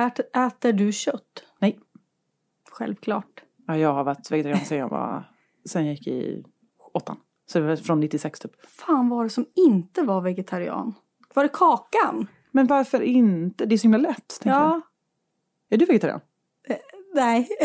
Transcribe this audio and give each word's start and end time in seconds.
Äter, 0.00 0.24
äter 0.46 0.72
du 0.72 0.92
kött? 0.92 1.44
Nej. 1.58 1.78
Självklart. 2.70 3.42
Ja, 3.66 3.76
jag 3.76 3.92
har 3.92 4.04
varit 4.04 4.30
vegetarian 4.30 4.60
sen 4.60 4.78
jag 4.78 4.88
var, 4.88 5.24
sen 5.64 5.86
jag 5.86 5.94
gick 5.94 6.06
i 6.06 6.44
åttan. 6.92 7.16
Så 7.46 7.58
det 7.58 7.66
var 7.66 7.76
från 7.76 8.00
96 8.00 8.40
typ. 8.40 8.70
Fan 8.70 9.08
var 9.08 9.24
det 9.24 9.30
som 9.30 9.46
inte 9.54 10.02
var 10.02 10.20
vegetarian? 10.20 10.94
Var 11.34 11.42
det 11.42 11.48
kakan? 11.48 12.26
Men 12.50 12.66
varför 12.66 13.00
inte? 13.00 13.66
Det 13.66 13.74
är 13.74 13.76
så 13.76 13.82
himla 13.82 13.98
lätt. 13.98 14.40
Ja. 14.42 14.50
jag. 14.50 14.80
Är 15.70 15.78
du 15.78 15.84
vegetarian? 15.84 16.20
Nej. 17.14 17.48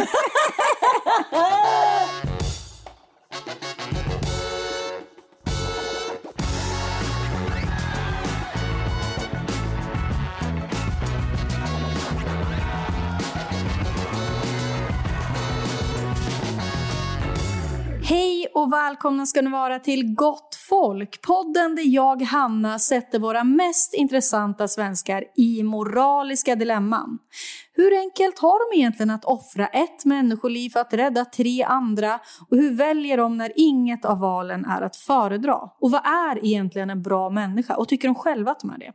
och 18.56 18.74
välkomna 18.74 19.26
ska 19.26 19.42
ni 19.42 19.50
vara 19.50 19.80
till 19.80 20.16
Gott 20.16 20.56
Folk, 20.70 21.22
podden 21.22 21.76
där 21.76 21.84
jag, 21.84 22.22
Hanna, 22.22 22.80
sätter 22.80 23.20
våra 23.20 23.44
mest 23.44 23.94
intressanta 23.94 24.68
svenskar 24.68 25.24
i 25.36 25.64
moraliska 25.64 26.56
dilemman. 26.56 27.18
Hur 27.74 28.00
enkelt 28.00 28.40
har 28.40 28.72
de 28.72 28.80
egentligen 28.80 29.10
att 29.10 29.26
offra 29.26 29.68
ett 29.68 30.06
människoliv 30.06 30.70
för 30.70 30.80
att 30.80 30.94
rädda 30.94 31.26
tre 31.26 31.64
andra? 31.64 32.20
Och 32.50 32.58
hur 32.58 32.76
väljer 32.76 33.18
de 33.18 33.38
när 33.38 33.52
inget 33.56 34.06
av 34.06 34.20
valen 34.20 34.66
är 34.66 34.82
att 34.82 34.96
föredra? 34.96 35.56
Och 35.80 35.92
vad 35.92 36.06
är 36.06 36.46
egentligen 36.46 36.90
en 36.90 37.02
bra 37.02 37.30
människa? 37.30 37.76
Och 37.76 37.88
tycker 37.88 38.08
de 38.08 38.16
själva 38.16 38.52
att 38.52 38.60
de 38.60 38.70
är 38.70 38.78
det? 38.78 38.92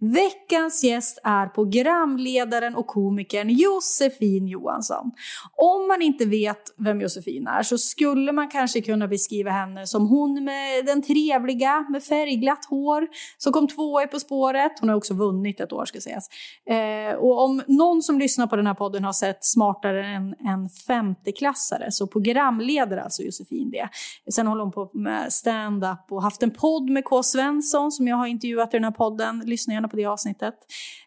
Veckans 0.00 0.84
gäst 0.84 1.18
är 1.24 1.46
programledaren 1.46 2.74
och 2.74 2.86
komikern 2.86 3.48
Josefin 3.50 4.46
Johansson. 4.46 5.10
Om 5.56 5.88
man 5.88 6.02
inte 6.02 6.24
vet 6.24 6.74
vem 6.76 7.00
Josefin 7.00 7.46
är 7.46 7.62
så 7.62 7.78
skulle 7.78 8.32
man 8.32 8.48
kanske 8.48 8.80
kunna 8.80 9.08
beskriva 9.08 9.50
henne 9.50 9.86
som 9.86 10.06
hon 10.06 10.44
med 10.44 10.86
den 10.86 11.02
trevliga 11.02 11.86
med 11.90 12.02
färgglatt 12.02 12.64
hår 12.64 13.08
som 13.38 13.52
kom 13.52 13.68
tvåa 13.68 14.02
i 14.02 14.06
På 14.06 14.20
spåret. 14.20 14.72
Hon 14.80 14.88
har 14.88 14.96
också 14.96 15.14
vunnit 15.14 15.60
ett 15.60 15.72
år 15.72 15.84
ska 15.84 16.00
sägas. 16.00 16.28
Eh, 16.66 17.14
och 17.14 17.44
om 17.44 17.62
någon 17.66 18.02
som 18.02 18.18
lyssnar 18.18 18.46
på 18.46 18.56
den 18.56 18.66
här 18.66 18.74
podden 18.74 19.04
har 19.04 19.12
sett 19.12 19.44
Smartare 19.44 20.06
än 20.06 20.34
en 20.38 20.68
femteklassare 20.68 21.92
så 21.92 22.06
programleder 22.06 22.96
alltså 22.96 23.22
Josefin 23.22 23.70
det. 23.70 23.88
Sen 24.32 24.46
håller 24.46 24.62
hon 24.62 24.72
på 24.72 24.90
med 24.94 25.32
stand-up 25.32 26.06
och 26.10 26.22
haft 26.22 26.42
en 26.42 26.50
podd 26.50 26.90
med 26.90 27.04
K. 27.04 27.22
Svensson 27.22 27.92
som 27.92 28.08
jag 28.08 28.16
har 28.16 28.26
intervjuat 28.26 28.74
i 28.74 28.76
den 28.76 28.84
här 28.84 28.90
podden. 28.90 29.42
Lyssna 29.46 29.74
gärna 29.74 29.89
på 29.90 29.96
det 29.96 30.04
avsnittet. 30.04 30.54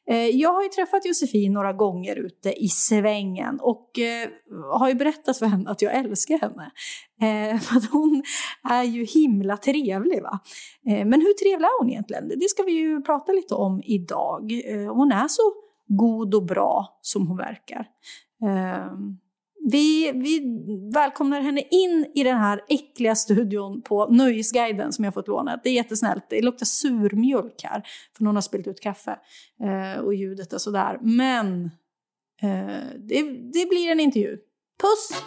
Eh, 0.09 0.28
jag 0.28 0.53
har 0.53 0.64
ju 0.64 0.70
träffat 0.70 1.06
Josefin 1.06 1.53
några 1.53 1.73
gånger 1.73 2.16
ute 2.16 2.64
i 2.64 2.67
svängen 2.67 3.59
och 3.59 4.00
eh, 4.00 4.30
har 4.72 4.89
ju 4.89 4.95
berättat 4.95 5.38
för 5.38 5.45
henne 5.45 5.70
att 5.70 5.81
jag 5.81 5.94
älskar 5.94 6.38
henne. 6.38 6.72
Eh, 7.22 7.59
för 7.59 7.78
att 7.78 7.92
hon 7.92 8.23
är 8.70 8.84
ju 8.84 9.06
himla 9.06 9.58
trevlig 9.58 10.22
va. 10.22 10.39
Men 10.86 11.22
hur 11.22 11.34
trevlig 11.34 11.66
är 11.66 11.81
hon 11.81 11.89
egentligen? 11.89 12.28
Det 12.28 12.50
ska 12.50 12.64
vi 12.64 12.72
ju 12.72 13.02
prata 13.02 13.31
lite 13.31 13.56
om 13.56 13.81
idag. 13.86 14.52
Hon 14.94 15.11
är 15.11 15.28
så 15.28 15.42
god 15.88 16.36
och 16.36 16.45
bra 16.45 17.00
som 17.02 17.28
hon 17.28 17.38
verkar. 17.38 17.88
Vi, 19.72 20.11
vi 20.11 20.42
välkomnar 20.94 21.42
henne 21.42 21.61
in 21.72 22.06
i 22.16 22.23
den 22.23 22.38
här 22.38 22.61
äckliga 22.69 23.16
studion 23.16 23.81
på 23.81 24.08
Nöjesguiden 24.08 24.94
som 24.94 25.05
jag 25.05 25.14
fått 25.14 25.28
lånat. 25.28 25.59
Det 25.64 25.70
är 25.70 25.73
jättesnällt. 25.73 26.25
Det 26.30 26.42
luktar 26.42 26.66
surmjölk 26.66 27.61
här 27.64 27.83
för 28.17 28.23
någon 28.23 28.36
har 28.36 28.42
spillt 28.42 28.67
ut 28.67 28.80
kaffe 28.81 29.20
eh, 29.64 30.02
och 30.03 30.14
ljudet 30.14 30.53
är 30.53 30.58
sådär. 30.58 30.97
Men 31.02 31.64
eh, 32.42 32.50
det, 33.00 33.22
det 33.53 33.70
blir 33.70 33.92
en 33.92 34.00
intervju. 34.00 34.38
Puss! 34.81 35.23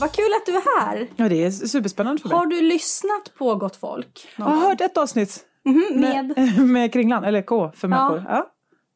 Vad 0.00 0.12
kul 0.12 0.32
att 0.40 0.46
du 0.46 0.52
är 0.56 0.80
här. 0.80 1.06
Ja, 1.16 1.28
det 1.28 1.44
är 1.44 1.50
superspännande 1.50 2.22
för 2.22 2.28
mig. 2.28 2.38
Har 2.38 2.46
du 2.46 2.60
lyssnat 2.60 3.32
på 3.38 3.54
Gott 3.54 3.76
Folk? 3.76 4.28
Jag 4.38 4.44
har 4.44 4.68
hört 4.68 4.80
ett 4.80 4.96
avsnitt 4.96 5.42
Mhm, 5.64 6.00
med? 6.00 6.32
med, 6.36 6.58
med 6.66 6.92
Kringlan, 6.92 7.24
eller 7.24 7.42
K 7.42 7.72
för 7.74 7.88
människor. 7.88 8.24
Ja. 8.28 8.46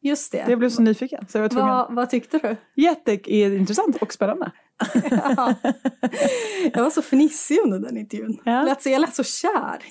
Just 0.03 0.33
det. 0.33 0.45
Jag 0.49 0.59
blev 0.59 0.69
så 0.71 0.83
nyfiken 0.83 1.25
så 1.29 1.39
jag 1.39 1.43
var 1.43 1.49
tvungen. 1.49 1.69
vad, 1.69 1.95
vad 1.95 2.11
tyckte 2.11 2.39
du? 2.39 2.83
Jätteintressant 2.83 3.97
och 3.97 4.13
spännande. 4.13 4.51
Ja. 5.11 5.55
Jag 6.75 6.83
var 6.83 6.91
så 6.91 7.03
fnissig 7.03 7.59
under 7.65 7.79
den 7.79 7.97
intervjun. 7.97 8.39
Ja. 8.45 8.63
Lät 8.63 8.83
så, 8.83 8.89
jag 8.89 9.01
lät 9.01 9.15
så 9.15 9.25
kär. 9.25 9.79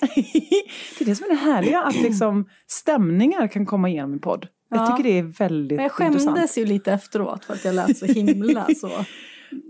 det 0.98 1.00
är 1.00 1.04
det 1.04 1.14
som 1.14 1.24
är 1.26 1.30
det 1.30 1.36
härliga, 1.36 1.82
att 1.82 1.94
liksom 2.02 2.48
stämningar 2.66 3.48
kan 3.48 3.66
komma 3.66 3.88
igenom 3.88 4.12
en 4.12 4.18
podd. 4.20 4.46
Ja. 4.70 4.76
Jag 4.76 4.96
tycker 4.96 5.10
det 5.10 5.18
är 5.18 5.22
väldigt 5.22 5.76
Men 5.76 5.90
jag 5.96 6.06
intressant. 6.06 6.36
skämdes 6.36 6.58
ju 6.58 6.66
lite 6.66 6.92
efteråt 6.92 7.44
för 7.44 7.54
att 7.54 7.64
jag 7.64 7.74
lät 7.74 7.98
så 7.98 8.06
himla 8.06 8.66
så. 8.76 8.90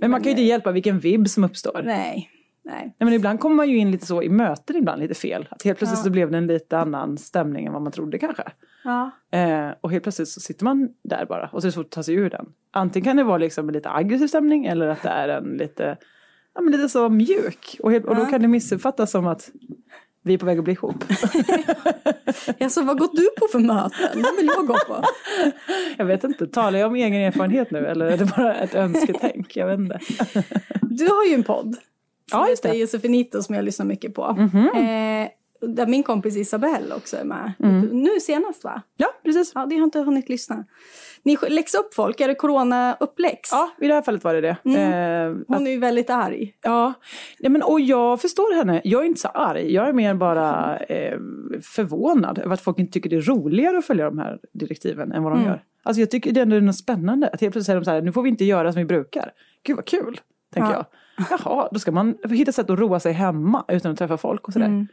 Men 0.00 0.10
man 0.10 0.20
kan 0.20 0.24
ju 0.24 0.30
inte 0.30 0.42
hjälpa 0.42 0.72
vilken 0.72 0.98
vibb 0.98 1.28
som 1.28 1.44
uppstår. 1.44 1.82
Nej, 1.84 2.30
nej. 2.64 2.74
Nej, 2.84 2.94
men 2.98 3.12
ibland 3.12 3.40
kommer 3.40 3.56
man 3.56 3.68
ju 3.70 3.76
in 3.78 3.90
lite 3.90 4.06
så 4.06 4.22
i 4.22 4.28
möten 4.28 4.76
ibland 4.76 5.00
lite 5.02 5.14
fel. 5.14 5.48
Att 5.50 5.62
helt 5.62 5.78
plötsligt 5.78 5.98
Ja. 5.98 6.04
så 6.04 6.10
blev 6.10 6.30
det 6.30 6.38
en 6.38 6.46
lite 6.46 6.78
annan 6.78 7.18
stämning 7.18 7.66
än 7.66 7.72
vad 7.72 7.82
man 7.82 7.92
trodde 7.92 8.18
kanske. 8.18 8.42
Ja. 8.84 9.10
Eh, 9.38 9.68
och 9.80 9.90
helt 9.90 10.02
plötsligt 10.02 10.28
så 10.28 10.40
sitter 10.40 10.64
man 10.64 10.88
där 11.02 11.26
bara 11.26 11.48
och 11.52 11.62
så 11.62 11.66
är 11.66 11.68
det 11.68 11.72
svårt 11.72 11.84
att 11.86 11.90
ta 11.90 12.02
sig 12.02 12.14
ur 12.14 12.30
den. 12.30 12.46
Antingen 12.70 13.04
kan 13.04 13.16
det 13.16 13.24
vara 13.24 13.38
liksom 13.38 13.68
en 13.68 13.74
lite 13.74 13.90
aggressiv 13.90 14.26
stämning 14.26 14.66
eller 14.66 14.86
att 14.88 15.02
det 15.02 15.08
är 15.08 15.28
en 15.28 15.44
lite, 15.44 15.96
ja, 16.54 16.60
men 16.60 16.72
lite 16.72 16.88
så 16.88 17.08
mjuk. 17.08 17.76
Och, 17.82 17.92
helt, 17.92 18.04
och 18.04 18.16
då 18.16 18.26
kan 18.26 18.42
det 18.42 18.48
missuppfattas 18.48 19.10
som 19.10 19.26
att 19.26 19.50
vi 20.22 20.34
är 20.34 20.38
på 20.38 20.46
väg 20.46 20.58
att 20.58 20.64
bli 20.64 20.72
ihop. 20.72 21.04
Alltså, 22.60 22.82
vad 22.82 22.98
går 22.98 23.08
du 23.12 23.28
på 23.38 23.46
för 23.52 23.58
möten? 23.58 24.22
Det 24.22 24.32
vill 24.38 24.46
jag 24.56 24.66
gå 24.66 24.74
på. 24.86 25.04
Jag 25.98 26.04
vet 26.04 26.24
inte, 26.24 26.46
talar 26.46 26.78
jag 26.78 26.88
om 26.88 26.94
egen 26.94 27.20
erfarenhet 27.20 27.70
nu 27.70 27.86
eller 27.86 28.06
är 28.06 28.16
det 28.16 28.24
bara 28.36 28.54
ett 28.54 28.74
önsketänk? 28.74 29.56
Jag 29.56 29.66
vet 29.66 29.78
inte. 29.78 29.98
Du 30.82 31.08
har 31.08 31.24
ju 31.28 31.34
en 31.34 31.42
podd. 31.44 31.76
Som 32.30 32.40
Ja, 32.40 32.48
just 32.48 32.64
heter 32.64 32.74
det. 32.74 32.80
Josefinito 32.80 33.42
som 33.42 33.54
jag 33.54 33.64
lyssnar 33.64 33.86
mycket 33.86 34.14
på. 34.14 34.32
Mhm. 34.32 34.68
Eh, 34.68 35.28
där 35.60 35.86
min 35.86 36.02
kompis 36.02 36.36
Isabelle 36.36 36.94
också 36.94 37.16
är 37.16 37.24
med. 37.24 37.52
Mm. 37.62 37.80
Nu 37.80 38.20
senast 38.20 38.64
va? 38.64 38.82
Ja, 38.96 39.06
precis. 39.24 39.52
Ja, 39.54 39.66
det 39.66 39.76
har 39.76 39.84
inte 39.84 39.98
hunnit 40.00 40.28
lyssna. 40.28 40.64
Ni 41.22 41.36
läxar 41.48 41.78
upp 41.78 41.94
folk, 41.94 42.20
är 42.20 42.28
det 42.28 42.34
corona-uppläx? 42.34 43.48
Ja, 43.52 43.70
i 43.80 43.86
det 43.88 43.94
här 43.94 44.02
fallet 44.02 44.24
var 44.24 44.34
det 44.34 44.40
det. 44.40 44.48
Eh, 44.80 45.30
att, 45.30 45.36
Hon 45.58 45.66
är 45.66 45.70
ju 45.70 45.78
väldigt 45.78 46.10
arg. 46.10 46.54
ja, 46.62 46.92
ja 47.38 47.50
men, 47.50 47.62
och 47.62 47.80
jag 47.80 48.20
förstår 48.20 48.54
henne. 48.56 48.80
Jag 48.84 49.02
är 49.02 49.06
inte 49.06 49.20
så 49.20 49.28
arg. 49.28 49.72
Jag 49.74 49.88
är 49.88 49.92
mer 49.92 50.14
bara 50.14 50.76
eh, 50.88 51.18
förvånad 51.62 52.38
över 52.38 52.54
att 52.54 52.60
folk 52.60 52.78
inte 52.78 52.92
tycker 52.92 53.10
det 53.10 53.16
är 53.16 53.20
roligare 53.20 53.78
att 53.78 53.86
följa 53.86 54.04
de 54.04 54.18
här 54.18 54.38
direktiven 54.52 55.12
än 55.12 55.22
vad 55.22 55.32
de 55.32 55.36
Mm. 55.38 55.50
gör. 55.50 55.62
Alltså 55.82 56.00
jag 56.00 56.10
tycker 56.10 56.32
det 56.32 56.40
är 56.40 56.46
något 56.46 56.76
spännande. 56.76 57.26
Att 57.28 57.40
helt 57.40 57.52
plötsligt 57.52 57.66
säger 57.66 57.80
de 57.80 57.84
så 57.84 57.90
här, 57.90 58.02
nu 58.02 58.12
får 58.12 58.22
vi 58.22 58.28
inte 58.28 58.44
göra 58.44 58.72
som 58.72 58.78
vi 58.78 58.84
brukar. 58.86 59.30
Gud 59.62 59.76
vad 59.76 59.84
kul, 59.86 60.20
tänker 60.54 60.70
Ja. 60.72 60.86
jag. 61.18 61.26
Jaha, 61.44 61.68
då 61.72 61.78
ska 61.78 61.92
man 61.92 62.14
hitta 62.30 62.52
sätt 62.52 62.70
att 62.70 62.78
roa 62.78 63.00
sig 63.00 63.12
hemma 63.12 63.64
utan 63.68 63.92
att 63.92 63.98
träffa 63.98 64.16
folk 64.16 64.46
och 64.46 64.52
sådär. 64.52 64.86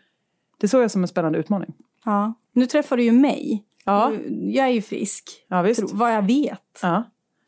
Det 0.57 0.67
såg 0.67 0.83
jag 0.83 0.91
som 0.91 1.01
en 1.01 1.07
spännande 1.07 1.39
utmaning. 1.39 1.73
Ja. 2.05 2.33
Nu 2.53 2.65
träffar 2.65 2.97
du 2.97 3.03
ju 3.03 3.11
mig. 3.11 3.63
Ja, 3.85 4.11
Jag 4.41 4.65
är 4.67 4.71
ju 4.71 4.81
frisk, 4.81 5.23
ja 5.47 5.61
visst. 5.61 5.79
tro, 5.87 5.97
vad 5.97 6.13
jag 6.15 6.21
vet. 6.27 6.79
Ja. 6.81 7.03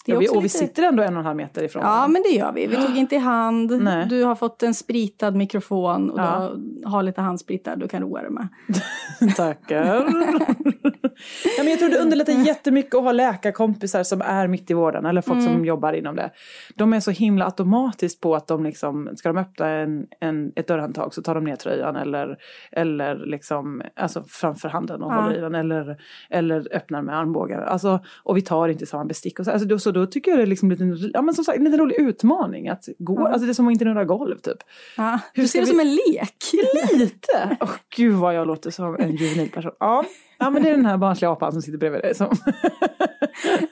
Ja, 0.05 0.19
vi, 0.19 0.29
och 0.29 0.35
vi 0.35 0.41
lite- 0.41 0.57
sitter 0.57 0.83
ändå 0.83 1.03
en 1.03 1.13
och 1.13 1.19
en 1.19 1.25
halv 1.25 1.37
meter 1.37 1.63
ifrån 1.63 1.83
Ja, 1.85 2.07
men 2.07 2.21
det 2.21 2.29
gör 2.29 2.51
vi. 2.53 2.67
Vi 2.67 2.75
tog 2.75 2.97
inte 2.97 3.15
i 3.15 3.17
hand. 3.17 3.83
Nej. 3.83 4.05
Du 4.09 4.23
har 4.23 4.35
fått 4.35 4.63
en 4.63 4.73
spritad 4.73 5.35
mikrofon 5.35 6.09
och 6.09 6.19
Ja. 6.19 6.51
du 6.55 6.81
har 6.87 7.03
lite 7.03 7.21
handsprit 7.21 7.65
där 7.65 7.75
du 7.75 7.87
kan 7.87 8.01
roa 8.01 8.21
dig 8.21 8.31
med. 8.31 8.47
Tackar. 9.35 10.09
ja, 11.57 11.63
men 11.63 11.67
jag 11.67 11.79
tror 11.79 11.89
det 11.89 11.97
underlättar 11.97 12.33
jättemycket 12.33 12.95
att 12.95 13.03
ha 13.03 13.11
läkarkompisar 13.11 14.03
som 14.03 14.21
är 14.21 14.47
mitt 14.47 14.71
i 14.71 14.73
vården 14.73 15.05
eller 15.05 15.21
folk 15.21 15.43
som 15.43 15.65
jobbar 15.65 15.93
inom 15.93 16.15
det. 16.15 16.31
De 16.75 16.93
är 16.93 16.99
så 16.99 17.11
himla 17.11 17.45
automatiskt 17.45 18.21
på 18.21 18.35
att 18.35 18.47
de 18.47 18.63
liksom, 18.63 19.09
ska 19.15 19.29
de 19.29 19.37
öppna 19.37 19.67
en, 19.69 20.05
en, 20.19 20.51
ett 20.55 20.67
dörrhandtag 20.67 21.13
så 21.13 21.21
tar 21.21 21.35
de 21.35 21.43
ner 21.43 21.55
tröjan 21.55 21.95
eller, 21.95 22.37
eller 22.71 23.15
liksom, 23.15 23.81
alltså 23.95 24.23
framför 24.27 24.69
handen 24.69 25.01
och 25.03 25.11
Ja. 25.13 25.21
håller 25.21 25.37
i 25.37 25.41
den 25.41 25.55
eller, 25.55 25.97
eller 26.29 26.67
öppnar 26.75 27.01
med 27.01 27.17
armbågar. 27.17 27.61
Alltså, 27.61 27.99
och 28.23 28.37
vi 28.37 28.41
tar 28.41 28.67
inte 28.67 28.85
samma 28.85 29.05
bestick 29.05 29.39
och 29.39 29.45
så. 29.45 29.51
Alltså, 29.51 29.67
då, 29.67 29.79
så 29.79 29.91
då 29.91 30.05
tycker 30.05 30.31
jag 30.31 30.39
det 30.39 30.43
är 30.43 30.47
liksom 30.47 30.71
lite, 30.71 30.83
ja, 31.13 31.21
men 31.21 31.33
som 31.35 31.43
sagt, 31.43 31.57
en 31.57 31.63
liten 31.63 31.79
rolig 31.79 31.95
utmaning 31.99 32.69
att 32.69 32.83
gå, 32.99 33.19
Ja. 33.21 33.27
alltså 33.27 33.45
det 33.45 33.51
är 33.51 33.53
som 33.53 33.67
att 33.67 33.71
inte 33.71 33.85
röra 33.85 34.05
golv 34.05 34.37
typ. 34.37 34.57
Ja. 34.97 35.19
Du 35.35 35.47
ser 35.47 35.59
det 35.59 35.65
vi- 35.65 35.71
som 35.71 35.79
en 35.79 35.95
lek. 35.95 36.35
Lite! 36.93 37.57
Åh 37.61 37.69
gud 37.95 38.13
vad 38.15 38.35
jag 38.35 38.47
låter 38.47 38.71
som 38.71 38.95
en 38.99 39.15
juvenil 39.15 39.51
person. 39.51 39.71
Ja. 39.79 40.03
Ja, 40.39 40.49
men 40.49 40.63
det 40.63 40.69
är 40.69 40.75
den 40.75 40.85
här 40.85 40.97
barnsliga 40.97 41.31
apan 41.31 41.51
som 41.51 41.61
sitter 41.61 41.77
bredvid 41.77 42.01
dig 42.01 42.15
som... 42.15 42.27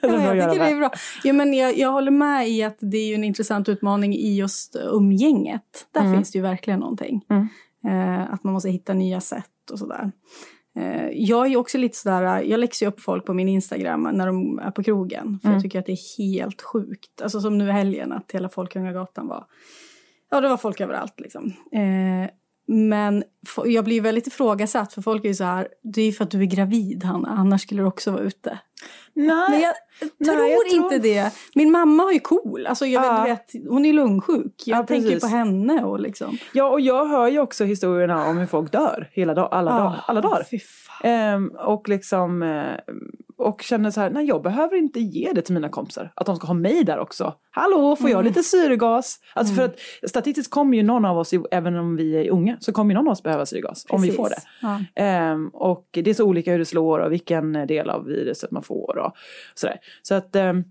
Ja, 0.02 0.34
jag 0.34 0.50
tycker 0.52 0.64
det 0.64 0.70
är 0.70 0.76
bra. 0.78 0.90
Ja, 1.24 1.32
men 1.32 1.54
jag, 1.54 1.78
jag 1.78 1.92
håller 1.92 2.10
med 2.10 2.48
i 2.48 2.62
att 2.62 2.76
det 2.80 2.96
är 2.96 3.08
ju 3.08 3.14
en 3.14 3.24
intressant 3.24 3.68
utmaning 3.68 4.14
i 4.14 4.36
just 4.36 4.76
umgänget. 4.76 5.86
Där 5.92 6.00
Mm. 6.00 6.14
finns 6.14 6.32
det 6.32 6.38
ju 6.38 6.42
verkligen 6.42 6.80
någonting. 6.80 7.24
Mm. 7.30 7.48
Eh, 7.86 8.32
att 8.32 8.44
man 8.44 8.52
måste 8.52 8.70
hitta 8.70 8.94
nya 8.94 9.20
sätt 9.20 9.70
och 9.72 9.78
sådär. 9.78 10.12
Eh, 10.78 11.08
jag 11.12 11.46
är 11.46 11.50
ju 11.50 11.56
också 11.56 11.78
lite 11.78 11.96
sådär, 11.96 12.40
jag 12.42 12.60
läxar 12.60 12.86
ju 12.86 12.90
upp 12.92 13.00
folk 13.00 13.24
på 13.26 13.34
min 13.34 13.48
Instagram 13.48 14.02
när 14.12 14.26
de 14.26 14.58
är 14.58 14.70
på 14.70 14.82
krogen. 14.82 15.38
För 15.42 15.48
Mm. 15.48 15.54
jag 15.56 15.62
tycker 15.62 15.78
att 15.78 15.86
det 15.86 15.92
är 15.92 16.18
helt 16.18 16.62
sjukt. 16.62 17.22
Alltså 17.22 17.40
som 17.40 17.58
nu 17.58 17.68
i 17.68 17.72
helgen 17.72 18.12
att 18.12 18.32
hela 18.32 18.48
Folkungagatan 18.48 19.26
var, 19.28 19.44
ja 20.30 20.40
det 20.40 20.48
var 20.48 20.56
folk 20.56 20.80
överallt 20.80 21.20
liksom. 21.20 21.46
Eh, 21.72 22.30
men 22.68 23.24
jag 23.64 23.84
blir 23.84 24.00
väldigt 24.00 24.26
ifrågasatt 24.26 24.92
för 24.92 25.02
folk 25.02 25.24
är 25.24 25.28
ju 25.28 25.34
så 25.34 25.44
här, 25.44 25.68
det 25.82 26.00
är 26.02 26.06
ju 26.06 26.12
för 26.12 26.24
att 26.24 26.30
du 26.30 26.40
är 26.40 26.44
gravid 26.46 27.04
Hanna, 27.04 27.28
annars 27.28 27.62
skulle 27.62 27.82
du 27.82 27.86
också 27.86 28.10
vara 28.10 28.22
ute. 28.22 28.58
Nej, 29.14 29.26
Men 29.50 29.60
jag 29.60 29.74
Nej, 30.18 30.36
tror 30.36 30.48
jag 30.50 30.70
tror- 30.70 30.84
inte 30.84 30.98
det. 30.98 31.30
Min 31.54 31.70
mamma 31.70 32.02
har 32.02 32.12
ju 32.12 32.18
KOL. 32.20 32.66
Alltså 32.66 32.86
jag 32.86 33.04
Ja. 33.04 33.22
vet, 33.24 33.48
du 33.52 33.58
vet, 33.58 33.68
hon 33.70 33.86
är 33.86 33.92
lungsjuk. 33.92 34.54
Jag 34.66 34.78
Ja, 34.78 34.86
tänker 34.86 35.08
precis. 35.08 35.20
på 35.20 35.26
henne 35.36 35.84
och 35.84 36.00
liksom. 36.00 36.38
Ja, 36.52 36.68
och 36.70 36.80
jag 36.80 37.06
hör 37.06 37.28
ju 37.28 37.40
också 37.40 37.64
historierna 37.64 38.26
om 38.28 38.38
hur 38.38 38.46
folk 38.46 38.72
dör 38.72 39.10
hela 39.12 39.34
dag, 39.34 39.48
alla, 39.50 39.70
Ah, 39.72 39.78
dagar, 39.78 40.04
alla 40.06 40.20
dagar. 40.20 40.46
Ehm, 41.04 41.48
och 41.48 41.88
liksom 41.88 42.42
eh, 42.42 42.94
och 43.36 43.62
känner 43.62 43.90
så 43.90 44.00
här, 44.00 44.10
nej 44.10 44.24
jag 44.26 44.42
behöver 44.42 44.76
inte 44.76 45.00
ge 45.00 45.32
det 45.32 45.42
till 45.42 45.54
mina 45.54 45.68
kompisar. 45.68 46.12
Att 46.16 46.26
de 46.26 46.36
ska 46.36 46.46
ha 46.46 46.54
mig 46.54 46.84
där 46.84 46.98
också. 46.98 47.34
Hallå, 47.50 47.96
får 47.96 48.04
Mm. 48.04 48.12
jag 48.16 48.24
lite 48.24 48.42
syrgas? 48.42 49.18
Alltså 49.34 49.54
för 49.54 49.64
att 49.64 49.76
statistiskt 50.08 50.50
kommer 50.52 50.76
ju 50.76 50.82
någon 50.82 51.04
av 51.04 51.18
oss, 51.18 51.34
även 51.50 51.76
om 51.76 51.96
vi 51.96 52.16
är 52.16 52.30
unga, 52.30 52.56
så 52.60 52.72
kommer 52.72 52.90
ju 52.90 52.94
någon 52.94 53.08
av 53.08 53.12
oss 53.12 53.22
behöva 53.22 53.46
syrgas. 53.46 53.86
Om 53.88 54.02
vi 54.02 54.08
Precis. 54.08 54.16
får 54.16 54.28
det. 54.28 54.40
Ja. 54.62 54.80
Ehm, 55.04 55.48
och 55.48 55.88
det 55.92 56.10
är 56.10 56.14
så 56.14 56.24
olika 56.24 56.50
hur 56.52 56.58
det 56.58 56.64
slår 56.64 56.98
och 56.98 57.12
vilken 57.12 57.52
del 57.52 57.90
av 57.90 58.04
viruset 58.04 58.50
man 58.50 58.62
får 58.62 58.98
och 58.98 59.12
sådär. 59.54 59.76
Så 60.02 60.14
att 60.14 60.36
ehm, 60.36 60.64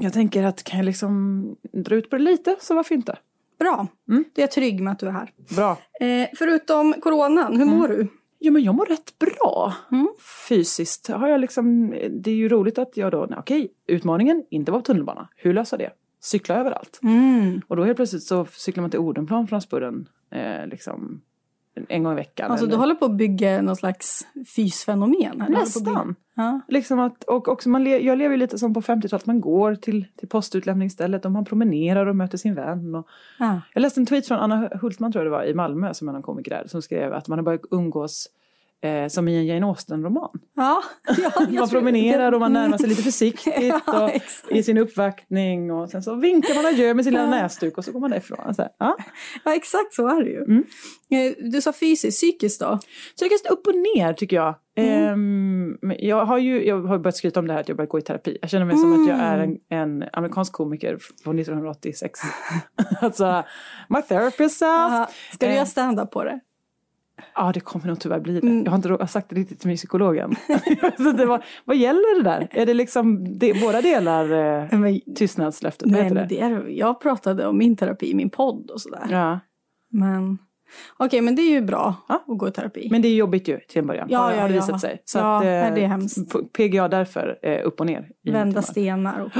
jag 0.00 0.12
tänker 0.12 0.42
att 0.44 0.64
kan 0.64 0.78
jag 0.78 0.86
liksom 0.86 1.42
dra 1.72 1.94
ut 1.96 2.10
på 2.10 2.16
det 2.16 2.22
lite 2.22 2.56
så 2.60 2.74
varför 2.74 2.94
inte? 2.94 3.18
Bra. 3.58 3.86
Mm. 4.10 4.24
Då 4.34 4.40
är 4.40 4.42
jag 4.42 4.50
trygg 4.50 4.80
med 4.80 4.92
att 4.92 4.98
du 4.98 5.06
är 5.06 5.10
här. 5.10 5.30
Bra. 5.56 5.70
Eh, 6.00 6.28
förutom 6.38 6.92
coronan, 7.00 7.56
hur 7.56 7.64
mår 7.66 7.88
du? 7.88 8.08
Ja 8.38 8.50
men 8.50 8.62
jag 8.62 8.74
mår 8.74 8.86
rätt 8.86 9.18
bra. 9.18 9.74
Mm. 9.92 10.08
Fysiskt 10.48 11.08
har 11.08 11.28
jag 11.28 11.40
liksom, 11.40 11.90
det 12.10 12.30
är 12.30 12.34
ju 12.34 12.48
roligt 12.48 12.78
att 12.78 12.96
jag 12.96 13.12
då, 13.12 13.26
nej, 13.30 13.38
okej, 13.38 13.72
utmaningen, 13.86 14.44
inte 14.50 14.72
vara 14.72 14.82
på 14.82 14.86
tunnelbana. 14.86 15.28
Hur 15.36 15.52
löser 15.52 15.78
jag 15.80 15.90
det? 15.90 15.94
Cykla 16.20 16.54
överallt. 16.54 17.00
Mm. 17.02 17.60
Och 17.68 17.76
då 17.76 17.84
helt 17.84 17.96
plötsligt 17.96 18.22
så 18.22 18.44
cyklar 18.44 18.82
man 18.82 18.90
till 18.90 19.00
Odenplan 19.00 19.48
från 19.48 19.62
Spurren 19.62 20.08
eh, 20.30 20.66
liksom 20.66 21.20
en 21.88 22.02
gång 22.02 22.12
i 22.12 22.16
veckan. 22.16 22.50
Alltså 22.50 22.66
eller- 22.66 22.72
du 22.76 22.78
håller 22.80 22.94
på 22.94 23.04
att 23.04 23.16
bygga 23.16 23.62
någon 23.62 23.76
slags 23.76 24.26
fysfenomen? 24.56 25.40
Här. 25.40 25.48
Nästan. 25.48 26.14
Ja. 26.34 26.60
Liksom 26.68 26.98
att, 27.00 27.24
och 27.24 27.48
också 27.48 27.68
man 27.68 27.84
le, 27.84 27.98
jag 27.98 28.18
lever 28.18 28.36
lite 28.36 28.58
som 28.58 28.74
på 28.74 28.80
50-talet, 28.82 29.26
man 29.26 29.40
går 29.40 29.74
till, 29.74 30.04
till 30.16 30.28
postutlämningsstället 30.28 31.24
och 31.24 31.32
man 31.32 31.44
promenerar 31.44 32.06
och 32.06 32.16
möter 32.16 32.38
sin 32.38 32.54
vän. 32.54 32.94
Och, 32.94 33.06
Ja. 33.38 33.60
jag 33.74 33.80
läste 33.80 34.00
en 34.00 34.06
tweet 34.06 34.28
från 34.28 34.38
Anna 34.38 34.68
Hultman 34.80 35.12
tror 35.12 35.24
jag 35.24 35.32
det 35.32 35.36
var 35.36 35.44
i 35.44 35.54
Malmö 35.54 35.94
som 35.94 36.08
är 36.08 36.12
någon 36.12 36.22
komiker 36.22 36.50
där 36.50 36.64
som 36.66 36.82
skrev 36.82 37.12
att 37.12 37.28
man 37.28 37.38
har 37.38 37.44
börjat 37.44 37.60
umgås 37.70 38.28
eh, 38.84 39.08
som 39.08 39.28
i 39.28 39.36
en 39.36 39.46
Jane 39.46 39.66
Austen-roman. 39.66 40.30
Ja. 40.56 40.82
ja 41.22 41.30
Man 41.50 41.68
promenerar 41.68 42.32
och 42.32 42.40
man 42.40 42.52
närmar 42.52 42.78
sig 42.78 42.88
lite 42.88 43.02
försiktigt 43.02 43.74
Ja, 43.86 44.10
i 44.50 44.62
sin 44.62 44.78
uppvaktning 44.78 45.72
och 45.72 45.90
sen 45.90 46.02
så 46.02 46.14
vinkar 46.14 46.54
man 46.54 46.66
adjö 46.66 46.94
med 46.94 47.04
sin 47.04 47.12
lilla 47.14 47.30
näsduk 47.30 47.78
och 47.78 47.84
så 47.84 47.92
går 47.92 48.00
man 48.00 48.10
därifrån. 48.10 48.54
Här, 48.58 48.68
ja. 48.78 48.96
ja, 49.44 49.54
exakt 49.54 49.94
så 49.94 50.08
är 50.08 50.24
det 50.24 50.30
ju. 50.30 50.42
Mm. 50.44 50.64
Eh, 51.10 51.50
Du 51.52 51.60
sa 51.60 51.72
fysiskt, 51.72 52.16
psykiskt 52.18 52.60
då? 52.60 52.78
Psykiskt 53.16 53.46
upp 53.50 53.66
och 53.66 53.74
ner 53.74 54.12
tycker 54.12 54.36
jag. 54.36 54.54
Mm. 54.76 55.78
Men 55.82 55.96
jag 55.98 56.24
har 56.24 56.38
ju 56.38 56.64
jag 56.66 56.82
har 56.82 56.98
börjat 56.98 57.16
skryta 57.16 57.40
om 57.40 57.46
det 57.46 57.52
här 57.52 57.60
att 57.60 57.68
jag 57.68 57.76
börjat 57.76 57.90
gå 57.90 57.98
i 57.98 58.02
terapi. 58.02 58.38
Jag 58.40 58.50
känner 58.50 58.66
mig 58.66 58.76
som 58.76 59.02
att 59.02 59.08
jag 59.08 59.18
är 59.18 59.38
en, 59.38 59.56
en 59.68 60.04
amerikansk 60.12 60.52
komiker 60.52 60.98
från 61.24 61.38
1986. 61.38 62.20
alltså, 63.00 63.44
my 63.88 64.02
therapist 64.02 64.58
says. 64.58 65.08
Ska 65.32 65.46
du 65.46 65.52
Eh. 65.52 65.54
göra 65.56 65.66
stand-up 65.66 66.10
på 66.10 66.24
det? 66.24 66.40
Ja, 67.34 67.52
det 67.54 67.60
kommer 67.60 67.86
nog 67.86 68.00
tyvärr 68.00 68.20
bli 68.20 68.40
det. 68.40 68.46
Mm. 68.46 68.64
Jag 68.64 68.70
har 68.70 68.76
inte 68.76 69.06
sagt 69.06 69.28
det 69.28 69.36
riktigt 69.36 69.60
till 69.60 69.68
min 69.68 69.76
psykolog 69.76 70.16
än. 70.16 70.36
så 70.96 71.12
det 71.12 71.26
var, 71.26 71.44
vad 71.64 71.76
gäller 71.76 72.18
det 72.18 72.30
där? 72.30 72.48
Är 72.50 72.66
det 72.66 72.74
liksom 72.74 73.38
det, 73.38 73.60
båda 73.60 73.82
delar 73.82 74.24
eh, 74.24 74.78
Men, 74.78 75.00
tystnadslöftet? 75.16 75.88
Nej, 75.88 76.10
det? 76.10 76.26
det 76.28 76.40
är, 76.40 76.68
jag 76.68 77.00
pratade 77.00 77.46
om 77.46 77.58
min 77.58 77.76
terapi 77.76 78.10
i 78.10 78.14
min 78.14 78.30
podd 78.30 78.70
och 78.70 78.80
sådär. 78.80 79.06
Ja. 79.10 79.40
Men 79.90 80.38
okej, 80.96 81.20
men 81.20 81.34
det 81.36 81.42
är 81.42 81.50
ju 81.50 81.60
bra 81.60 81.94
Ja. 82.08 82.14
att 82.28 82.38
gå 82.38 82.48
i 82.48 82.50
terapi. 82.50 82.88
Men 82.90 83.02
det 83.02 83.08
är 83.08 83.14
jobbigt 83.14 83.48
ju 83.48 83.60
till 83.60 83.78
en 83.78 83.86
början. 83.86 84.06
Ja, 84.10 84.18
har, 84.18 84.32
ja, 84.32 84.40
har 84.40 84.48
det 84.48 84.54
ja. 84.54 84.60
visat 84.60 84.80
sig. 84.80 85.02
Så 85.04 85.18
Ja, 85.18 85.36
att, 85.38 85.44
nej, 85.44 85.72
det 85.74 85.80
är 85.84 85.86
hemskt. 85.88 86.18
PGA 86.52 86.88
därför 86.88 87.38
eh, 87.42 87.66
upp 87.66 87.80
och 87.80 87.86
ner. 87.86 88.08
Vända 88.32 88.62
stenar. 88.62 89.20
Och... 89.20 89.30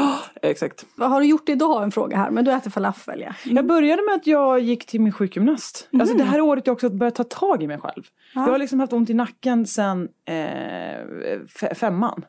Exakt. 0.43 0.87
Vad 0.97 1.11
har 1.11 1.21
du 1.21 1.27
gjort 1.27 1.49
idag? 1.49 1.83
En 1.83 1.91
fråga 1.91 2.17
här. 2.17 2.31
Men 2.31 2.45
du 2.45 2.53
äter 2.53 2.71
falafel, 2.71 3.21
ja. 3.21 3.33
Jag 3.45 3.67
började 3.67 4.03
med 4.03 4.15
att 4.15 4.27
jag 4.27 4.61
gick 4.61 4.87
till 4.87 5.01
min 5.01 5.13
sjukgymnast. 5.13 5.89
Alltså 6.01 6.17
det 6.17 6.25
här 6.25 6.41
året 6.41 6.67
jag 6.67 6.73
också 6.75 6.91
börjat 6.91 7.15
ta 7.15 7.25
tag 7.25 7.63
i 7.63 7.67
mig 7.67 7.79
själv. 7.79 8.03
Ja. 8.35 8.41
Jag 8.45 8.51
har 8.53 8.59
liksom 8.59 8.81
haft 8.81 8.93
ont 8.93 9.11
i 9.11 9.15
nacken 9.15 9.67
sen 9.67 10.09
eh, 10.29 10.35
fe- 10.35 11.75
femman. 11.75 12.25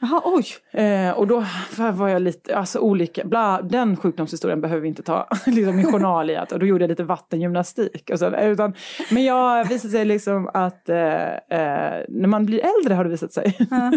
Jaha, 0.00 0.22
oj. 0.24 0.46
Eh, 0.82 1.10
och 1.10 1.26
då 1.26 1.44
var 1.92 2.08
jag 2.08 2.22
lite, 2.22 2.56
alltså 2.56 2.78
olika, 2.78 3.24
bla, 3.24 3.62
den 3.62 3.96
sjukdomshistorien 3.96 4.60
behöver 4.60 4.82
vi 4.82 4.88
inte 4.88 5.02
ta 5.02 5.28
liksom 5.46 5.76
min 5.76 5.92
journal 5.92 6.30
i. 6.30 6.36
Att, 6.36 6.52
och 6.52 6.58
då 6.58 6.66
gjorde 6.66 6.84
jag 6.84 6.88
lite 6.88 7.04
vattengymnastik. 7.04 8.10
Och 8.12 8.18
så, 8.18 8.36
utan, 8.36 8.74
men 9.10 9.24
jag 9.24 9.64
visade 9.68 9.92
sig 9.92 10.04
liksom 10.04 10.50
att 10.54 10.88
eh, 10.88 11.32
eh, 11.32 12.04
när 12.08 12.26
man 12.26 12.46
blir 12.46 12.60
äldre 12.78 12.94
har 12.94 13.04
det 13.04 13.10
visat 13.10 13.32
sig. 13.32 13.56
Ja. 13.70 13.92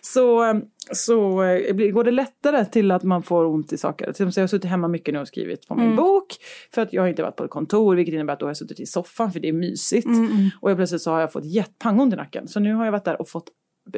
så 0.00 0.54
så 0.92 1.42
eh, 1.42 1.74
går 1.90 2.04
det 2.04 2.10
lättare 2.10 2.64
till 2.64 2.90
att 2.90 3.02
man 3.02 3.22
får 3.22 3.44
ont 3.44 3.72
i 3.72 3.78
saker. 3.78 4.04
Till 4.04 4.10
exempel 4.10 4.32
så 4.32 4.40
jag 4.40 4.42
har 4.42 4.48
suttit 4.48 4.70
hemma 4.70 4.88
mycket 4.88 5.14
nu 5.14 5.20
och 5.20 5.28
skrivit 5.28 5.68
på 5.68 5.74
min 5.74 5.84
Mm. 5.84 5.96
bok. 5.96 6.26
För 6.74 6.82
att 6.82 6.92
jag 6.92 7.02
har 7.02 7.08
inte 7.08 7.22
varit 7.22 7.36
på 7.36 7.44
ett 7.44 7.50
kontor 7.50 7.96
vilket 7.96 8.14
innebär 8.14 8.32
att 8.32 8.40
då 8.40 8.46
har 8.46 8.50
jag 8.50 8.56
suttit 8.56 8.80
i 8.80 8.86
soffan 8.86 9.32
för 9.32 9.40
det 9.40 9.48
är 9.48 9.52
mysigt. 9.52 10.06
Mm, 10.06 10.24
mm. 10.24 10.50
Och 10.60 10.70
jag 10.70 10.76
plötsligt 10.76 11.02
så 11.02 11.10
har 11.10 11.20
jag 11.20 11.32
fått 11.32 11.44
jättepangont 11.44 12.12
i 12.12 12.16
nacken. 12.16 12.48
Så 12.48 12.60
nu 12.60 12.74
har 12.74 12.84
jag 12.84 12.92
varit 12.92 13.04
där 13.04 13.20
och 13.20 13.28
fått 13.28 13.48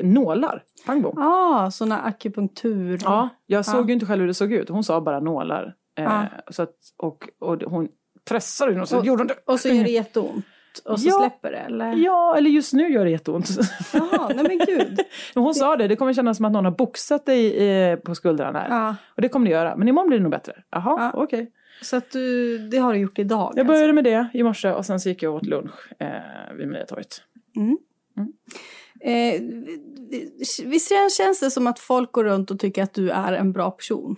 nålar. 0.02 0.62
Pang 0.86 1.02
bom. 1.02 1.18
Ah, 1.18 1.70
såna 1.70 2.00
akupunktur. 2.00 2.98
Ja, 3.04 3.28
jag 3.46 3.64
såg 3.64 3.84
Ja. 3.84 3.86
ju 3.86 3.92
inte 3.92 4.06
själv 4.06 4.20
hur 4.20 4.26
det 4.28 4.34
såg 4.34 4.52
ut. 4.52 4.68
Hon 4.68 4.84
sa 4.84 5.00
bara 5.00 5.20
nålar. 5.20 5.74
Eh, 5.98 6.04
Ja. 6.04 6.24
så 6.50 6.62
att, 6.62 6.74
och, 6.96 7.28
och 7.40 7.62
hon 7.62 7.88
pressade 8.28 8.72
in 8.72 8.80
och 8.80 8.88
så 8.88 8.98
Och- 8.98 9.06
gjorde 9.06 9.20
hon 9.20 9.26
det. 9.26 9.34
Och 9.46 9.60
så 9.60 9.68
gör 9.68 9.84
det 9.84 9.90
jätteont. 9.90 10.44
Och 10.84 11.00
så 11.00 11.08
Ja. 11.08 11.18
släpper 11.20 11.50
det, 11.52 11.58
eller? 11.58 11.92
Ja, 11.96 12.34
eller 12.36 12.50
just 12.50 12.72
nu 12.72 12.88
gör 12.92 13.04
det 13.04 13.10
jätteont. 13.10 13.48
Jaha, 13.92 14.30
nej 14.34 14.44
men 14.48 14.58
gud. 14.66 15.00
Hon 15.34 15.54
sa 15.54 15.76
det, 15.76 15.88
det 15.88 15.96
kommer 15.96 16.12
kännas 16.12 16.36
som 16.36 16.46
att 16.46 16.52
någon 16.52 16.64
har 16.64 16.72
boxat 16.72 17.26
dig 17.26 17.68
eh, 17.68 17.96
på 17.98 18.14
skuldran 18.14 18.54
här. 18.54 18.68
Ja, 18.68 18.96
Och 19.16 19.22
det 19.22 19.28
kommer 19.28 19.46
det 19.46 19.52
göra. 19.52 19.76
Men 19.76 19.88
imorgon 19.88 20.08
blir 20.08 20.18
det 20.18 20.22
nog 20.22 20.32
bättre. 20.32 20.52
Jaha, 20.70 21.10
Ja. 21.14 21.22
okej. 21.22 21.52
så 21.82 21.96
att 21.96 22.10
du, 22.10 22.58
det 22.58 22.78
har 22.78 22.92
du 22.92 22.98
gjort 22.98 23.18
idag? 23.18 23.40
alltså. 23.40 23.58
Jag 23.58 23.66
började 23.66 23.92
med 23.92 24.04
det 24.04 24.28
i 24.34 24.42
morse 24.42 24.70
och 24.72 24.86
sen 24.86 25.00
så 25.00 25.08
gick 25.08 25.22
jag 25.22 25.34
åt 25.34 25.46
lunch 25.46 25.92
eh, 25.98 26.08
vid 26.58 26.68
Mariatorget. 26.68 27.22
Eh, 29.06 29.42
visst 30.64 30.92
känns 31.16 31.40
det 31.40 31.50
som 31.50 31.66
att 31.66 31.78
folk 31.78 32.12
går 32.12 32.24
runt 32.24 32.50
och 32.50 32.58
tycker 32.58 32.82
att 32.82 32.94
du 32.94 33.10
är 33.10 33.32
en 33.32 33.52
bra 33.52 33.70
person? 33.70 34.16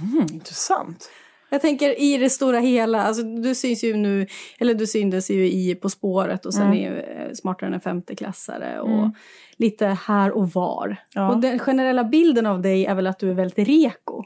Mm, 0.00 0.26
intressant. 0.32 1.10
Jag 1.52 1.60
tänker 1.60 2.00
i 2.00 2.16
det 2.16 2.30
stora 2.30 2.58
hela, 2.58 3.02
alltså 3.02 3.22
du 3.22 3.54
syns 3.54 3.84
ju 3.84 3.96
nu, 3.96 4.26
eller 4.58 4.74
du 4.74 4.86
syntes 4.86 5.30
ju 5.30 5.50
i 5.52 5.74
På 5.74 5.88
spåret 5.90 6.46
och 6.46 6.54
sen 6.54 6.66
Mm. 6.66 6.78
är 6.84 7.26
eh, 7.26 7.32
Smartare 7.34 7.66
än 7.68 7.74
en 7.74 7.80
femteklassare 7.80 8.80
och 8.80 8.88
Mm. 8.98 9.10
lite 9.56 9.86
här 9.86 10.30
och 10.30 10.50
var. 10.50 10.96
Ja. 11.14 11.30
Och 11.34 11.40
den 11.40 11.58
generella 11.58 12.04
bilden 12.04 12.46
av 12.46 12.62
dig 12.62 12.86
är 12.86 12.94
väl 12.94 13.06
att 13.06 13.18
du 13.18 13.30
är 13.30 13.34
väldigt 13.34 13.68
reko? 13.68 14.24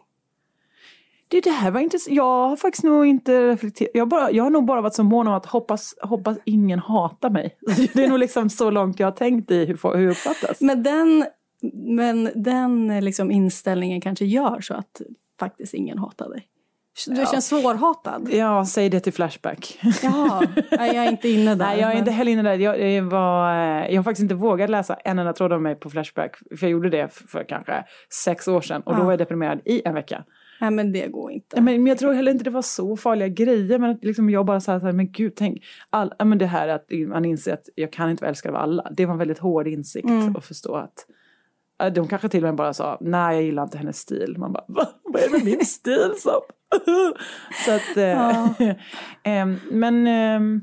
Det, 1.28 1.40
det 1.40 1.50
här 1.50 1.70
var 1.70 1.80
intressant. 1.80 2.16
Jag 2.16 2.48
har 2.48 2.56
faktiskt 2.56 2.84
nog 2.84 3.06
inte 3.06 3.48
reflekterat. 3.48 3.90
Jag, 3.94 4.08
bara, 4.08 4.30
jag 4.30 4.44
har 4.44 4.50
nog 4.50 4.64
bara 4.66 4.80
varit 4.80 4.94
så 4.94 5.02
mån 5.04 5.28
om 5.28 5.34
att 5.34 5.46
hoppas, 5.46 5.94
hoppas 6.02 6.38
ingen 6.44 6.78
hatar 6.78 7.30
mig. 7.30 7.56
Det 7.94 8.04
är 8.04 8.08
nog 8.08 8.18
liksom 8.18 8.50
så 8.50 8.70
långt 8.70 9.00
jag 9.00 9.06
har 9.06 9.12
tänkt 9.12 9.50
i 9.50 9.64
hur, 9.64 9.96
hur 9.96 10.10
uppfattas. 10.10 10.60
Men 10.60 10.82
den, 10.82 11.24
men 11.72 12.30
den 12.34 12.90
eh, 12.90 13.02
liksom 13.02 13.30
inställningen 13.30 14.00
kanske 14.00 14.24
gör 14.24 14.60
så 14.60 14.74
att 14.74 15.00
faktiskt 15.40 15.74
ingen 15.74 15.98
hatar 15.98 16.28
dig. 16.28 16.48
Du 17.06 17.20
Ja. 17.20 17.26
känns 17.26 17.46
svårhatad. 17.46 18.28
Ja, 18.32 18.64
säg 18.66 18.88
det 18.88 19.00
till 19.00 19.12
Flashback. 19.12 19.78
Jaha, 20.02 20.42
nej, 20.78 20.94
jag 20.94 21.04
är 21.04 21.08
inte 21.10 21.28
inne 21.28 21.54
där. 21.54 21.66
Nej, 21.66 21.80
jag 21.80 21.90
är 21.90 21.94
men- 21.94 21.98
inte 21.98 22.10
heller 22.10 22.32
inne 22.32 22.42
där. 22.42 22.58
Jag, 22.58 22.92
jag, 22.92 23.02
var, 23.02 23.50
eh, 23.54 23.86
jag 23.90 23.96
har 23.98 24.02
faktiskt 24.02 24.22
inte 24.22 24.34
vågat 24.34 24.70
läsa 24.70 24.94
en 24.94 25.18
enda 25.18 25.32
tråd 25.32 25.52
om 25.52 25.62
mig 25.62 25.74
på 25.74 25.90
Flashback. 25.90 26.36
För 26.58 26.66
jag 26.66 26.70
gjorde 26.70 26.90
det 26.90 27.08
för, 27.28 27.44
kanske 27.48 27.84
sex 28.24 28.48
år 28.48 28.60
sedan. 28.60 28.82
Och 28.82 28.94
då 28.94 29.00
Ja. 29.00 29.04
var 29.04 29.12
jag 29.12 29.18
deprimerad 29.18 29.60
i 29.64 29.82
en 29.84 29.94
vecka. 29.94 30.24
Nej, 30.64 30.70
men 30.70 30.92
det 30.92 31.06
går 31.08 31.30
inte. 31.32 31.56
Ja, 31.56 31.62
Men, 31.62 31.86
jag 31.86 31.98
tror 31.98 32.12
heller 32.12 32.32
inte 32.32 32.44
det 32.44 32.50
var 32.50 32.62
så 32.62 32.96
farliga 32.96 33.28
grejer. 33.28 33.78
Men 33.78 33.90
att 33.90 34.04
liksom 34.04 34.30
jag 34.30 34.46
bara 34.46 34.60
sa 34.60 34.80
så 34.80 34.86
här, 34.86 34.92
men 34.92 35.12
gud, 35.12 35.32
tänk. 35.36 35.64
All, 35.90 36.12
ja, 36.18 36.24
men 36.24 36.38
det 36.38 36.46
här 36.46 36.68
att 36.68 36.86
man 37.08 37.24
inser 37.24 37.52
att 37.52 37.68
jag 37.74 37.92
kan 37.92 38.10
inte 38.10 38.20
vara 38.22 38.28
älskad 38.28 38.54
av 38.54 38.60
alla. 38.62 38.90
Det 38.96 39.06
var 39.06 39.12
en 39.12 39.18
väldigt 39.18 39.38
hård 39.38 39.68
insikt 39.68 40.08
Mm. 40.08 40.36
att 40.36 40.44
förstå 40.44 40.74
att 40.74 41.06
ja, 41.78 41.90
de 41.90 42.08
kanske 42.08 42.28
till 42.28 42.44
och 42.44 42.48
med 42.48 42.54
bara 42.56 42.74
sa, 42.74 42.98
nej 43.00 43.34
jag 43.36 43.44
gillar 43.44 43.62
inte 43.62 43.78
hennes 43.78 43.98
stil. 43.98 44.34
Man 44.38 44.52
bara, 44.52 44.64
Va? 44.68 44.86
vad 45.02 45.22
är 45.22 45.26
det 45.28 45.32
med 45.32 45.44
min 45.44 45.64
stil 45.66 46.12
som? 46.18 46.40
så 47.66 47.72
att, 47.74 47.96
eh, 47.96 48.04
Ja. 48.04 48.54
ehm, 49.22 49.56
men 49.70 50.06
ehm, 50.06 50.62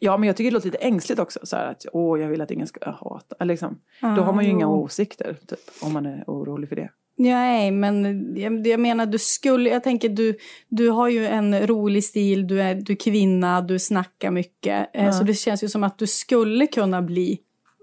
Ja 0.00 0.16
men 0.16 0.26
jag 0.26 0.36
tycker 0.36 0.50
det 0.50 0.54
låter 0.54 0.66
lite 0.66 0.78
ängsligt 0.78 1.20
också. 1.20 1.40
Så 1.42 1.56
här 1.56 1.66
att 1.66 1.86
åh 1.92 2.20
jag 2.20 2.28
vill 2.28 2.40
att 2.40 2.50
ingen 2.50 2.66
ska 2.66 2.90
hata. 2.90 3.44
Liksom. 3.44 3.78
Då 4.00 4.22
har 4.22 4.32
man 4.32 4.44
ju 4.44 4.50
inga 4.50 4.64
jo. 4.64 4.70
åsikter 4.70 5.36
typ, 5.46 5.58
om 5.82 5.92
man 5.92 6.06
är 6.06 6.24
orolig 6.26 6.68
för 6.68 6.76
det. 6.76 6.90
Nej, 7.18 7.70
men 7.70 8.04
jag, 8.36 8.66
jag 8.66 8.80
menar 8.80 9.06
du 9.06 9.18
skulle, 9.18 9.70
jag 9.70 9.82
tänker 9.82 10.08
du, 10.08 10.36
du 10.68 10.88
har 10.90 11.08
ju 11.08 11.26
en 11.26 11.66
rolig 11.66 12.04
stil, 12.04 12.46
du 12.46 12.62
är, 12.62 12.74
du 12.74 12.92
är 12.92 12.96
kvinna, 12.96 13.60
du 13.60 13.78
snackar 13.78 14.30
mycket. 14.30 14.90
Ja. 14.92 15.12
Så 15.12 15.24
det 15.24 15.34
känns 15.34 15.64
ju 15.64 15.68
som 15.68 15.84
att 15.84 15.98
du 15.98 16.06
skulle 16.06 16.66
kunna 16.66 17.02
bli 17.02 17.38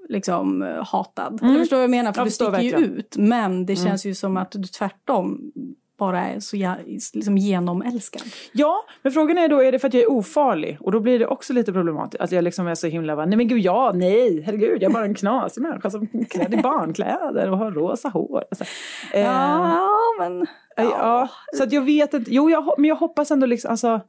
liksom 0.09 0.61
hatad. 0.85 1.39
Mm. 1.41 1.53
Du 1.53 1.59
förstår 1.59 1.77
vad 1.77 1.83
jag 1.83 1.89
menar? 1.89 2.13
För 2.13 2.21
Jag 2.21 2.27
du 2.27 2.31
sticker 2.31 2.61
ju 2.61 2.75
ut. 2.75 3.15
Men 3.17 3.65
det 3.65 3.73
Mm. 3.73 3.85
känns 3.85 4.05
ju 4.05 4.15
som 4.15 4.37
att 4.37 4.51
du 4.51 4.63
tvärtom 4.63 5.51
bara 5.97 6.27
är 6.27 6.39
så 6.39 6.75
liksom 7.13 7.37
genomälskad. 7.37 8.21
Ja, 8.51 8.85
men 9.01 9.11
frågan 9.11 9.37
är 9.37 9.47
då, 9.47 9.63
är 9.63 9.71
det 9.71 9.79
för 9.79 9.87
att 9.87 9.93
jag 9.93 10.03
är 10.03 10.11
ofarlig? 10.11 10.77
Och 10.79 10.91
då 10.91 10.99
blir 10.99 11.19
det 11.19 11.27
också 11.27 11.53
lite 11.53 11.73
problematiskt. 11.73 12.21
Att 12.21 12.31
jag 12.31 12.43
liksom 12.43 12.67
är 12.67 12.75
så 12.75 12.87
himla, 12.87 13.15
bara, 13.15 13.25
nej 13.25 13.37
men 13.37 13.47
gud, 13.47 13.59
ja, 13.59 13.91
nej, 13.95 14.41
herregud, 14.45 14.83
jag 14.83 14.89
är 14.89 14.93
bara 14.93 15.05
en 15.05 15.15
knasig 15.15 15.61
människa 15.61 15.89
som 15.89 16.07
klär 16.29 16.53
i 16.53 16.61
barnkläder 16.61 17.51
och 17.51 17.57
har 17.57 17.71
rosa 17.71 18.09
hår. 18.09 18.43
Alltså, 18.51 18.63
eh, 19.13 19.21
ja, 19.21 19.89
men... 20.19 20.45
Ja. 20.77 20.83
ja. 20.83 21.29
så 21.57 21.63
att 21.63 21.71
jag 21.71 21.81
vet 21.81 22.13
inte, 22.13 22.33
jo, 22.33 22.49
jag, 22.49 22.73
men 22.77 22.87
jag 22.87 22.95
hoppas 22.95 23.31
ändå 23.31 23.45
liksom, 23.45 23.71
alltså 23.71 24.01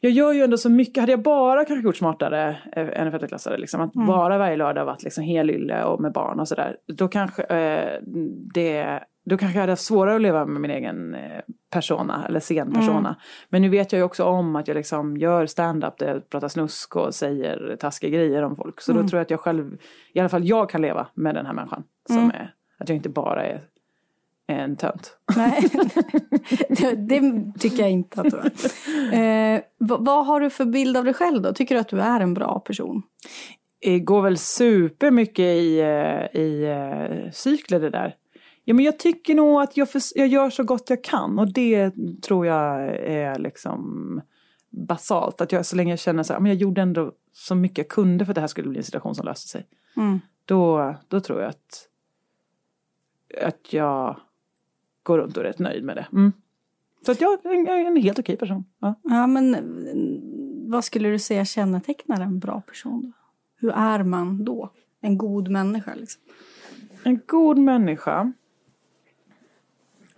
jag 0.00 0.12
gör 0.12 0.32
ju 0.32 0.42
ändå 0.42 0.58
så 0.58 0.70
mycket. 0.70 1.00
Hade 1.00 1.12
jag 1.12 1.22
bara 1.22 1.64
kanske 1.64 1.84
gjort 1.84 1.96
smartare 1.96 2.56
än 2.72 2.88
en 2.88 3.12
sjätteklassare, 3.12 3.58
liksom, 3.58 3.80
att 3.80 3.94
mm. 3.94 4.06
bara 4.06 4.38
varje 4.38 4.56
lördag 4.56 4.84
varit 4.84 5.02
liksom 5.02 5.24
helylle 5.24 5.84
och 5.84 6.00
med 6.00 6.12
barn 6.12 6.40
och 6.40 6.48
sådär, 6.48 6.76
då 6.86 7.08
kanske 7.08 7.42
eh, 7.42 8.00
det 8.54 9.00
då 9.24 9.36
kanske 9.36 9.56
jag 9.56 9.60
hade 9.60 9.72
haft 9.72 9.84
svårare 9.84 10.16
att 10.16 10.22
leva 10.22 10.46
med 10.46 10.60
min 10.60 10.70
egen 10.70 11.14
eh, 11.14 11.40
persona 11.70 12.26
eller 12.28 12.40
scenpersona. 12.40 13.08
Mm. 13.08 13.14
Men 13.48 13.62
nu 13.62 13.68
vet 13.68 13.92
jag 13.92 13.98
ju 13.98 14.04
också 14.04 14.24
om 14.24 14.56
att 14.56 14.68
jag 14.68 14.74
liksom 14.74 15.16
gör 15.16 15.46
stand-up 15.46 15.98
där 15.98 16.08
jag 16.08 16.30
pratar 16.30 16.48
snusk 16.48 16.96
och 16.96 17.14
säger 17.14 17.76
taskiga 17.80 18.10
grejer 18.10 18.42
om 18.42 18.56
folk. 18.56 18.80
Så 18.80 18.92
mm. 18.92 19.02
då 19.02 19.08
tror 19.08 19.18
jag 19.18 19.24
att 19.24 19.30
jag 19.30 19.40
själv, 19.40 19.76
i 20.12 20.20
alla 20.20 20.28
fall 20.28 20.44
jag 20.44 20.70
kan 20.70 20.82
leva 20.82 21.06
med 21.14 21.34
den 21.34 21.46
här 21.46 21.52
människan. 21.52 21.82
Som 22.06 22.18
mm. 22.18 22.30
är, 22.30 22.54
att 22.78 22.88
jag 22.88 22.96
inte 22.96 23.08
bara 23.08 23.46
är 23.46 23.60
en 24.46 24.76
tönt. 24.76 25.16
Nej, 25.36 25.62
det, 26.68 26.94
det, 26.94 27.52
tycker 27.58 27.82
jag 27.82 27.90
inte 27.90 28.20
att 28.20 28.30
du 28.30 28.38
är. 28.38 29.54
Eh, 29.54 29.60
vad, 29.78 30.04
vad, 30.04 30.26
har 30.26 30.40
du 30.40 30.50
för 30.50 30.64
bild 30.64 30.96
av 30.96 31.04
dig 31.04 31.14
själv 31.14 31.42
då? 31.42 31.52
Tycker 31.52 31.74
du 31.74 31.80
att 31.80 31.88
du 31.88 32.00
är 32.00 32.20
en 32.20 32.34
bra 32.34 32.60
person? 32.60 33.02
Det 33.80 34.00
går 34.00 34.22
väl 34.22 34.38
supermycket 34.38 35.44
i, 35.44 35.80
eh, 35.80 36.40
i 36.40 37.30
cykler 37.32 37.80
det 37.80 37.90
där. 37.90 38.14
Ja, 38.70 38.74
men 38.74 38.84
jag 38.84 38.98
tycker 38.98 39.34
nog 39.34 39.62
att 39.62 39.76
jag, 39.76 39.90
för, 39.90 40.02
jag 40.14 40.28
gör 40.28 40.50
så 40.50 40.64
gott 40.64 40.90
jag 40.90 41.04
kan 41.04 41.38
och 41.38 41.52
det 41.52 41.92
tror 42.22 42.46
jag 42.46 42.80
är 42.96 43.38
liksom 43.38 44.20
basalt. 44.70 45.40
Att 45.40 45.52
jag 45.52 45.66
så 45.66 45.76
länge 45.76 45.92
jag 45.92 45.98
känner 45.98 46.22
så 46.22 46.32
här, 46.32 46.40
men 46.40 46.52
jag 46.52 46.60
gjorde 46.60 46.82
ändå 46.82 47.12
så 47.32 47.54
mycket 47.54 47.78
jag 47.78 47.88
kunde 47.88 48.24
för 48.24 48.32
att 48.32 48.34
det 48.34 48.40
här 48.40 48.48
skulle 48.48 48.68
bli 48.68 48.78
en 48.78 48.84
situation 48.84 49.14
som 49.14 49.26
löste 49.26 49.48
sig. 49.48 49.66
Mm. 49.96 50.20
Då, 50.44 50.94
då 51.08 51.20
tror 51.20 51.40
jag 51.40 51.48
att, 51.48 51.88
att 53.42 53.72
jag 53.72 54.20
går 55.02 55.18
runt 55.18 55.36
och 55.36 55.42
är 55.42 55.48
rätt 55.48 55.58
nöjd 55.58 55.84
med 55.84 55.96
det. 55.96 56.06
Mm. 56.12 56.32
Så 57.06 57.12
att 57.12 57.20
jag 57.20 57.46
är 57.46 57.86
en 57.86 57.96
helt 57.96 58.18
okej 58.18 58.36
person. 58.36 58.64
Ja. 58.78 58.94
ja, 59.02 59.26
men 59.26 59.56
vad 60.70 60.84
skulle 60.84 61.08
du 61.08 61.18
säga 61.18 61.44
kännetecknar 61.44 62.20
en 62.20 62.38
bra 62.38 62.60
person? 62.60 63.02
Då? 63.02 63.12
Hur 63.66 63.72
är 63.72 64.02
man 64.02 64.44
då? 64.44 64.72
En 65.00 65.18
god 65.18 65.48
människa 65.48 65.94
liksom? 65.94 66.22
En 67.02 67.20
god 67.26 67.58
människa? 67.58 68.32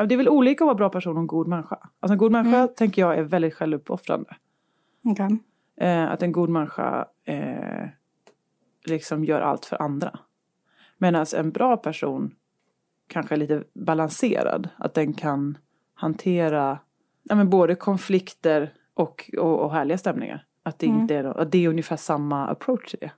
Det 0.06 0.14
är 0.14 0.16
väl 0.16 0.28
olika 0.28 0.64
att 0.64 0.66
vara 0.66 0.74
bra 0.74 0.88
person 0.88 1.16
och 1.16 1.20
en 1.20 1.26
god 1.26 1.48
människa. 1.48 1.78
Alltså 2.00 2.12
en 2.12 2.18
god 2.18 2.32
människa 2.32 2.56
mm. 2.56 2.68
tänker 2.76 3.02
jag 3.02 3.18
är 3.18 3.22
väldigt 3.22 3.54
självuppoffrande. 3.54 4.36
Okay. 5.04 5.38
Eh, 5.76 6.10
att 6.10 6.22
en 6.22 6.32
god 6.32 6.48
människa 6.48 7.06
eh, 7.24 7.88
liksom 8.84 9.24
gör 9.24 9.40
allt 9.40 9.64
för 9.66 9.82
andra. 9.82 10.18
Medan 10.98 11.26
en 11.36 11.50
bra 11.50 11.76
person 11.76 12.34
kanske 13.08 13.34
är 13.34 13.36
lite 13.36 13.64
balanserad. 13.74 14.68
Att 14.76 14.94
den 14.94 15.12
kan 15.12 15.58
hantera 15.94 16.78
ja, 17.22 17.34
men 17.34 17.50
både 17.50 17.74
konflikter 17.74 18.72
och, 18.94 19.30
och, 19.38 19.60
och 19.60 19.72
härliga 19.72 19.98
stämningar. 19.98 20.44
Att 20.62 20.78
det, 20.78 20.86
mm. 20.86 21.00
inte 21.00 21.14
är, 21.14 21.24
att 21.24 21.52
det 21.52 21.64
är 21.64 21.68
ungefär 21.68 21.96
samma 21.96 22.46
approach 22.46 22.90
till 22.90 22.98
det. 23.00 23.12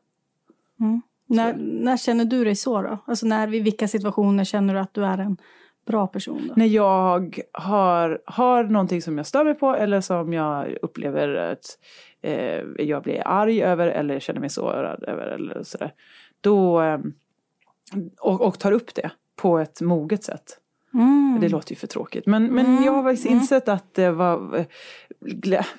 Mm. 0.81 1.03
När, 1.26 1.55
när 1.57 1.97
känner 1.97 2.25
du 2.25 2.45
dig 2.45 2.57
så 2.57 2.83
då? 2.83 2.99
Alltså 3.07 3.26
när, 3.26 3.55
i 3.55 3.61
vilka 3.61 3.88
situationer 3.88 4.45
känner 4.45 4.75
du 4.75 4.81
att 4.81 4.95
du 4.95 5.05
är 5.05 5.19
en 5.19 5.37
bra 5.87 6.07
person? 6.07 6.49
Då? 6.49 6.55
När 6.57 6.67
jag 6.67 7.41
har, 7.53 8.21
har 8.25 8.64
någonting 8.64 9.03
som 9.03 9.17
jag 9.17 9.26
stör 9.26 9.45
mig 9.45 9.55
på 9.55 9.75
eller 9.76 10.00
som 10.00 10.33
jag 10.33 10.76
upplever 10.83 11.35
att 11.35 11.79
eh, 12.23 12.61
jag 12.79 13.03
blir 13.03 13.23
arg 13.25 13.62
över 13.62 13.88
eller 13.88 14.21
känner 14.21 14.41
mig 14.41 14.50
sårad 14.50 15.05
över 15.05 15.26
eller 15.26 15.62
sådär. 15.62 15.93
Då, 16.41 16.83
eh, 16.83 16.99
och, 18.21 18.41
och 18.41 18.59
tar 18.59 18.73
upp 18.73 18.95
det 18.95 19.11
på 19.37 19.59
ett 19.59 19.81
moget 19.81 20.25
sätt. 20.25 20.59
Mm. 20.95 21.38
Det 21.41 21.49
låter 21.49 21.73
ju 21.73 21.76
för 21.76 21.87
tråkigt. 21.87 22.26
Men, 22.26 22.47
men 22.47 22.67
mm. 22.67 22.85
jag 22.85 22.93
har 22.93 23.03
faktiskt 23.03 23.26
mm. 23.26 23.38
insett 23.38 23.69
att 23.69 23.95
det 23.95 24.11
var 24.11 24.67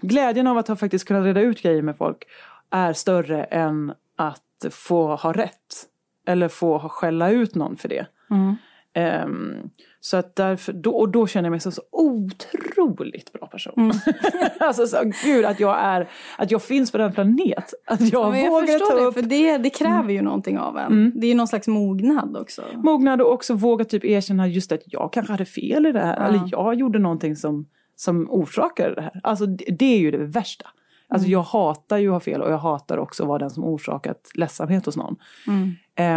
glädjen 0.01 0.47
av 0.47 0.57
att 0.57 0.67
ha 0.67 0.75
faktiskt 0.75 1.07
kunnat 1.07 1.23
reda 1.23 1.41
ut 1.41 1.61
grejer 1.61 1.81
med 1.81 1.97
folk 1.97 2.23
är 2.69 2.93
större 2.93 3.43
än 3.43 3.93
att 4.15 4.65
få 4.71 5.15
ha 5.15 5.33
rätt. 5.33 5.87
Eller 6.27 6.47
få 6.47 6.79
skälla 6.79 7.29
ut 7.29 7.55
någon 7.55 7.75
för 7.75 7.89
det. 7.89 8.07
Mm. 8.29 8.55
Um, 8.95 9.69
så 9.99 10.17
att 10.17 10.35
därför, 10.35 10.73
då, 10.73 10.91
och 10.91 11.09
då 11.09 11.27
känner 11.27 11.45
jag 11.45 11.51
mig 11.51 11.59
som 11.59 11.71
så 11.71 11.81
otroligt 11.91 13.33
bra 13.33 13.47
person. 13.47 13.73
Mm. 13.77 13.97
alltså 14.59 14.87
så, 14.87 15.11
gud 15.23 15.45
att 15.45 15.59
jag 15.59 15.77
är, 15.79 16.09
att 16.37 16.51
jag 16.51 16.63
finns 16.63 16.91
på 16.91 16.97
den 16.97 17.13
planet. 17.13 17.73
Att 17.85 18.01
jag 18.01 18.37
ja, 18.37 18.49
vågar 18.49 18.73
jag 18.73 18.89
ta 18.89 18.95
det, 18.95 19.01
upp. 19.01 19.13
för 19.13 19.21
det, 19.21 19.57
det 19.57 19.69
kräver 19.69 20.09
ju 20.09 20.15
mm. 20.15 20.25
någonting 20.25 20.59
av 20.59 20.77
en. 20.77 20.91
Mm. 20.91 21.11
Det 21.15 21.27
är 21.27 21.29
ju 21.29 21.35
någon 21.35 21.47
slags 21.47 21.67
mognad 21.67 22.37
också. 22.37 22.61
Mognad 22.73 23.21
och 23.21 23.31
också 23.31 23.53
våga 23.53 23.85
typ 23.85 24.05
erkänna 24.05 24.47
just 24.47 24.71
att 24.71 24.81
jag 24.85 25.13
kanske 25.13 25.33
hade 25.33 25.45
fel 25.45 25.85
i 25.85 25.91
det 25.91 25.99
här. 25.99 26.17
Ja. 26.19 26.27
Eller 26.27 26.49
jag 26.51 26.75
gjorde 26.75 26.99
någonting 26.99 27.35
som, 27.35 27.65
som 27.95 28.27
orsakade 28.29 28.95
det 28.95 29.01
här. 29.01 29.19
Alltså 29.23 29.45
det, 29.45 29.65
det 29.79 29.85
är 29.85 29.99
ju 29.99 30.11
det 30.11 30.25
värsta. 30.25 30.67
Alltså 31.07 31.25
mm. 31.25 31.31
jag 31.31 31.41
hatar 31.41 31.97
ju 31.97 32.07
att 32.07 32.13
ha 32.13 32.19
fel 32.19 32.41
och 32.41 32.51
jag 32.51 32.57
hatar 32.57 32.97
också 32.97 33.23
att 33.23 33.29
vara 33.29 33.39
den 33.39 33.49
som 33.49 33.63
orsakat 33.63 34.31
ledsamhet 34.33 34.85
hos 34.85 34.97
någon. 34.97 35.15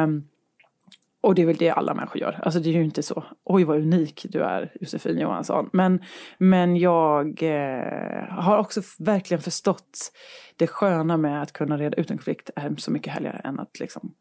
Um, 0.04 0.24
och 1.20 1.34
det 1.34 1.42
är 1.42 1.46
väl 1.46 1.56
det 1.56 1.70
alla 1.70 1.94
människor 1.94 2.20
gör. 2.20 2.40
Alltså 2.42 2.60
det 2.60 2.68
är 2.68 2.72
ju 2.72 2.84
inte 2.84 3.02
så, 3.02 3.24
oj 3.44 3.64
vad 3.64 3.76
unik 3.76 4.26
du 4.28 4.42
är 4.42 4.72
Josefin 4.80 5.18
Johansson. 5.18 5.70
Men, 5.72 6.00
men 6.38 6.76
jag 6.76 7.42
eh, 7.42 8.28
har 8.28 8.58
också 8.58 8.80
verkligen 8.98 9.42
förstått 9.42 10.12
det 10.56 10.66
sköna 10.66 11.16
med 11.16 11.42
att 11.42 11.52
kunna 11.52 11.78
reda 11.78 11.96
ut 11.96 12.10
en 12.10 12.16
konflikt 12.16 12.50
är 12.56 12.74
så 12.76 12.90
mycket 12.90 13.12
härligare 13.12 13.38
än 13.38 13.60
att 13.60 13.80
liksom 13.80 14.14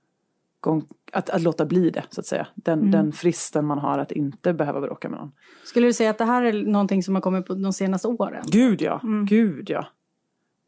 att, 1.12 1.30
att 1.30 1.42
låta 1.42 1.66
bli 1.66 1.90
det 1.90 2.04
så 2.10 2.22
att 2.22 2.26
säga. 2.26 2.48
Den, 2.56 2.80
mm. 2.80 2.92
den 2.92 3.12
fristen 3.12 3.66
man 3.66 3.80
har 3.80 4.00
att 4.00 4.12
inte 4.12 4.54
behöva 4.54 4.82
bråka 4.82 5.10
med 5.10 5.20
någon. 5.20 5.32
Skulle 5.64 5.88
du 5.88 5.94
säga 5.94 6.10
att 6.10 6.18
det 6.18 6.26
här 6.26 6.44
är 6.44 6.54
någonting 6.54 7.04
som 7.04 7.16
har 7.16 7.22
kommit 7.22 7.46
på 7.46 7.54
de 7.54 7.74
senaste 7.74 8.08
åren? 8.08 8.44
Gud 8.48 8.82
ja, 8.82 9.00
mm. 9.04 9.26
gud 9.26 9.70
ja. 9.70 9.88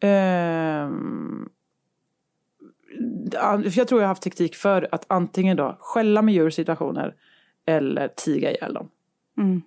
För 0.01 0.91
jag 3.75 3.87
tror 3.87 4.01
jag 4.01 4.07
har 4.07 4.07
haft 4.07 4.23
taktik 4.23 4.55
för 4.55 4.87
att 4.91 5.05
antingen 5.07 5.57
då 5.57 5.77
skälla 5.79 6.21
med 6.21 6.33
djur 6.33 6.47
i 6.47 6.51
situationer 6.51 7.15
eller 7.65 8.07
tiga 8.07 8.51
ihjäl 8.51 8.73
dem. 8.73 8.89
Mm. 9.37 9.61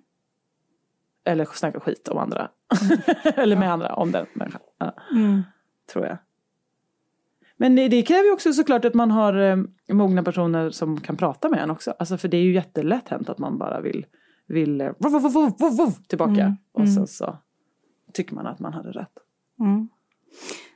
Eller 1.25 1.45
snacka 1.45 1.79
skit 1.79 2.07
om 2.07 2.17
andra. 2.17 2.49
Mm. 2.81 2.99
eller 3.35 3.55
med 3.55 3.67
ja. 3.67 3.71
andra, 3.71 3.95
om 3.95 4.11
den 4.11 4.25
människan. 4.33 4.61
Ja. 4.77 4.93
Mm. 5.11 5.43
Tror 5.93 6.05
jag. 6.05 6.17
Men 7.57 7.75
det, 7.75 7.87
det 7.87 8.03
kräver 8.03 8.23
ju 8.23 8.31
också 8.31 8.53
såklart 8.53 8.85
att 8.85 8.93
man 8.93 9.11
har 9.11 9.33
eh, 9.33 9.57
mogna 9.93 10.23
personer 10.23 10.69
som 10.69 11.01
kan 11.01 11.17
prata 11.17 11.49
med 11.49 11.63
en 11.63 11.71
också. 11.71 11.91
Alltså 11.99 12.17
för 12.17 12.27
det 12.27 12.37
är 12.37 12.41
ju 12.43 12.53
jättelätt 12.53 13.09
hänt 13.09 13.29
att 13.29 13.37
man 13.37 13.57
bara 13.57 13.81
vill, 13.81 14.05
vill 14.47 14.81
eh, 14.81 14.91
vov, 14.99 15.21
vov, 15.21 15.55
vov, 15.59 15.91
tillbaka. 16.07 16.41
Mm. 16.41 16.57
Och 16.71 16.87
sen 16.87 16.97
mm. 16.97 17.07
så 17.07 17.37
tycker 18.13 18.35
man 18.35 18.47
att 18.47 18.59
man 18.59 18.73
hade 18.73 18.91
rätt. 18.91 19.17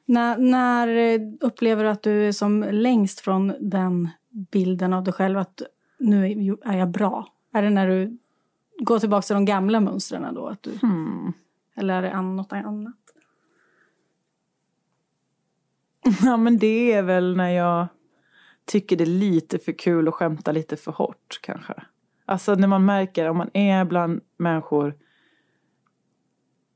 När, 0.10 0.38
när 0.38 1.20
upplever 1.42 1.84
du 1.84 1.90
att 1.90 2.04
du 2.04 2.28
är 2.28 2.32
som 2.32 2.66
längst 2.72 3.20
från 3.20 3.54
den 3.60 4.10
bilden 4.30 4.94
av 4.94 5.04
dig 5.04 5.14
själv 5.14 5.38
att 5.38 5.62
nu 6.00 6.26
är 6.66 6.78
jag 6.78 6.90
bra? 6.90 7.28
Är 7.54 7.62
det 7.62 7.70
när 7.70 7.88
du 7.88 8.18
går 8.78 9.00
tillbaka 9.00 9.22
till 9.22 9.34
de 9.34 9.46
gamla 9.46 9.80
mönstren 9.80 10.36
då? 10.36 10.48
Att 10.48 10.64
du, 10.64 10.72
hmm. 10.82 11.34
Eller 11.76 11.94
är 11.94 12.02
det 12.02 12.22
något 12.22 12.54
annat? 12.54 12.96
Ja 16.22 16.38
men 16.38 16.58
det 16.58 16.94
är 16.94 17.04
väl 17.04 17.38
när 17.38 17.50
jag 17.50 17.88
tycker 18.66 18.96
det 18.96 19.04
är 19.04 19.06
lite 19.06 19.60
för 19.60 19.72
kul 19.72 20.08
att 20.08 20.14
skämta 20.14 20.52
lite 20.52 20.78
för 20.78 20.92
hårt 20.92 21.40
kanske. 21.42 21.74
Alltså 22.26 22.56
när 22.56 22.68
man 22.68 22.86
märker 22.86 23.30
om 23.30 23.38
man 23.38 23.50
är 23.54 23.86
bland 23.86 24.22
människor 24.38 24.96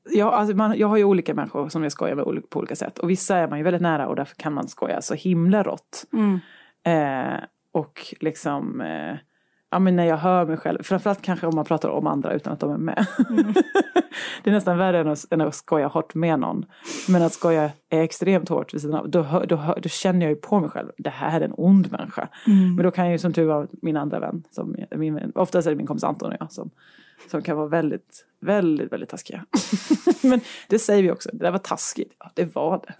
Ja, 0.09 0.31
alltså 0.31 0.55
man, 0.55 0.77
jag 0.77 0.87
har 0.87 0.97
ju 0.97 1.03
olika 1.03 1.33
människor 1.33 1.69
som 1.69 1.83
jag 1.83 1.91
skojar 1.91 2.15
med 2.15 2.49
på 2.49 2.59
olika 2.59 2.75
sätt. 2.75 2.99
Och 2.99 3.09
vissa 3.09 3.37
är 3.37 3.47
man 3.47 3.57
ju 3.57 3.63
väldigt 3.63 3.81
nära 3.81 4.07
och 4.07 4.15
därför 4.15 4.35
kan 4.35 4.53
man 4.53 4.67
skoja 4.67 5.01
så 5.01 5.13
himla 5.13 5.63
rått. 5.63 6.05
Mm. 6.13 6.39
Eh, 6.83 7.39
och 7.73 8.15
liksom, 8.19 8.81
eh, 8.81 9.17
ja 9.71 9.79
men 9.79 9.95
när 9.95 10.05
jag 10.05 10.17
hör 10.17 10.45
mig 10.45 10.57
själv, 10.57 10.83
framförallt 10.83 11.21
kanske 11.21 11.47
om 11.47 11.55
man 11.55 11.65
pratar 11.65 11.89
om 11.89 12.07
andra 12.07 12.33
utan 12.33 12.53
att 12.53 12.59
de 12.59 12.71
är 12.71 12.77
med. 12.77 13.05
Mm. 13.29 13.53
det 14.43 14.49
är 14.49 14.53
nästan 14.53 14.77
värre 14.77 14.99
än 14.99 15.07
att, 15.07 15.33
än 15.33 15.41
att 15.41 15.55
skoja 15.55 15.87
hårt 15.87 16.15
med 16.15 16.39
någon. 16.39 16.65
Men 17.09 17.21
att 17.21 17.33
skoja 17.33 17.71
är 17.89 18.01
extremt 18.01 18.49
hårt 18.49 18.73
vid 18.73 18.81
sidan 18.81 18.99
av, 18.99 19.09
då, 19.09 19.23
då, 19.23 19.39
då, 19.45 19.75
då 19.81 19.89
känner 19.89 20.21
jag 20.25 20.29
ju 20.29 20.35
på 20.35 20.59
mig 20.59 20.69
själv, 20.69 20.91
det 20.97 21.09
här 21.09 21.41
är 21.41 21.45
en 21.45 21.53
ond 21.57 21.91
människa. 21.91 22.29
Mm. 22.47 22.75
Men 22.75 22.83
då 22.85 22.91
kan 22.91 23.05
jag 23.05 23.11
ju 23.11 23.17
som 23.17 23.33
tur 23.33 23.45
var 23.45 23.67
min 23.81 23.97
andra 23.97 24.19
vän, 24.19 24.43
som, 24.51 24.75
min, 24.95 25.31
oftast 25.35 25.67
är 25.67 25.71
det 25.71 25.77
min 25.77 25.87
kompis 25.87 26.03
Anton 26.03 26.31
och 26.31 26.37
jag 26.39 26.51
som 26.51 26.69
som 27.27 27.41
kan 27.41 27.57
vara 27.57 27.67
väldigt, 27.67 28.25
väldigt, 28.39 28.91
väldigt 28.91 29.09
taskiga. 29.09 29.45
Men 30.21 30.41
det 30.67 30.79
säger 30.79 31.03
vi 31.03 31.11
också, 31.11 31.29
det 31.33 31.43
där 31.43 31.51
var 31.51 31.59
taskigt. 31.59 32.15
Ja, 32.19 32.31
det 32.33 32.55
var 32.55 32.85
det. 32.87 32.93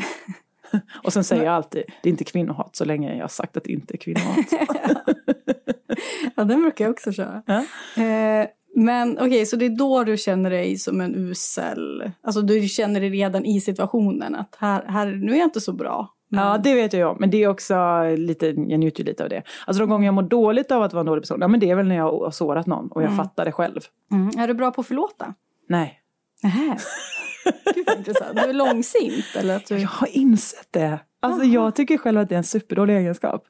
Och 1.04 1.13
sen 1.13 1.24
säger 1.24 1.44
jag 1.44 1.54
alltid, 1.54 1.84
det 2.04 2.10
är 2.10 2.12
inte 2.12 2.24
kvinnohat 2.24 2.75
så 2.75 2.86
länge 2.86 3.16
jag 3.16 3.24
har 3.24 3.28
sagt 3.28 3.58
att 3.58 3.63
det 3.63 3.72
inte 3.72 3.94
är 3.94 3.98
kvinnohat. 3.98 4.46
ja, 6.36 6.44
den 6.44 6.62
brukar 6.62 6.86
jag 6.86 6.92
också 6.92 7.12
köra. 7.12 7.44
Ja. 7.46 7.63
Eh, 8.04 8.48
Men 8.75 9.18
okej, 9.18 9.28
okay, 9.28 9.46
så 9.46 9.56
det 9.56 9.66
är 9.66 9.78
då 9.78 10.04
du 10.04 10.18
känner 10.18 10.50
dig 10.50 10.78
som 10.78 11.01
en 11.01 11.16
usel... 11.16 12.12
Alltså 12.22 12.42
du 12.42 12.68
känner 12.68 13.00
dig 13.00 13.10
redan 13.10 13.46
i 13.46 13.62
situationen 13.62 14.36
att 14.36 14.56
här, 14.60 14.86
här, 14.88 15.06
nu 15.06 15.32
är 15.32 15.38
jag 15.38 15.48
inte 15.48 15.62
så 15.62 15.74
bra. 15.74 16.13
Ja, 16.32 16.58
det 16.58 16.76
vet 16.76 16.94
jag 16.94 17.20
Men 17.20 17.30
det 17.30 17.44
är 17.44 17.48
också 17.48 17.76
lite, 18.18 18.46
jag 18.46 18.80
njuter 18.80 19.04
lite 19.04 19.24
av 19.24 19.30
det. 19.30 19.44
Alltså 19.66 19.84
de 19.84 19.90
gånger 19.90 20.06
jag 20.06 20.14
mår 20.14 20.24
dåligt 20.24 20.72
av 20.72 20.84
att 20.84 20.94
vara 20.94 21.00
en 21.00 21.06
dålig 21.06 21.24
person, 21.24 21.38
ja 21.42 21.48
men 21.48 21.60
det 21.60 21.70
är 21.70 21.76
väl 21.76 21.88
när 21.88 21.96
jag 21.96 22.12
har 22.12 22.32
sårat 22.32 22.68
någon 22.68 22.88
och 22.92 23.02
jag 23.02 23.12
mm. 23.12 23.26
fattar 23.26 23.46
det 23.46 23.52
själv. 23.52 23.82
Mm. 24.12 24.40
Är 24.40 24.48
du 24.48 24.54
bra 24.54 24.72
på 24.72 24.82
att 24.82 24.88
förlåta? 24.88 25.34
Nej. 25.68 26.00
Nähä. 26.44 26.78
Gud 27.76 27.86
vad 27.88 27.98
intressant. 27.98 28.36
Du 28.36 28.42
är 28.42 28.54
långsint 28.54 29.36
eller? 29.36 29.56
Att 29.56 29.68
du... 29.68 29.78
Jag 29.78 29.90
har 29.90 30.08
insett 30.08 30.68
det. 30.72 31.00
Alltså 31.20 31.42
Aha. 31.42 31.52
jag 31.52 31.76
tycker 31.76 31.98
själv 31.98 32.20
att 32.20 32.30
det 32.30 32.36
är 32.36 32.38
en 32.38 32.44
superdålig 32.44 32.98
egenskap. 32.98 33.44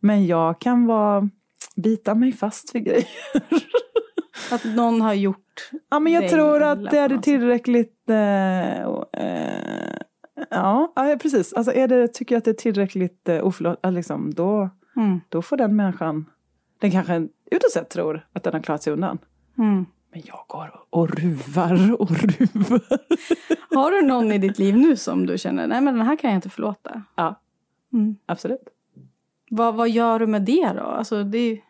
Men 0.00 0.26
jag 0.26 0.60
kan 0.60 0.86
vara, 0.86 1.28
bita 1.76 2.14
mig 2.14 2.32
fast 2.32 2.74
vid 2.74 2.84
grejer. 2.84 3.08
Att 4.50 4.64
någon 4.64 5.00
har 5.00 5.14
gjort 5.14 5.70
Ja 5.90 6.00
men 6.00 6.12
jag 6.12 6.28
tror 6.28 6.62
att 6.62 6.90
det 6.90 6.98
är 6.98 7.18
tillräckligt 7.18 8.10
eh, 8.10 8.80
eh, 8.80 9.96
Ja, 10.50 10.92
precis. 11.22 11.52
Alltså 11.52 11.72
är 11.72 11.88
det, 11.88 12.08
tycker 12.08 12.34
jag 12.34 12.38
att 12.38 12.44
det 12.44 12.50
är 12.50 12.54
tillräckligt 12.54 13.28
eh, 13.28 13.46
oförlåt, 13.46 13.78
liksom, 13.82 14.34
då, 14.34 14.70
mm. 14.96 15.20
då 15.28 15.42
får 15.42 15.56
den 15.56 15.76
människan, 15.76 16.30
den 16.78 16.90
kanske 16.90 17.28
utåt 17.50 17.72
sett 17.72 17.90
tror 17.90 18.26
att 18.32 18.42
den 18.42 18.52
har 18.52 18.60
klarat 18.60 18.82
sig 18.82 18.92
undan. 18.92 19.18
Mm. 19.58 19.86
Men 20.12 20.22
jag 20.26 20.44
går 20.48 20.84
och 20.90 21.10
ruvar 21.10 22.00
och 22.00 22.10
ruvar. 22.10 22.98
Har 23.74 23.90
du 23.90 24.02
någon 24.02 24.32
i 24.32 24.38
ditt 24.38 24.58
liv 24.58 24.76
nu 24.76 24.96
som 24.96 25.26
du 25.26 25.38
känner, 25.38 25.66
nej 25.66 25.80
men 25.80 25.94
den 25.94 26.06
här 26.06 26.16
kan 26.16 26.30
jag 26.30 26.38
inte 26.38 26.48
förlåta? 26.48 27.02
Ja, 27.14 27.40
mm. 27.92 28.16
absolut. 28.26 28.68
Vad, 29.50 29.74
vad 29.74 29.88
gör 29.88 30.18
du 30.18 30.26
med 30.26 30.42
det 30.42 30.72
då? 30.76 30.82
Alltså, 30.82 31.24
det 31.24 31.60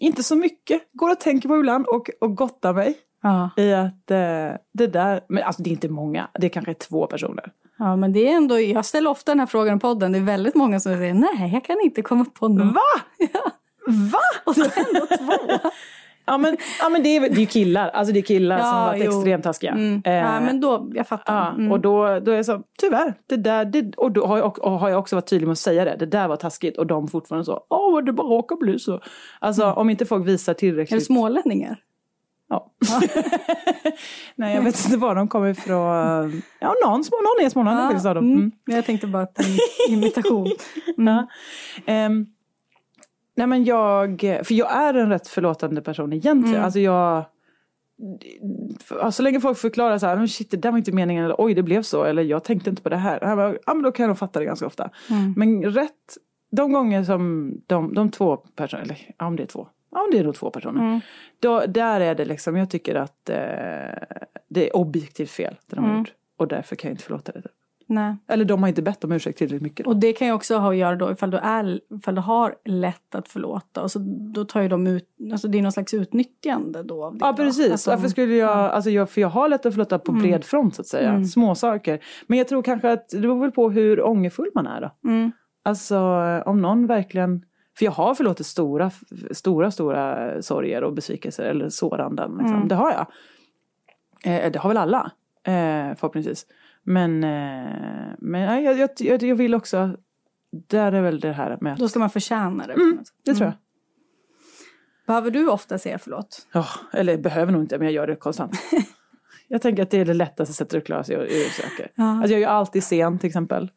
Inte 0.00 0.22
så 0.22 0.36
mycket. 0.36 0.82
Går 0.92 1.10
och 1.10 1.20
tänker 1.20 1.48
på 1.48 1.56
ibland 1.56 1.86
och, 1.86 2.10
och 2.20 2.36
gottar 2.36 2.74
mig. 2.74 2.94
Ja. 3.22 3.50
I 3.56 3.72
att 3.72 4.10
eh, 4.10 4.50
det 4.72 4.86
där, 4.86 5.20
men 5.28 5.42
alltså 5.42 5.62
det 5.62 5.70
är 5.70 5.72
inte 5.72 5.88
många, 5.88 6.28
det 6.38 6.46
är 6.46 6.50
kanske 6.50 6.74
två 6.74 7.06
personer. 7.06 7.52
Ja 7.78 7.96
men 7.96 8.12
det 8.12 8.28
är 8.28 8.36
ändå, 8.36 8.60
jag 8.60 8.84
ställer 8.84 9.10
ofta 9.10 9.32
den 9.32 9.40
här 9.40 9.46
frågan 9.46 9.76
i 9.76 9.80
podden, 9.80 10.12
det 10.12 10.18
är 10.18 10.22
väldigt 10.22 10.54
många 10.54 10.80
som 10.80 10.92
säger 10.92 11.14
nej 11.14 11.50
jag 11.52 11.64
kan 11.64 11.80
inte 11.80 12.02
komma 12.02 12.24
på 12.24 12.48
någon. 12.48 12.72
Va? 12.72 12.80
Ja. 13.32 13.50
Va? 14.12 14.18
Och 14.44 14.54
det 14.54 14.76
är 14.76 14.86
ändå 14.88 15.06
två. 15.06 15.70
Ja 16.26 16.38
men, 16.38 16.56
ja, 16.80 16.88
men 16.88 17.02
det, 17.02 17.16
är, 17.16 17.38
ju 17.38 17.46
killar, 17.46 17.88
alltså 17.88 18.12
det 18.12 18.20
är 18.20 18.22
killar 18.22 18.58
ja, 18.58 18.64
som 18.64 18.74
har 18.74 18.86
varit 18.86 19.04
jo. 19.04 19.10
extremt 19.10 19.44
taskiga. 19.44 19.72
Mm. 19.72 20.02
Eh, 20.04 20.12
ja 20.12 20.40
men 20.40 20.60
då, 20.60 20.90
jag 20.94 21.08
fattar. 21.08 21.34
Ja, 21.34 21.50
mm. 21.50 21.72
Och 21.72 21.80
då, 21.80 22.20
då 22.20 22.32
är 22.32 22.36
jag 22.36 22.46
så, 22.46 22.62
tyvärr, 22.78 23.14
det 23.26 23.36
där, 23.36 23.64
det, 23.64 23.96
och 23.96 24.12
då 24.12 24.26
har 24.26 24.38
jag, 24.38 24.64
och 24.64 24.72
har 24.72 24.88
jag 24.88 24.98
också 24.98 25.16
varit 25.16 25.28
tydlig 25.28 25.46
med 25.46 25.52
att 25.52 25.58
säga 25.58 25.84
det, 25.84 25.96
det 25.96 26.06
där 26.06 26.28
var 26.28 26.36
taskigt 26.36 26.78
och 26.78 26.86
de 26.86 27.08
fortfarande 27.08 27.44
så, 27.44 27.66
åh 27.70 28.04
det 28.04 28.12
bara 28.12 28.26
råkar 28.26 28.56
bli 28.56 28.78
så. 28.78 29.00
Alltså 29.40 29.62
mm. 29.62 29.76
om 29.76 29.90
inte 29.90 30.06
folk 30.06 30.26
visar 30.26 30.54
tillräckligt. 30.54 30.92
Är 30.92 30.96
det 30.96 31.04
smålänningar? 31.04 31.78
Ja. 32.48 32.72
Nej, 34.34 34.54
jag 34.54 34.62
vet 34.62 34.84
inte 34.84 34.96
var 34.96 35.14
de 35.14 35.28
kommer 35.28 35.48
ifrån. 35.48 36.42
Ja, 36.60 36.74
någon, 36.84 37.04
små, 37.04 37.16
någon 37.16 37.46
är 37.46 37.50
smålänning 37.50 37.82
ja, 37.82 37.88
faktiskt 37.88 38.06
av 38.06 38.14
dem. 38.14 38.24
Mm. 38.24 38.38
Mm. 38.38 38.52
Jag 38.64 38.84
tänkte 38.84 39.06
bara 39.06 39.22
att 39.22 39.38
en 39.88 39.94
imitation. 39.94 40.52
Mm. 40.98 42.12
Um, 42.12 42.26
nej 43.36 43.46
men 43.46 43.64
jag, 43.64 44.20
för 44.20 44.52
jag 44.54 44.72
är 44.72 44.94
en 44.94 45.08
rätt 45.08 45.28
förlåtande 45.28 45.82
person 45.82 46.12
egentligen. 46.12 46.54
Mm. 46.54 46.64
Alltså 46.64 46.80
jag, 46.80 47.24
så 49.12 49.22
länge 49.22 49.40
folk 49.40 49.58
förklarar 49.58 49.98
så 49.98 50.06
här, 50.06 50.26
shit 50.26 50.50
det 50.50 50.56
där 50.56 50.70
var 50.70 50.78
inte 50.78 50.92
meningen, 50.92 51.24
eller 51.24 51.34
oj 51.38 51.54
det 51.54 51.62
blev 51.62 51.82
så, 51.82 52.04
eller 52.04 52.22
jag 52.22 52.44
tänkte 52.44 52.70
inte 52.70 52.82
på 52.82 52.88
det 52.88 52.96
här. 52.96 53.18
Ja 53.66 53.74
men 53.74 53.82
då 53.82 53.92
kan 53.92 54.08
nog 54.08 54.18
fatta 54.18 54.38
det 54.38 54.44
ganska 54.44 54.66
ofta. 54.66 54.90
Mm. 55.10 55.34
Men 55.36 55.62
rätt, 55.72 56.16
de 56.50 56.72
gånger 56.72 57.04
som 57.04 57.52
de, 57.66 57.94
de 57.94 58.10
två 58.10 58.36
personerna, 58.36 58.84
eller 58.84 59.14
ja 59.18 59.26
om 59.26 59.36
det 59.36 59.42
är 59.42 59.46
två, 59.46 59.68
ja 59.96 60.08
det 60.12 60.18
är 60.18 60.24
nog 60.24 60.34
två 60.34 60.50
personer. 60.50 60.80
Mm. 60.80 61.00
Då, 61.40 61.66
där 61.66 62.00
är 62.00 62.14
det 62.14 62.24
liksom, 62.24 62.56
jag 62.56 62.70
tycker 62.70 62.94
att 62.94 63.30
eh, 63.30 63.36
det 64.48 64.68
är 64.68 64.76
objektivt 64.76 65.30
fel 65.30 65.56
det 65.66 65.76
de 65.76 65.84
har 65.84 65.90
mm. 65.90 65.98
gjort. 65.98 66.12
Och 66.36 66.48
därför 66.48 66.76
kan 66.76 66.88
jag 66.88 66.92
inte 66.92 67.04
förlåta 67.04 67.32
det. 67.32 67.42
Nej. 67.88 68.16
Eller 68.28 68.44
de 68.44 68.62
har 68.62 68.68
inte 68.68 68.82
bett 68.82 69.04
om 69.04 69.12
ursäkt 69.12 69.38
tillräckligt 69.38 69.62
mycket. 69.62 69.86
Och 69.86 69.96
det 69.96 70.12
kan 70.12 70.26
ju 70.26 70.32
också 70.32 70.56
ha 70.56 70.70
att 70.70 70.76
göra 70.76 70.96
då 70.96 71.12
ifall 71.12 71.30
du, 71.30 71.36
är, 71.36 71.80
ifall 71.98 72.14
du 72.14 72.20
har 72.20 72.54
lätt 72.64 73.14
att 73.14 73.28
förlåta. 73.28 73.82
Och 73.82 73.90
så, 73.90 73.98
då 74.34 74.44
tar 74.44 74.62
ju 74.62 74.68
de 74.68 74.86
ut, 74.86 75.08
alltså 75.32 75.48
det 75.48 75.58
är 75.58 75.62
någon 75.62 75.72
slags 75.72 75.94
utnyttjande 75.94 76.82
då. 76.82 77.04
Av 77.04 77.12
det 77.12 77.18
ja 77.20 77.32
precis, 77.32 77.70
alltså, 77.70 77.90
varför 77.90 78.08
skulle 78.08 78.34
jag, 78.34 78.50
alltså 78.50 78.90
jag, 78.90 79.10
för 79.10 79.20
jag 79.20 79.28
har 79.28 79.48
lätt 79.48 79.66
att 79.66 79.74
förlåta 79.74 79.98
på 79.98 80.12
mm. 80.12 80.22
bred 80.22 80.44
front 80.44 80.74
så 80.74 80.82
att 80.82 80.88
säga. 80.88 81.10
Mm. 81.10 81.24
Små 81.24 81.54
saker. 81.54 82.04
Men 82.26 82.38
jag 82.38 82.48
tror 82.48 82.62
kanske 82.62 82.92
att 82.92 83.08
det 83.08 83.18
beror 83.18 83.40
väl 83.40 83.52
på 83.52 83.70
hur 83.70 84.02
ångerfull 84.02 84.50
man 84.54 84.66
är 84.66 84.80
då. 84.80 85.08
Mm. 85.08 85.32
Alltså 85.64 85.98
om 86.46 86.62
någon 86.62 86.86
verkligen 86.86 87.44
för 87.78 87.84
jag 87.84 87.92
har 87.92 88.14
förlåtit 88.14 88.46
stora, 88.46 88.90
stora, 89.30 89.70
stora 89.70 90.42
sorger 90.42 90.84
och 90.84 90.92
besvikelser 90.92 91.44
eller 91.44 91.68
såranden. 91.68 92.30
Liksom. 92.30 92.54
Mm. 92.54 92.68
Det 92.68 92.74
har 92.74 92.90
jag. 92.92 93.06
Eh, 94.24 94.52
det 94.52 94.58
har 94.58 94.70
väl 94.70 94.76
alla, 94.76 95.12
eh, 95.44 95.96
förhoppningsvis. 95.96 96.46
Men, 96.82 97.24
eh, 97.24 98.10
men 98.18 98.40
jag, 98.40 98.78
jag, 98.78 98.90
jag, 98.98 99.22
jag, 99.22 99.36
vill 99.36 99.54
också, 99.54 99.96
där 100.50 100.92
är 100.92 101.02
väl 101.02 101.20
det 101.20 101.32
här 101.32 101.58
med 101.60 101.72
att... 101.72 101.78
Då 101.78 101.88
ska 101.88 101.98
man 101.98 102.10
förtjäna 102.10 102.66
det. 102.66 102.72
Mm, 102.72 102.98
det 103.24 103.34
tror 103.34 103.44
jag. 103.44 103.52
Mm. 103.52 103.58
Behöver 105.06 105.30
du 105.30 105.48
ofta 105.48 105.78
säga 105.78 105.98
förlåt? 105.98 106.46
Ja, 106.52 106.66
eller 106.92 107.18
behöver 107.18 107.52
nog 107.52 107.62
inte, 107.62 107.78
men 107.78 107.86
jag 107.86 107.94
gör 107.94 108.06
det 108.06 108.16
konstant. 108.16 108.52
jag 109.48 109.62
tänker 109.62 109.82
att 109.82 109.90
det 109.90 109.98
är 109.98 110.04
det 110.04 110.14
lättaste 110.14 110.54
sättet 110.54 110.78
att 110.78 110.86
klara 110.86 111.04
sig 111.04 111.16
ur 111.16 111.62
saker. 111.62 111.90
Ja. 111.94 112.10
Alltså 112.10 112.32
jag 112.32 112.36
är 112.36 112.38
ju 112.38 112.44
alltid 112.44 112.84
sen 112.84 113.18
till 113.18 113.26
exempel. 113.26 113.70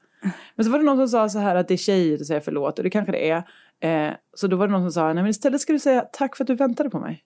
Men 0.55 0.65
så 0.65 0.71
var 0.71 0.79
det 0.79 0.85
någon 0.85 0.97
som 0.97 1.07
sa 1.07 1.29
så 1.29 1.39
här 1.39 1.55
att 1.55 1.67
det 1.67 1.73
är 1.73 1.77
tjejer 1.77 2.15
att 2.15 2.25
säga 2.25 2.41
förlåt 2.41 2.77
och 2.77 2.83
det 2.83 2.89
kanske 2.89 3.11
det 3.11 3.29
är. 3.29 3.43
Eh, 3.79 4.13
så 4.33 4.47
då 4.47 4.57
var 4.57 4.67
det 4.67 4.71
någon 4.71 4.81
som 4.81 4.91
sa, 4.91 5.05
nej 5.13 5.23
men 5.23 5.27
istället 5.27 5.61
ska 5.61 5.73
du 5.73 5.79
säga 5.79 6.01
tack 6.01 6.35
för 6.35 6.43
att 6.43 6.47
du 6.47 6.55
väntade 6.55 6.89
på 6.89 6.99
mig. 6.99 7.23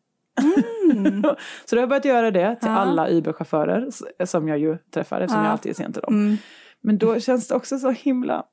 Mm. 0.91 1.21
så 1.65 1.75
då 1.75 1.75
har 1.75 1.81
jag 1.81 1.89
börjat 1.89 2.05
göra 2.05 2.31
det 2.31 2.55
till 2.55 2.69
ja. 2.69 2.75
alla 2.75 3.09
Uber-chaufförer 3.09 3.89
som 4.25 4.47
jag 4.47 4.59
ju 4.59 4.77
träffar 4.77 5.21
eftersom 5.21 5.39
ja. 5.39 5.45
jag 5.45 5.51
alltid 5.51 5.69
är 5.69 5.73
sen 5.73 5.93
till 5.93 6.01
dem. 6.01 6.13
Mm. 6.13 6.37
Men 6.81 6.97
då 6.97 7.19
känns 7.19 7.47
det 7.47 7.55
också 7.55 7.79
så 7.79 7.89
himla... 7.91 8.45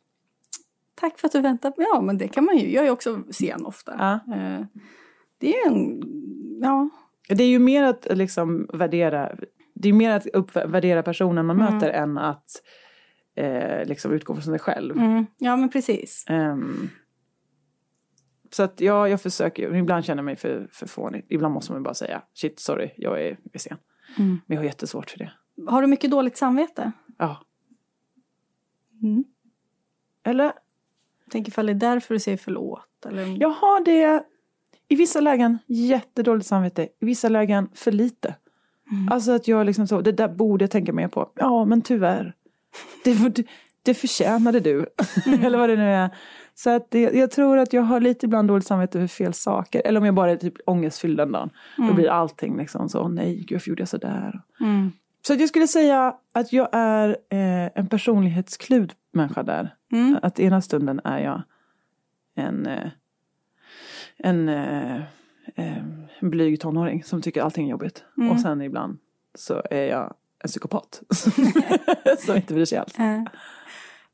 Tack 0.94 1.18
för 1.18 1.28
att 1.28 1.32
du 1.32 1.40
väntade. 1.40 1.74
Ja 1.78 2.00
men 2.00 2.18
det 2.18 2.28
kan 2.28 2.44
man 2.44 2.58
ju. 2.58 2.72
Jag 2.72 2.86
är 2.86 2.90
också 2.90 3.22
sen 3.30 3.66
ofta. 3.66 3.94
Ja. 3.98 4.34
Eh, 4.34 4.64
det 5.38 5.56
är 5.56 5.66
en... 5.66 6.02
Ja. 6.60 6.88
Det 7.28 7.44
är 7.44 7.48
ju 7.48 7.58
mer 7.58 7.82
att 7.82 8.06
liksom 8.10 8.68
värdera, 8.72 9.32
det 9.74 9.88
är 9.88 9.92
mer 9.92 10.10
att 10.10 10.26
uppvärdera 10.26 11.02
personen 11.02 11.46
man 11.46 11.60
mm. 11.60 11.74
möter 11.74 11.90
än 11.90 12.18
att 12.18 12.50
eh, 13.36 13.84
liksom 13.84 14.12
utgå 14.12 14.34
från 14.34 14.42
sig 14.42 14.58
själv. 14.58 14.96
Mm. 14.96 15.26
Ja 15.38 15.56
men 15.56 15.68
precis. 15.68 16.24
Um, 16.30 16.90
så 18.50 18.62
att 18.62 18.80
ja, 18.80 19.08
jag 19.08 19.20
försöker, 19.20 19.74
ibland 19.74 20.04
känner 20.04 20.18
jag 20.18 20.24
mig 20.24 20.36
för, 20.36 20.68
för 20.72 20.86
fånig. 20.86 21.26
Ibland 21.28 21.54
måste 21.54 21.72
man 21.72 21.82
bara 21.82 21.94
säga 21.94 22.22
shit 22.34 22.60
sorry, 22.60 22.90
jag 22.96 23.22
är, 23.22 23.36
är 23.52 23.58
sen. 23.58 23.76
Mm. 24.18 24.40
Men 24.46 24.54
jag 24.54 24.60
har 24.62 24.64
jättesvårt 24.64 25.10
för 25.10 25.18
det. 25.18 25.32
Har 25.66 25.82
du 25.82 25.88
mycket 25.88 26.10
dåligt 26.10 26.36
samvete? 26.36 26.92
Ja. 27.18 27.44
Mm. 29.02 29.24
Eller? 30.24 30.52
Tänk 31.30 31.48
ifall 31.48 31.66
det 31.66 31.72
är 31.72 31.74
därför 31.74 32.14
du 32.14 32.20
säger 32.20 32.38
förlåt? 32.38 33.06
Eller? 33.06 33.40
Jag 33.40 33.48
har 33.48 33.84
det 33.84 34.24
i 34.88 34.96
vissa 34.96 35.20
lägen 35.20 35.58
jättedåligt 35.66 36.46
samvete, 36.46 36.82
i 36.82 37.04
vissa 37.04 37.28
lägen 37.28 37.68
för 37.74 37.92
lite. 37.92 38.34
Mm. 38.90 39.08
Alltså 39.08 39.32
att 39.32 39.48
jag 39.48 39.66
liksom 39.66 39.86
så, 39.86 40.00
det 40.00 40.12
där 40.12 40.28
borde 40.28 40.64
jag 40.64 40.70
tänka 40.70 40.92
mer 40.92 41.08
på. 41.08 41.30
Ja 41.34 41.64
men 41.64 41.82
tyvärr. 41.82 42.34
Det, 43.04 43.44
det 43.82 43.94
förtjänade 43.94 44.60
du. 44.60 44.86
Mm. 45.26 45.44
Eller 45.44 45.58
vad 45.58 45.68
det 45.68 45.76
nu 45.76 45.92
är. 45.92 46.10
Så 46.62 46.70
att 46.70 46.90
det, 46.90 47.00
jag 47.00 47.30
tror 47.30 47.58
att 47.58 47.72
jag 47.72 47.82
har 47.82 48.00
lite 48.00 48.26
ibland 48.26 48.48
dåligt 48.48 48.66
samvete 48.66 49.00
för 49.00 49.06
fel 49.06 49.34
saker. 49.34 49.82
Eller 49.84 50.00
om 50.00 50.06
jag 50.06 50.14
bara 50.14 50.30
är 50.30 50.36
typ 50.36 50.54
ångestfylld 50.66 51.16
den 51.16 51.32
dagen. 51.32 51.50
Mm. 51.78 51.88
Då 51.88 51.94
blir 51.94 52.10
allting 52.10 52.56
liksom 52.56 52.88
så, 52.88 53.08
nej 53.08 53.36
gud 53.36 53.52
varför 53.52 53.68
gjorde 53.68 53.80
jag 53.80 53.88
sådär? 53.88 54.42
Mm. 54.60 54.92
Så 55.26 55.34
jag 55.34 55.48
skulle 55.48 55.66
säga 55.66 56.16
att 56.32 56.52
jag 56.52 56.68
är 56.72 57.08
eh, 57.08 57.70
en 57.74 57.86
personlighetsklud 57.86 58.92
människa 59.12 59.42
där. 59.42 59.74
Mm. 59.92 60.18
Att 60.22 60.40
ena 60.40 60.62
stunden 60.62 61.00
är 61.04 61.18
jag 61.18 61.42
en, 62.34 62.66
eh, 62.66 62.90
en, 64.16 64.48
eh, 64.48 64.96
eh 65.54 65.76
en 66.18 66.30
blyg 66.30 66.60
tonåring 66.60 67.04
som 67.04 67.22
tycker 67.22 67.42
allting 67.42 67.66
är 67.66 67.70
jobbigt. 67.70 68.04
Mm. 68.16 68.30
Och 68.30 68.40
sen 68.40 68.62
ibland 68.62 68.98
så 69.34 69.62
är 69.70 69.84
jag 69.84 70.14
en 70.44 70.48
psykopat. 70.48 71.02
som 72.18 72.36
inte 72.36 72.54
bryr 72.54 72.64
sig 72.64 72.78
alls. 72.78 72.94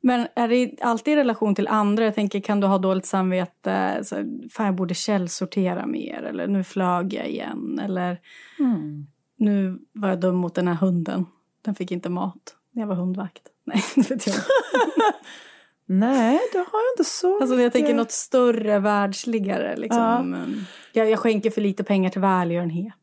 Men 0.01 0.27
är 0.35 0.47
det 0.47 0.71
alltid 0.81 1.13
i 1.13 1.17
relation 1.17 1.55
till 1.55 1.67
andra? 1.67 2.05
Jag 2.05 2.15
tänker, 2.15 2.39
kan 2.39 2.59
du 2.59 2.67
ha 2.67 2.77
dåligt 2.77 3.05
samvete? 3.05 3.99
Så, 4.03 4.15
fan, 4.51 4.65
jag 4.65 4.75
borde 4.75 4.93
källsortera 4.93 5.85
mer. 5.85 6.23
Eller 6.23 6.47
nu 6.47 6.63
flög 6.63 7.13
jag 7.13 7.27
igen. 7.29 7.79
Eller 7.83 8.19
mm. 8.59 9.07
nu 9.37 9.79
var 9.93 10.09
jag 10.09 10.19
dum 10.19 10.35
mot 10.35 10.55
den 10.55 10.67
här 10.67 10.75
hunden. 10.75 11.25
Den 11.61 11.75
fick 11.75 11.91
inte 11.91 12.09
mat 12.09 12.55
när 12.71 12.81
jag 12.81 12.87
var 12.87 12.95
hundvakt. 12.95 13.43
Nej, 13.63 13.83
det 13.95 14.11
vet 14.11 14.27
jag 14.27 14.35
Nej, 15.89 16.39
det 16.51 16.57
har 16.57 16.65
jag 16.65 16.93
inte 16.93 17.03
så 17.03 17.41
Alltså 17.41 17.61
jag 17.61 17.73
tänker 17.73 17.93
något 17.93 18.11
större, 18.11 18.79
världsligare. 18.79 19.75
Liksom. 19.77 20.33
Ja. 20.33 21.01
Jag, 21.01 21.09
jag 21.09 21.19
skänker 21.19 21.49
för 21.49 21.61
lite 21.61 21.83
pengar 21.83 22.09
till 22.09 22.21
välgörenhet. 22.21 22.93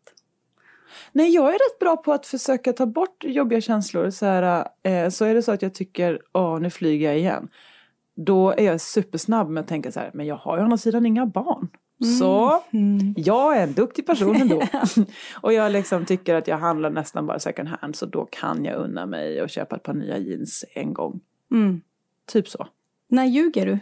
Nej, 1.16 1.34
jag 1.34 1.48
är 1.48 1.52
rätt 1.52 1.78
bra 1.80 1.96
på 1.96 2.12
att 2.12 2.26
försöka 2.26 2.72
ta 2.72 2.86
bort 2.86 3.24
jobbiga 3.24 3.60
känslor. 3.60 4.10
Så, 4.10 4.26
här, 4.26 4.68
eh, 4.82 5.08
så 5.08 5.24
är 5.24 5.34
det 5.34 5.42
så 5.42 5.52
att 5.52 5.62
jag 5.62 5.74
tycker, 5.74 6.22
åh 6.32 6.60
nu 6.60 6.70
flyger 6.70 7.08
jag 7.08 7.18
igen. 7.18 7.48
Då 8.16 8.50
är 8.50 8.64
jag 8.64 8.80
supersnabb 8.80 9.50
med 9.50 9.60
att 9.60 9.68
tänka 9.68 9.92
så 9.92 10.00
här, 10.00 10.10
men 10.14 10.26
jag 10.26 10.36
har 10.36 10.56
ju 10.56 10.60
å 10.60 10.64
andra 10.64 10.76
sidan 10.76 11.06
inga 11.06 11.26
barn. 11.26 11.68
Så 12.18 12.62
jag 13.16 13.56
är 13.56 13.62
en 13.62 13.72
duktig 13.72 14.06
person 14.06 14.36
ändå. 14.36 14.62
och 15.40 15.52
jag 15.52 15.72
liksom 15.72 16.04
tycker 16.04 16.34
att 16.34 16.48
jag 16.48 16.58
handlar 16.58 16.90
nästan 16.90 17.26
bara 17.26 17.38
second 17.38 17.68
hand 17.68 17.96
så 17.96 18.06
då 18.06 18.28
kan 18.30 18.64
jag 18.64 18.76
unna 18.76 19.06
mig 19.06 19.42
och 19.42 19.50
köpa 19.50 19.76
ett 19.76 19.82
par 19.82 19.94
nya 19.94 20.18
jeans 20.18 20.64
en 20.74 20.94
gång. 20.94 21.20
Mm. 21.52 21.80
Typ 22.26 22.48
så. 22.48 22.66
När 23.08 23.24
ljuger 23.24 23.66
du? 23.66 23.78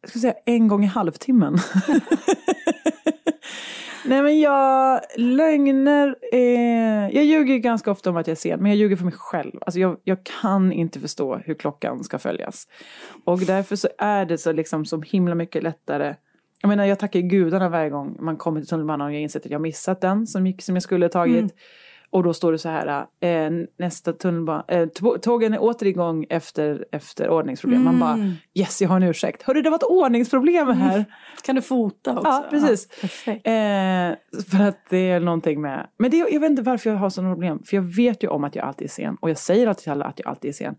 Jag 0.00 0.10
ska 0.10 0.18
säga 0.18 0.34
en 0.44 0.68
gång 0.68 0.84
i 0.84 0.86
halvtimmen. 0.86 1.58
Nej 4.08 4.22
men 4.22 4.40
jag, 4.40 5.00
lögner 5.16 6.16
eh, 6.32 7.08
jag 7.16 7.24
ljuger 7.24 7.58
ganska 7.58 7.90
ofta 7.90 8.10
om 8.10 8.16
att 8.16 8.26
jag 8.26 8.32
är 8.32 8.36
sen, 8.36 8.60
men 8.60 8.70
jag 8.70 8.78
ljuger 8.78 8.96
för 8.96 9.04
mig 9.04 9.14
själv. 9.16 9.52
Alltså 9.60 9.80
jag, 9.80 9.96
jag 10.04 10.18
kan 10.40 10.72
inte 10.72 11.00
förstå 11.00 11.36
hur 11.36 11.54
klockan 11.54 12.04
ska 12.04 12.18
följas. 12.18 12.68
Och 13.24 13.38
därför 13.38 13.76
så 13.76 13.88
är 13.98 14.26
det 14.26 14.38
så 14.38 14.52
liksom 14.52 14.84
så 14.84 15.00
himla 15.00 15.34
mycket 15.34 15.62
lättare. 15.62 16.14
Jag 16.62 16.68
menar 16.68 16.84
jag 16.84 16.98
tackar 16.98 17.20
gudarna 17.20 17.68
varje 17.68 17.90
gång 17.90 18.16
man 18.20 18.36
kommer 18.36 18.60
till 18.60 18.68
tunnelbanan 18.68 19.06
och 19.06 19.14
jag 19.14 19.20
inser 19.20 19.40
att 19.40 19.50
jag 19.50 19.60
missat 19.60 20.00
den 20.00 20.26
som, 20.26 20.46
gick, 20.46 20.62
som 20.62 20.76
jag 20.76 20.82
skulle 20.82 21.04
ha 21.04 21.10
tagit. 21.10 21.38
Mm. 21.38 21.50
Och 22.10 22.22
då 22.22 22.34
står 22.34 22.52
det 22.52 22.58
så 22.58 22.68
här, 22.68 23.06
eh, 23.20 23.50
nästa 23.78 24.12
tunnelbana, 24.12 24.64
eh, 24.68 24.86
tå- 24.88 25.18
tågen 25.18 25.54
är 25.54 25.62
åter 25.62 25.86
igång 25.88 26.26
efter, 26.30 26.84
efter 26.92 27.28
ordningsproblem. 27.30 27.84
Man 27.84 27.98
bara, 28.00 28.12
Mm. 28.14 28.32
yes 28.54 28.82
jag 28.82 28.88
har 28.88 28.96
en 28.96 29.02
ursäkt. 29.02 29.42
Hörru 29.42 29.62
det 29.62 29.70
var 29.70 29.76
ett 29.76 29.82
ordningsproblem 29.82 30.68
här. 30.68 31.04
Kan 31.44 31.54
du 31.56 31.62
fota 31.62 32.12
också? 32.18 32.28
Ja, 32.28 32.46
precis. 32.50 32.88
perfekt. 33.00 33.46
Eh, 33.46 33.52
för 34.50 34.68
att 34.68 34.78
det 34.90 35.10
är 35.10 35.20
någonting 35.20 35.60
med... 35.60 35.86
Men 35.98 36.10
det, 36.10 36.16
jag 36.16 36.40
vet 36.40 36.50
inte 36.50 36.62
varför 36.62 36.90
jag 36.90 36.96
har 36.96 37.10
sådana 37.10 37.34
problem. 37.34 37.62
För 37.66 37.76
jag 37.76 37.82
vet 37.96 38.22
ju 38.24 38.28
om 38.28 38.44
att 38.44 38.54
jag 38.56 38.64
alltid 38.64 38.84
är 38.84 38.90
sen. 38.90 39.16
Och 39.20 39.30
jag 39.30 39.38
säger 39.38 39.66
alltid 39.66 39.82
till 39.82 39.92
alla 39.92 40.04
att 40.04 40.18
jag 40.18 40.28
alltid 40.28 40.48
är 40.48 40.52
sen. 40.52 40.74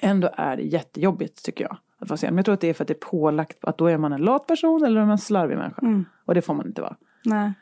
Ändå 0.00 0.30
är 0.36 0.56
det 0.56 0.62
jättejobbigt 0.62 1.44
tycker 1.44 1.64
jag. 1.64 1.76
Att 1.98 2.08
vara 2.08 2.16
sen. 2.16 2.28
Men 2.30 2.36
jag 2.36 2.44
tror 2.44 2.54
att 2.54 2.60
det 2.60 2.68
är 2.68 2.74
för 2.74 2.84
att 2.84 2.88
det 2.88 2.94
är 2.94 3.06
pålagt 3.10 3.64
att 3.64 3.78
då 3.78 3.86
är 3.86 3.98
man 3.98 4.12
en 4.12 4.20
lat 4.22 4.46
person 4.46 4.84
eller 4.84 5.00
är 5.00 5.04
man 5.04 5.12
en 5.12 5.18
slarvig 5.18 5.56
människa. 5.58 5.80
Mm. 5.82 6.04
Och 6.26 6.34
det 6.34 6.42
får 6.42 6.54
man 6.54 6.66
inte 6.66 6.80
vara. 6.82 6.96
Nej. 7.24 7.52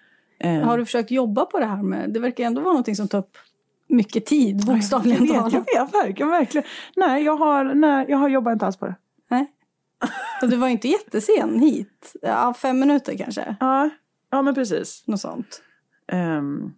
Eh, 0.41 0.61
Har 0.61 0.79
du 0.79 0.85
försökt 0.85 1.11
jobba 1.11 1.45
på 1.45 1.59
det 1.59 1.67
här 1.67 1.83
med, 1.83 2.13
det 2.13 2.21
verkar 2.21 2.45
ändå 2.45 2.61
vara 2.61 2.73
någonting 2.73 2.97
som 2.97 3.09
tar 3.09 3.19
upp 3.19 3.37
mycket 3.89 4.27
tid, 4.27 4.57
jag 4.67 4.75
bokstavligen 4.75 5.23
vet, 5.23 5.53
jag 5.53 5.85
vet 5.85 5.95
verkligen, 5.95 6.31
verkligen. 6.31 6.67
Nej, 6.97 7.25
jag 7.25 7.37
har, 7.37 7.75
nej, 7.75 8.07
jag 8.09 8.19
har 8.19 8.29
jobbat 8.29 8.53
inte 8.53 8.67
alls 8.67 8.77
på 8.77 8.87
det. 8.87 8.95
Nej. 9.31 9.47
Så 10.41 10.47
du 10.47 10.57
var 10.57 10.69
inte 10.69 10.89
jättesen 10.89 11.61
hit? 11.61 12.17
Ja, 12.23 12.55
fem 12.55 12.81
minuter 12.81 13.17
kanske? 13.19 13.57
Ja, 13.61 13.91
ja 14.31 14.43
men 14.43 14.55
precis. 14.55 15.05
Något 15.07 15.21
sånt. 15.21 15.63
Um, 16.13 16.75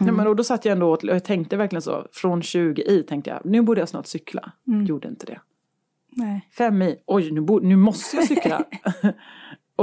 nej, 0.00 0.12
men, 0.12 0.36
då 0.36 0.44
satt 0.44 0.64
jag 0.64 0.72
ändå 0.72 0.92
och 0.92 1.04
jag 1.04 1.24
tänkte 1.24 1.56
verkligen 1.56 1.82
så. 1.82 2.06
Från 2.12 2.42
20 2.42 2.82
i 2.82 3.02
tänkte 3.02 3.30
jag, 3.30 3.40
nu 3.44 3.62
borde 3.62 3.80
jag 3.80 3.88
snart 3.88 4.06
cykla. 4.06 4.52
Gjorde 4.64 5.08
inte 5.08 5.26
det. 5.26 5.40
Nej. 6.16 6.48
Fem 6.58 6.82
i, 6.82 6.96
oj 7.06 7.30
nu, 7.30 7.40
bo, 7.40 7.58
nu 7.58 7.76
måste 7.76 8.16
jag 8.16 8.26
cykla. 8.26 8.64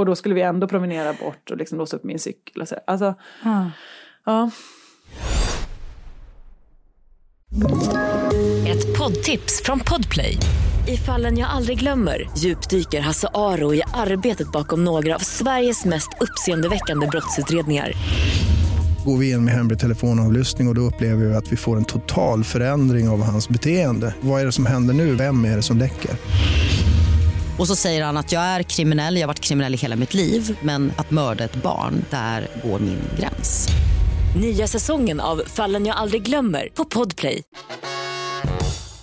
och 0.00 0.06
då 0.06 0.16
skulle 0.16 0.34
vi 0.34 0.42
ändå 0.42 0.68
promenera 0.68 1.12
bort 1.12 1.50
och 1.50 1.56
liksom 1.56 1.78
låsa 1.78 1.96
upp 1.96 2.04
min 2.04 2.18
cykel. 2.18 2.62
Och 2.62 2.68
så. 2.68 2.76
Alltså, 2.86 3.14
Ah. 3.44 3.64
ja. 4.26 4.50
Ett 8.66 8.98
poddtips 8.98 9.62
från 9.64 9.80
Podplay. 9.80 10.36
I 10.88 10.96
fallen 10.96 11.38
jag 11.38 11.50
aldrig 11.50 11.78
glömmer 11.78 12.30
djupdyker 12.38 13.00
Hasse 13.00 13.28
Aro 13.34 13.74
i 13.74 13.82
arbetet 13.94 14.52
bakom 14.52 14.84
några 14.84 15.14
av 15.14 15.18
Sveriges 15.18 15.84
mest 15.84 16.08
uppseendeväckande 16.20 17.06
brottsutredningar. 17.06 17.92
Går 19.04 19.16
vi 19.18 19.30
in 19.30 19.44
med 19.44 19.54
hemlig 19.54 19.78
telefonavlyssning 19.78 20.68
och, 20.68 20.72
och 20.72 20.74
då 20.74 20.80
upplever 20.80 21.24
vi 21.26 21.34
att 21.34 21.52
vi 21.52 21.56
får 21.56 21.76
en 21.76 21.84
total 21.84 22.44
förändring 22.44 23.08
av 23.08 23.22
hans 23.22 23.48
beteende. 23.48 24.14
Vad 24.20 24.40
är 24.40 24.46
det 24.46 24.52
som 24.52 24.66
händer 24.66 24.94
nu? 24.94 25.14
Vem 25.14 25.44
är 25.44 25.56
det 25.56 25.62
som 25.62 25.78
läcker? 25.78 26.10
Och 27.60 27.66
så 27.66 27.76
säger 27.76 28.04
han 28.04 28.16
att 28.16 28.32
jag 28.32 28.42
är 28.42 28.62
kriminell, 28.62 29.14
jag 29.14 29.22
har 29.22 29.26
varit 29.26 29.40
kriminell 29.40 29.74
i 29.74 29.76
hela 29.76 29.96
mitt 29.96 30.14
liv 30.14 30.58
men 30.62 30.92
att 30.98 31.10
mörda 31.10 31.44
ett 31.44 31.62
barn, 31.62 32.04
där 32.10 32.48
går 32.64 32.78
min 32.78 33.00
gräns. 33.18 33.68
Nya 34.40 34.66
säsongen 34.66 35.20
av 35.20 35.36
Fallen 35.46 35.86
jag 35.86 35.96
aldrig 35.96 36.22
glömmer 36.22 36.68
på 36.74 36.84
Podplay. 36.84 37.42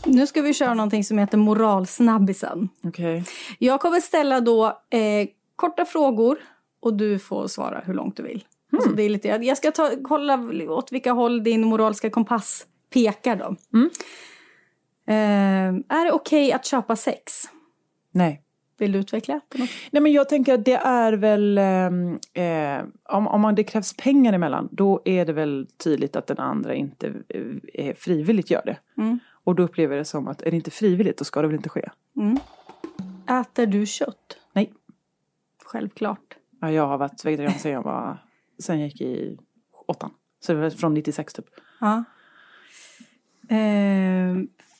Nu 0.06 0.28
ska 0.28 0.42
vi 0.42 0.54
köra 0.54 0.74
någonting 0.74 1.04
som 1.04 1.18
heter 1.18 1.38
moralsnabbisen. 1.38 2.70
Okej. 2.84 3.24
Jag 3.60 3.82
kommer 3.82 4.00
ställa 4.00 4.42
då 4.42 4.66
eh, 4.66 5.28
korta 5.56 5.86
frågor 5.86 6.38
och 6.82 6.98
du 6.98 7.20
får 7.20 7.48
svara 7.48 7.82
hur 7.86 7.94
långt 7.94 8.18
du 8.18 8.24
vill. 8.24 8.46
Alltså 8.74 8.90
det 8.90 9.04
är 9.04 9.10
lite, 9.10 9.28
jag 9.28 9.58
ska 9.58 9.72
ta, 9.72 9.92
kolla 10.04 10.50
åt 10.70 10.92
vilka 10.92 11.12
håll 11.12 11.44
din 11.44 11.66
moraliska 11.66 12.10
kompass 12.10 12.66
pekar 12.94 13.36
då. 13.36 13.56
Eh, 15.14 15.96
är 16.00 16.06
det 16.06 16.12
okej 16.12 16.52
att 16.52 16.66
köpa 16.66 16.96
sex? 16.96 17.44
Nej. 18.12 18.44
Vill 18.78 18.92
du 18.92 19.00
utveckla? 19.00 19.42
Nej 19.92 20.02
men 20.02 20.12
jag 20.12 20.30
tänker 20.30 20.54
att 20.54 20.66
det 20.66 20.76
är 20.76 21.14
väl, 21.14 21.58
ehm, 21.58 22.20
eh, 22.34 22.86
om, 23.04 23.28
om 23.28 23.42
man, 23.42 23.56
det 23.56 23.64
krävs 23.64 23.98
pengar 23.98 24.34
emellan, 24.34 24.70
då 24.72 25.02
är 25.06 25.26
det 25.26 25.34
väl 25.34 25.68
tydligt 25.78 26.16
att 26.16 26.28
den 26.28 26.40
andra 26.40 26.76
inte 26.76 27.14
eh, 27.74 27.96
frivilligt 27.96 28.52
gör 28.52 28.62
det. 28.66 28.78
Mm. 28.98 29.20
Och 29.44 29.56
då 29.56 29.64
upplever 29.64 29.96
jag 29.96 30.02
det 30.02 30.06
som 30.06 30.28
att 30.28 30.42
är 30.42 30.52
det 30.52 30.58
inte 30.58 30.72
frivilligt, 30.72 31.18
då 31.18 31.26
ska 31.26 31.42
det 31.42 31.48
väl 31.48 31.56
inte 31.56 31.70
ske. 31.70 31.90
Äter 33.42 33.66
du 33.66 33.86
kött? 33.86 34.38
Nej. 34.54 34.74
Självklart. 35.66 36.38
Ja, 36.62 36.72
jag 36.72 36.88
har 36.88 36.98
varit 36.98 37.26
vegetarian 37.26 37.60
sedan 37.60 37.72
jag 37.72 37.84
var, 37.84 38.18
sen 38.60 38.80
jag 38.80 38.88
gick 38.88 39.02
i 39.02 39.38
åttan. 39.88 40.12
Så 40.40 40.54
det 40.54 40.60
var 40.60 40.70
från 40.70 40.94
96 40.94 41.34
typ. 41.34 41.46
Ja. 41.80 42.04
Eh, 43.56 44.36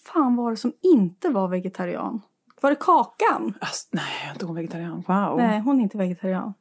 fan 0.06 0.36
var 0.36 0.52
det 0.52 0.58
som 0.58 0.74
inte 0.82 1.30
var 1.30 1.48
vegetarian? 1.48 2.22
Var 2.62 2.70
det 2.70 2.76
Kakan? 2.76 3.54
Alltså, 3.62 3.88
nej, 3.92 4.04
jag 4.22 4.30
är 4.30 4.34
inte 4.34 4.46
hon 4.46 4.56
vegetarian. 4.56 5.04
Wow. 5.08 5.38
Nej, 5.38 5.60
hon 5.60 5.80
är 5.80 5.84
inte 5.84 5.98
vegetarian. 5.98 6.54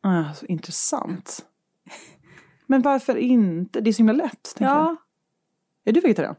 Ah, 0.00 0.32
så 0.34 0.46
intressant. 0.46 1.44
Men 2.66 2.82
varför 2.82 3.16
inte? 3.16 3.80
Det 3.80 3.90
är 3.90 3.92
så 3.92 3.98
himla 3.98 4.12
lätt. 4.12 4.54
tänker 4.56 4.74
Ja, 4.74 4.78
jag. 4.84 4.96
Är 5.84 5.92
du 5.92 6.00
vegetarian? 6.00 6.34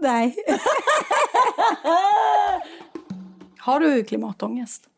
nej. 0.00 0.36
Har 3.58 3.80
du 3.80 4.04
klimatångest? 4.04 4.88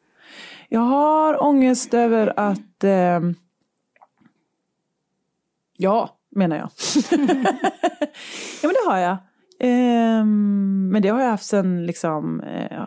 Jag 0.68 0.81
har 0.81 1.42
ångest 1.42 1.94
över 1.94 2.40
att... 2.40 2.85
ehm, 2.85 3.35
ja, 5.76 6.16
menar 6.31 6.57
jag. 6.57 6.70
ja, 8.62 8.68
men 8.68 8.72
det 8.72 8.90
har 8.90 8.98
jag. 8.98 9.16
Ehm, 9.62 10.88
men 10.92 11.03
det 11.03 11.09
har 11.09 11.20
jag 11.20 11.31
haft 11.31 11.44
sen 11.44 11.87
liksom, 11.87 12.40
eh, 12.40 12.85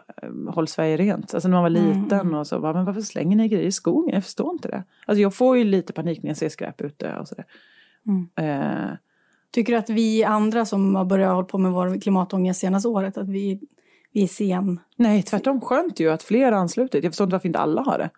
Håll 0.50 0.68
Sverige 0.68 0.98
rent. 0.98 1.34
Alltså 1.34 1.50
när 1.50 1.56
man 1.56 1.64
var 1.64 1.70
liten 1.70 2.36
och 2.36 2.48
så 2.48 2.60
bara, 2.60 2.74
men 2.74 2.86
varför 2.86 3.02
slänger 3.02 3.38
ni 3.38 3.48
grejer 3.48 3.66
i 3.66 3.72
skogen? 3.72 4.14
Jag 4.14 4.24
förstår 4.24 4.52
inte 4.54 4.68
det. 4.68 4.84
Alltså 5.06 5.22
jag 5.22 5.36
får 5.36 5.58
ju 5.58 5.64
lite 5.64 5.94
panik 5.94 6.24
när 6.24 6.30
jag 6.30 6.38
ser 6.38 6.50
skräp 6.50 6.82
ute 6.82 7.16
och 7.16 7.28
sådär. 7.28 7.46
Eh, 8.36 8.96
Tycker 9.52 9.74
du 9.74 9.80
att 9.80 9.90
vi 9.90 10.24
andra 10.24 10.66
som 10.66 10.96
har 10.96 11.06
börjat 11.06 11.34
hålla 11.34 11.48
på 11.48 11.58
med 11.58 11.72
vår 11.72 12.02
klimatångest 12.02 12.60
senaste 12.60 12.88
året, 12.88 13.18
att 13.18 13.30
vi, 13.30 13.60
vi 14.12 14.24
är 14.24 14.28
sen? 14.28 14.80
nej, 14.96 15.24
tvärtom 15.24 15.62
skönt 15.62 16.00
ju 16.00 16.12
att 16.12 16.24
fler 16.24 16.52
har 16.52 16.60
anslutit. 16.60 17.04
Jag 17.04 17.14
förstår 17.14 17.26
inte 17.26 17.34
varför 17.36 17.48
inte 17.48 17.60
alla 17.60 17.82
har 17.82 17.98
det. 17.98 18.10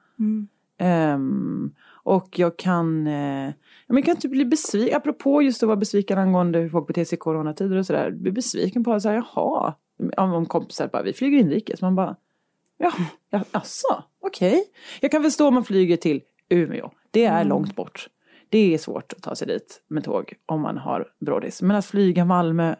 Ehm, 0.77 1.71
och 2.03 2.39
jag 2.39 2.57
kan, 2.57 3.07
eh, 3.07 3.53
men 3.87 4.03
kan 4.03 4.17
typ 4.17 4.31
bli 4.31 4.45
besviken, 4.45 4.97
apropå 4.97 5.41
just 5.41 5.63
att 5.63 5.67
vara 5.67 5.77
besviken 5.77 6.17
angående 6.17 6.59
hur 6.59 6.69
folk 6.69 6.87
beter 6.87 7.05
sig 7.05 7.15
i 7.15 7.19
coronatider 7.19 7.77
och 7.77 7.85
sådär. 7.85 8.11
Bli 8.11 8.31
besviken 8.31 8.83
på 8.83 8.93
att 8.93 9.01
säga 9.01 9.25
jaha, 9.35 9.73
om, 10.17 10.33
om 10.33 10.45
kompisar 10.45 10.87
bara, 10.87 11.03
vi 11.03 11.13
flyger 11.13 11.37
inrikes. 11.37 11.81
Man 11.81 11.95
bara, 11.95 12.15
ja, 12.77 12.91
ja 13.29 13.43
asså, 13.51 14.03
okej. 14.21 14.63
Jag 15.01 15.11
kan 15.11 15.23
förstå 15.23 15.47
om 15.47 15.53
man 15.53 15.63
flyger 15.63 15.97
till 15.97 16.21
Umeå, 16.49 16.91
det 17.11 17.25
är 17.25 17.43
långt 17.43 17.75
bort. 17.75 18.07
Det 18.49 18.73
är 18.73 18.77
svårt 18.77 19.13
att 19.13 19.21
ta 19.21 19.35
sig 19.35 19.47
dit 19.47 19.81
med 19.87 20.03
tåg 20.03 20.33
om 20.45 20.61
man 20.61 20.77
har 20.77 21.07
brådis. 21.19 21.61
Men 21.61 21.75
att 21.75 21.85
flyga 21.85 22.25
Malmö, 22.25 22.75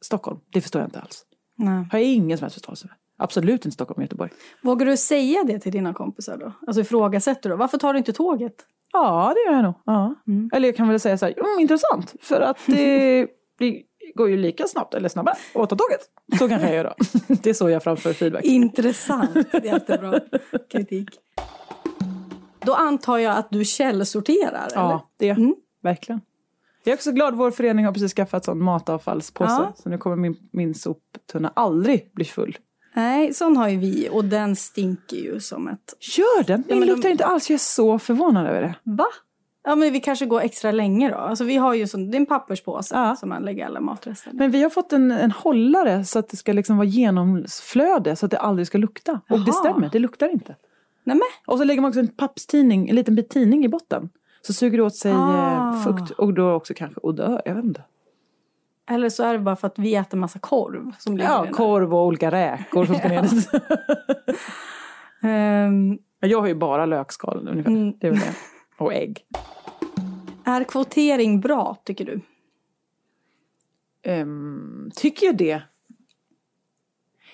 Stockholm, 0.00 0.40
det 0.52 0.60
förstår 0.60 0.80
jag 0.80 0.86
inte 0.86 1.00
alls. 1.00 1.24
Nej. 1.56 1.84
Har 1.92 1.98
jag 1.98 2.08
ingen 2.08 2.38
som 2.38 2.44
helst 2.44 2.54
förståelse 2.54 2.88
för. 2.88 2.96
Absolut 3.16 3.64
inte 3.64 3.74
Stockholm 3.74 3.98
och 3.98 4.02
Göteborg. 4.02 4.30
Vågar 4.62 4.86
du 4.86 4.96
säga 4.96 5.44
det 5.44 5.58
till 5.58 5.72
dina 5.72 5.94
kompisar 5.94 6.36
då? 6.36 6.52
Alltså 6.66 6.80
ifrågasätter 6.80 7.50
du? 7.50 7.56
Varför 7.56 7.78
tar 7.78 7.92
du 7.92 7.98
inte 7.98 8.12
tåget? 8.12 8.66
Ja, 8.92 9.34
det 9.34 9.50
gör 9.50 9.56
jag 9.56 9.64
nog. 9.64 9.74
Ja. 9.86 10.14
Eller 10.52 10.68
jag 10.68 10.76
kan 10.76 10.88
väl 10.88 11.00
säga 11.00 11.18
så 11.18 11.26
här, 11.26 11.34
mm, 11.38 11.60
intressant. 11.60 12.14
För 12.20 12.40
att 12.40 12.58
det, 12.66 13.26
det 13.58 13.82
går 14.14 14.30
ju 14.30 14.36
lika 14.36 14.66
snabbt, 14.66 14.94
eller 14.94 15.08
snabbare, 15.08 15.34
att 15.54 15.68
ta 15.68 15.76
tåget. 15.76 16.00
Så 16.38 16.48
kanske 16.48 16.66
jag 16.66 16.76
gör 16.76 16.84
då. 16.84 16.94
Det 17.42 17.50
är 17.50 17.54
så 17.54 17.70
jag 17.70 17.82
framför 17.82 18.12
feedback. 18.12 18.44
Intressant. 18.44 19.36
Jättebra 19.64 20.20
kritik. 20.70 21.08
Då 22.60 22.74
antar 22.74 23.18
jag 23.18 23.36
att 23.36 23.50
du 23.50 23.64
källsorterar, 23.64 24.66
eller? 24.66 24.74
Ja, 24.74 25.10
det. 25.16 25.36
Verkligen. 25.82 26.20
Jag 26.84 26.92
är 26.92 26.96
också 26.96 27.12
glad, 27.12 27.34
vår 27.34 27.50
förening 27.50 27.84
har 27.84 27.92
precis 27.92 28.14
skaffat 28.14 28.44
sån 28.44 28.62
matavfallspåse. 28.62 29.50
Ja. 29.50 29.72
Så 29.76 29.88
nu 29.88 29.98
kommer 29.98 30.16
min, 30.16 30.36
min 30.52 30.74
soptunna 30.74 31.52
aldrig 31.56 32.10
bli 32.14 32.24
full. 32.24 32.58
Nej, 32.94 33.34
sån 33.34 33.56
har 33.56 33.68
ju 33.68 33.78
vi 33.78 34.08
och 34.12 34.24
den 34.24 34.56
stinker 34.56 35.16
ju 35.16 35.40
som 35.40 35.68
ett... 35.68 35.94
Gör 36.18 36.44
den? 36.44 36.64
Den 36.68 36.78
men 36.78 36.88
de- 36.88 36.94
luktar 36.94 37.08
inte 37.10 37.24
alls. 37.24 37.50
Jag 37.50 37.54
är 37.54 37.58
så 37.58 37.98
förvånad 37.98 38.46
över 38.46 38.60
det. 38.62 38.74
Va? 38.82 39.06
Ja, 39.64 39.74
men 39.74 39.92
vi 39.92 40.00
kanske 40.00 40.26
går 40.26 40.40
extra 40.40 40.72
länge 40.72 41.10
då. 41.10 41.16
Alltså 41.16 41.44
vi 41.44 41.56
har 41.56 41.74
ju 41.74 41.86
sån, 41.86 42.10
det 42.10 42.16
är 42.16 42.20
en 42.20 42.26
papperspåse 42.26 42.94
Ja. 42.94 43.16
som 43.16 43.28
man 43.28 43.42
lägger 43.42 43.66
alla 43.66 43.80
matrester 43.80 44.30
i. 44.30 44.34
Men 44.34 44.50
vi 44.50 44.62
har 44.62 44.70
fått 44.70 44.92
en, 44.92 45.10
en 45.10 45.30
hållare 45.30 46.04
så 46.04 46.18
att 46.18 46.28
det 46.28 46.36
ska 46.36 46.52
liksom 46.52 46.76
vara 46.76 46.86
genomflöde 46.86 48.16
så 48.16 48.26
att 48.26 48.30
det 48.32 48.38
aldrig 48.38 48.66
ska 48.66 48.78
lukta. 48.78 49.20
Och 49.28 49.38
det 49.38 49.44
Jaha. 49.46 49.52
stämmer, 49.52 49.88
det 49.92 49.98
luktar 49.98 50.28
inte. 50.28 50.56
Nämen. 51.04 51.22
Och 51.46 51.58
så 51.58 51.64
lägger 51.64 51.80
man 51.82 51.88
också 51.88 52.00
en 52.00 52.08
pappstidning, 52.08 52.88
en 52.88 52.96
liten 52.96 53.14
bit 53.14 53.28
tidning 53.28 53.64
i 53.64 53.68
botten. 53.68 54.08
Så 54.42 54.52
suger 54.52 54.78
det 54.78 54.84
åt 54.84 54.96
sig 54.96 55.12
Ah. 55.12 55.74
eh, 55.74 55.82
fukt 55.84 56.10
och 56.10 56.34
då 56.34 56.50
också 56.52 56.74
kanske 56.76 57.00
odör, 57.02 57.42
jag 57.44 57.54
vet 57.54 57.64
inte. 57.64 57.82
Eller 58.90 59.08
så 59.08 59.22
är 59.24 59.32
det 59.32 59.38
bara 59.38 59.56
för 59.56 59.66
att 59.66 59.78
vi 59.78 59.94
äter 59.94 60.18
massa 60.18 60.38
korv 60.38 60.92
som 60.98 61.18
Ja, 61.18 61.46
korv 61.52 61.94
och 61.94 62.06
olika 62.06 62.30
räkor 62.30 62.84
som 62.84 62.94
ska 62.94 63.08
ner 63.08 63.22
dit. 63.22 63.48
Ehm, 65.22 65.98
Jag 66.20 66.40
har 66.40 66.46
ju 66.48 66.54
bara 66.54 66.86
lökskal 66.86 67.48
ungefär, 67.48 67.70
Mm. 67.70 67.92
det 67.98 68.06
är 68.06 68.10
väl 68.10 68.20
det. 68.20 68.34
Och 68.78 68.94
ägg. 68.94 69.24
är 70.44 70.64
kvotering 70.64 71.40
bra, 71.40 71.76
tycker 71.84 72.04
du? 72.04 72.20
Ehm, 74.02 74.90
tycker 74.96 75.26
jag 75.26 75.36
det? 75.36 75.62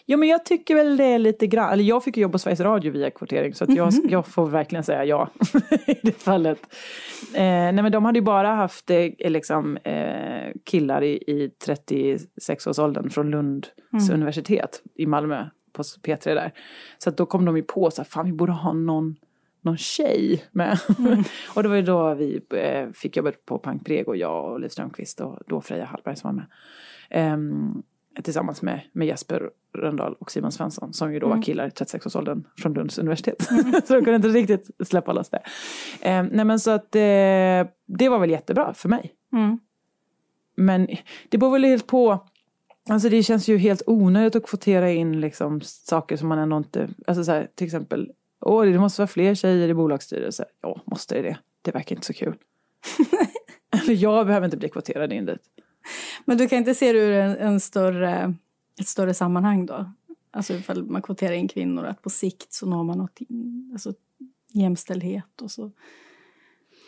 Ja 0.09 0.17
men 0.17 0.29
jag 0.29 0.45
tycker 0.45 0.75
väl 0.75 0.97
det 0.97 1.05
är 1.05 1.19
lite 1.19 1.47
grann, 1.47 1.73
eller 1.73 1.85
jag 1.85 2.05
fick 2.05 2.17
ju 2.17 2.23
jobba 2.23 2.33
på 2.33 2.39
Sveriges 2.39 2.61
Radio 2.61 2.93
via 2.93 3.11
kvotering 3.11 3.55
så 3.55 3.65
jag, 3.69 3.93
jag 4.09 4.27
får 4.27 4.47
verkligen 4.47 4.85
säga 4.85 5.05
ja 5.05 5.31
i 5.87 5.99
det 6.03 6.23
fallet. 6.23 6.59
Eh, 7.35 7.43
nej 7.43 7.83
men 7.83 7.93
de 7.93 8.05
hade 8.05 8.19
ju 8.19 8.25
bara 8.25 8.49
haft 8.49 8.91
eh, 8.91 9.11
liksom, 9.19 9.77
eh, 9.77 10.53
killar 10.65 11.03
i, 11.03 11.13
i 11.13 11.51
36-årsåldern 11.67 13.11
från 13.11 13.31
Lunds 13.31 13.69
universitet 14.13 14.83
i 14.95 15.07
Malmö 15.07 15.47
på 15.73 15.83
P3 15.83 16.25
där. 16.25 16.53
Så 16.99 17.11
då 17.11 17.27
kom 17.27 17.45
de 17.45 17.57
ju 17.57 17.63
på 17.63 17.91
så 17.91 18.03
här, 18.03 18.09
fan 18.09 18.27
vi 18.27 18.33
borde 18.33 18.53
ha 18.53 18.73
någon 18.73 19.17
någon 19.61 19.77
tjej 19.77 20.45
med. 20.53 20.79
och 21.55 21.63
det 21.63 21.69
var 21.69 21.77
ju 21.77 21.83
då 21.83 22.15
vi 22.15 22.41
eh, 22.51 22.91
fick 22.91 23.17
jobba 23.17 23.33
på 23.45 23.59
Pank 23.59 23.87
Prego, 23.87 24.15
jag 24.15 24.53
och 24.53 24.61
Liv 24.61 24.69
Strömquist 24.69 25.21
och 25.21 25.39
då 25.47 25.61
Freja 25.61 25.85
Hallberg 25.85 26.17
som 26.17 26.29
var 26.29 26.35
med. 26.35 26.47
Ehm, 27.11 27.83
tillsammans 28.23 28.63
med, 28.63 28.81
med 28.93 29.07
Jesper 29.07 29.51
Röndahl 29.79 30.15
och 30.19 30.31
Simon 30.31 30.53
Svensson 30.53 30.93
som 30.93 31.13
ju 31.13 31.19
då 31.19 31.29
var 31.29 31.43
killar 31.43 31.67
i 31.67 31.69
36-årsåldern 31.69 32.45
från 32.59 32.75
Lunds 32.75 32.99
universitet. 32.99 33.43
så 33.85 33.95
de 33.95 34.05
kunde 34.05 34.15
inte 34.15 34.29
riktigt 34.29 34.71
släppa 34.89 35.13
loss 35.13 35.31
det. 35.31 35.43
Ehm, 36.01 36.27
nej 36.27 36.45
men 36.45 36.61
så 36.61 36.71
att 36.71 36.95
eh, 36.95 37.01
det 37.87 38.09
var 38.09 38.19
väl 38.19 38.31
jättebra 38.31 38.75
för 38.75 38.89
mig. 38.89 39.15
Mm. 39.33 39.59
Men 40.57 40.89
det 41.29 41.39
beror 41.39 41.51
väl 41.51 41.65
helt 41.65 41.87
på. 41.87 42.27
Alltså 42.91 43.09
det 43.09 43.23
känns 43.23 43.49
ju 43.49 43.57
helt 43.57 43.83
onödigt 43.87 44.37
att 44.37 44.47
kvotera 44.47 44.91
in 44.91 45.21
liksom 45.21 45.61
saker 45.61 46.17
som 46.17 46.29
man 46.29 46.39
ändå 46.39 46.57
inte, 46.57 46.89
alltså 47.07 47.25
så 47.25 47.33
här, 47.33 47.49
till 47.55 47.65
exempel, 47.65 48.13
åh 48.41 48.65
det 48.65 48.79
måste 48.79 49.01
vara 49.01 49.09
fler 49.09 49.35
tjejer 49.35 49.69
i 49.69 49.75
bolagsstyrelser. 49.75 50.47
Ja, 50.63 50.81
måste 50.85 51.15
det 51.15 51.23
det? 51.23 51.39
Det 51.63 51.71
verkar 51.71 51.97
inte 51.97 52.07
så 52.07 52.13
kul. 52.13 52.35
Eller 53.83 53.95
jag 53.95 54.27
behöver 54.27 54.45
inte 54.45 54.57
bli 54.57 54.69
kvoterad 54.69 55.13
in 55.13 55.27
dit. 55.27 55.43
Men 56.25 56.39
du 56.39 56.49
kan 56.49 56.59
inte 56.59 56.75
se 56.75 56.93
det 56.93 56.99
ur 56.99 57.13
en, 57.13 57.37
en 57.37 57.61
större, 57.61 58.35
ett 58.81 58.89
större 58.89 59.15
sammanhang 59.15 59.67
då? 59.67 59.93
Alltså 60.31 60.55
ifall 60.55 60.85
man 60.85 61.03
kvoterar 61.03 61.33
in 61.33 61.49
kvinnor, 61.49 61.85
att 61.85 62.03
på 62.03 62.11
sikt 62.11 62.53
så 62.53 62.67
når 62.67 62.85
man 62.85 62.99
något, 62.99 63.19
alltså 63.73 63.93
jämställdhet 64.53 65.43
och 65.43 65.51
så. 65.51 65.73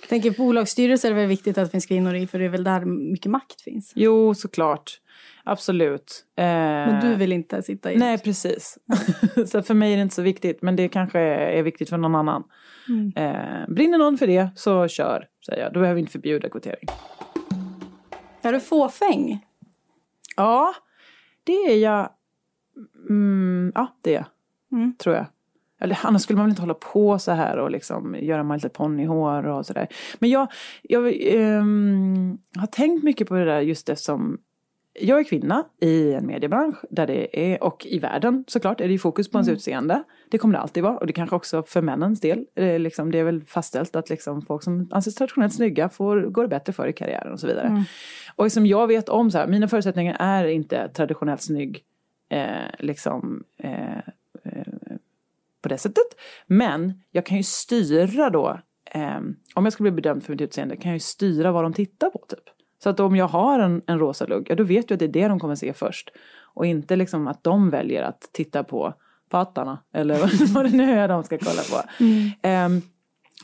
Jag 0.00 0.08
tänker 0.08 0.30
på 0.30 0.42
bolagsstyrelser 0.42 1.10
är 1.10 1.14
det 1.14 1.20
väl 1.20 1.28
viktigt 1.28 1.58
att 1.58 1.64
det 1.64 1.70
finns 1.70 1.86
kvinnor 1.86 2.14
i, 2.14 2.26
för 2.26 2.38
det 2.38 2.44
är 2.44 2.48
väl 2.48 2.64
där 2.64 2.84
mycket 2.84 3.30
makt 3.30 3.60
finns. 3.60 3.92
Jo, 3.94 4.34
såklart. 4.34 5.00
Absolut. 5.44 6.24
Eh, 6.36 6.44
Men 6.44 7.10
du 7.10 7.14
vill 7.14 7.32
inte 7.32 7.62
sitta 7.62 7.92
i... 7.92 7.96
Nej, 7.96 8.18
precis. 8.18 8.78
så 9.46 9.62
för 9.62 9.74
mig 9.74 9.92
är 9.92 9.96
det 9.96 10.02
inte 10.02 10.14
så 10.14 10.22
viktigt, 10.22 10.62
men 10.62 10.76
det 10.76 10.88
kanske 10.88 11.20
är 11.20 11.62
viktigt 11.62 11.88
för 11.88 11.96
någon 11.96 12.14
annan. 12.14 12.44
Mm. 12.88 13.12
Eh, 13.16 13.74
brinner 13.74 13.98
någon 13.98 14.18
för 14.18 14.26
det, 14.26 14.50
så 14.54 14.88
kör, 14.88 15.26
säger 15.46 15.62
jag. 15.62 15.72
Då 15.72 15.80
behöver 15.80 15.94
vi 15.94 16.00
inte 16.00 16.12
förbjuda 16.12 16.48
kvotering. 16.48 16.88
Är 18.48 18.52
du 18.52 18.60
fåfäng? 18.60 19.46
Ja, 20.36 20.74
det 21.44 21.52
är 21.52 21.76
jag. 21.76 22.10
Mm, 23.08 23.72
ja, 23.74 23.86
det 24.02 24.10
är 24.10 24.14
jag. 24.14 24.26
Mm. 24.72 24.94
Tror 24.98 25.14
jag. 25.14 25.26
Eller 25.80 25.98
annars 26.02 26.22
skulle 26.22 26.36
man 26.36 26.46
väl 26.46 26.50
inte 26.50 26.62
hålla 26.62 26.74
på 26.74 27.18
så 27.18 27.32
här 27.32 27.56
och 27.56 27.70
liksom 27.70 28.16
göra 28.20 28.42
My 28.42 28.54
Little 28.54 28.70
Pony-hår 28.70 29.46
och 29.46 29.66
sådär. 29.66 29.88
Men 30.18 30.30
jag, 30.30 30.52
jag 30.82 31.14
ehm, 31.20 32.38
har 32.56 32.66
tänkt 32.66 33.04
mycket 33.04 33.28
på 33.28 33.34
det 33.34 33.44
där 33.44 33.60
just 33.60 33.88
eftersom 33.88 34.38
jag 35.00 35.20
är 35.20 35.24
kvinna 35.24 35.64
i 35.80 36.12
en 36.12 36.26
mediebransch 36.26 36.76
där 36.90 37.06
det 37.06 37.52
är, 37.52 37.62
och 37.62 37.86
i 37.86 37.98
världen 37.98 38.44
såklart, 38.46 38.80
är 38.80 38.84
det 38.84 38.92
ju 38.92 38.98
fokus 38.98 39.30
på 39.30 39.38
ens 39.38 39.48
utseende. 39.48 40.02
Det 40.30 40.38
kommer 40.38 40.54
det 40.54 40.60
alltid 40.60 40.82
vara 40.82 40.98
och 40.98 41.06
det 41.06 41.12
kanske 41.12 41.36
också 41.36 41.62
för 41.62 41.82
männens 41.82 42.20
del, 42.20 42.46
eh, 42.54 42.78
liksom, 42.78 43.10
det 43.10 43.18
är 43.18 43.24
väl 43.24 43.44
fastställt 43.44 43.96
att 43.96 44.10
liksom 44.10 44.42
folk 44.42 44.62
som 44.62 44.88
anses 44.90 45.14
traditionellt 45.14 45.54
snygga 45.54 45.88
får, 45.88 46.20
går 46.20 46.42
det 46.42 46.48
bättre 46.48 46.72
för 46.72 46.86
i 46.86 46.92
karriären 46.92 47.32
och 47.32 47.40
så 47.40 47.46
vidare. 47.46 47.84
Och 48.36 48.52
som 48.52 48.66
jag 48.66 48.86
vet 48.86 49.08
om 49.08 49.30
så 49.30 49.38
här, 49.38 49.46
mina 49.46 49.68
förutsättningar 49.68 50.16
är 50.20 50.44
inte 50.44 50.88
traditionellt 50.88 51.42
snygg 51.42 51.84
eh, 52.30 52.70
liksom 52.78 53.44
eh, 53.58 53.98
eh, 54.44 54.96
på 55.62 55.68
det 55.68 55.78
sättet. 55.78 56.06
Men 56.46 57.02
jag 57.10 57.26
kan 57.26 57.36
ju 57.36 57.42
styra 57.42 58.30
då, 58.30 58.60
eh, 58.94 59.20
om 59.54 59.64
jag 59.64 59.72
skulle 59.72 59.90
bli 59.90 60.02
bedömd 60.02 60.24
för 60.24 60.32
mitt 60.32 60.40
utseende, 60.40 60.76
kan 60.76 60.90
jag 60.90 60.96
ju 60.96 61.00
styra 61.00 61.52
vad 61.52 61.64
de 61.64 61.72
tittar 61.72 62.10
på 62.10 62.24
typ. 62.28 62.57
Så 62.82 62.90
att 62.90 63.00
om 63.00 63.16
jag 63.16 63.28
har 63.28 63.58
en, 63.60 63.82
en 63.86 63.98
rosa 63.98 64.26
lugg, 64.26 64.46
ja 64.50 64.54
då 64.54 64.64
vet 64.64 64.90
jag 64.90 64.94
att 64.96 64.98
det 64.98 65.04
är 65.04 65.22
det 65.22 65.28
de 65.28 65.40
kommer 65.40 65.54
se 65.54 65.72
först. 65.72 66.10
Och 66.54 66.66
inte 66.66 66.96
liksom 66.96 67.28
att 67.28 67.44
de 67.44 67.70
väljer 67.70 68.02
att 68.02 68.30
titta 68.32 68.64
på 68.64 68.94
pattarna 69.30 69.78
eller 69.94 70.18
vad- 70.54 70.64
det 70.64 70.76
nu 70.76 70.92
är 70.92 71.08
de 71.08 71.24
ska 71.24 71.38
kolla 71.38 71.62
på. 71.70 72.04
Ehm, 72.42 72.80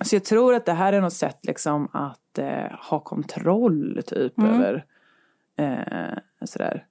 så 0.04 0.16
jag 0.16 0.24
tror 0.24 0.54
att 0.54 0.66
det 0.66 0.72
här 0.72 0.92
är 0.92 1.00
något 1.00 1.12
sätt 1.12 1.38
liksom 1.42 1.88
att 1.92 2.38
eh, 2.38 2.72
ha 2.90 3.00
kontroll 3.00 4.02
typ 4.06 4.32
över 4.54 4.84
eh, 5.58 6.18
sådär. 6.44 6.84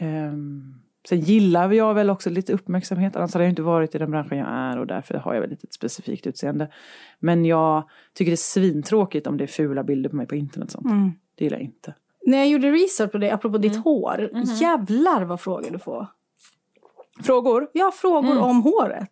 Um, 0.00 0.74
sen 1.08 1.20
gillar 1.20 1.72
jag 1.72 1.94
väl 1.94 2.10
också 2.10 2.30
lite 2.30 2.52
uppmärksamhet, 2.52 3.16
annars 3.16 3.32
hade 3.34 3.44
jag 3.44 3.50
inte 3.52 3.62
varit 3.62 3.94
i 3.94 3.98
den 3.98 4.10
branschen 4.10 4.38
jag 4.38 4.48
är 4.48 4.78
och 4.78 4.86
därför 4.86 5.14
har 5.14 5.34
jag 5.34 5.40
väl 5.40 5.50
lite 5.50 5.64
ett 5.64 5.74
specifikt 5.74 6.26
utseende. 6.26 6.68
Men 7.18 7.44
jag 7.44 7.88
tycker 8.14 8.30
det 8.30 8.34
är 8.34 8.36
svintråkigt 8.36 9.26
om 9.26 9.36
det 9.36 9.44
är 9.44 9.48
fula 9.48 9.84
bilder 9.84 10.10
på 10.10 10.16
mig 10.16 10.26
på 10.26 10.34
internet 10.34 10.66
och 10.66 10.72
sånt. 10.72 10.86
Mm. 10.86 11.12
Det 11.36 11.44
gillar 11.44 11.56
jag 11.56 11.64
inte. 11.64 11.94
När 12.26 12.38
jag 12.38 12.48
gjorde 12.48 12.70
research 12.70 13.12
på 13.12 13.18
det, 13.18 13.30
apropå 13.30 13.58
ditt 13.58 13.76
hår, 13.76 14.30
jävlar 14.60 15.22
vad 15.24 15.40
frågor 15.40 15.70
du 15.70 15.78
får. 15.78 16.06
Frågor? 17.22 17.60
Har 17.60 17.90
frågor 17.90 18.38
om 18.38 18.62
håret. 18.62 19.08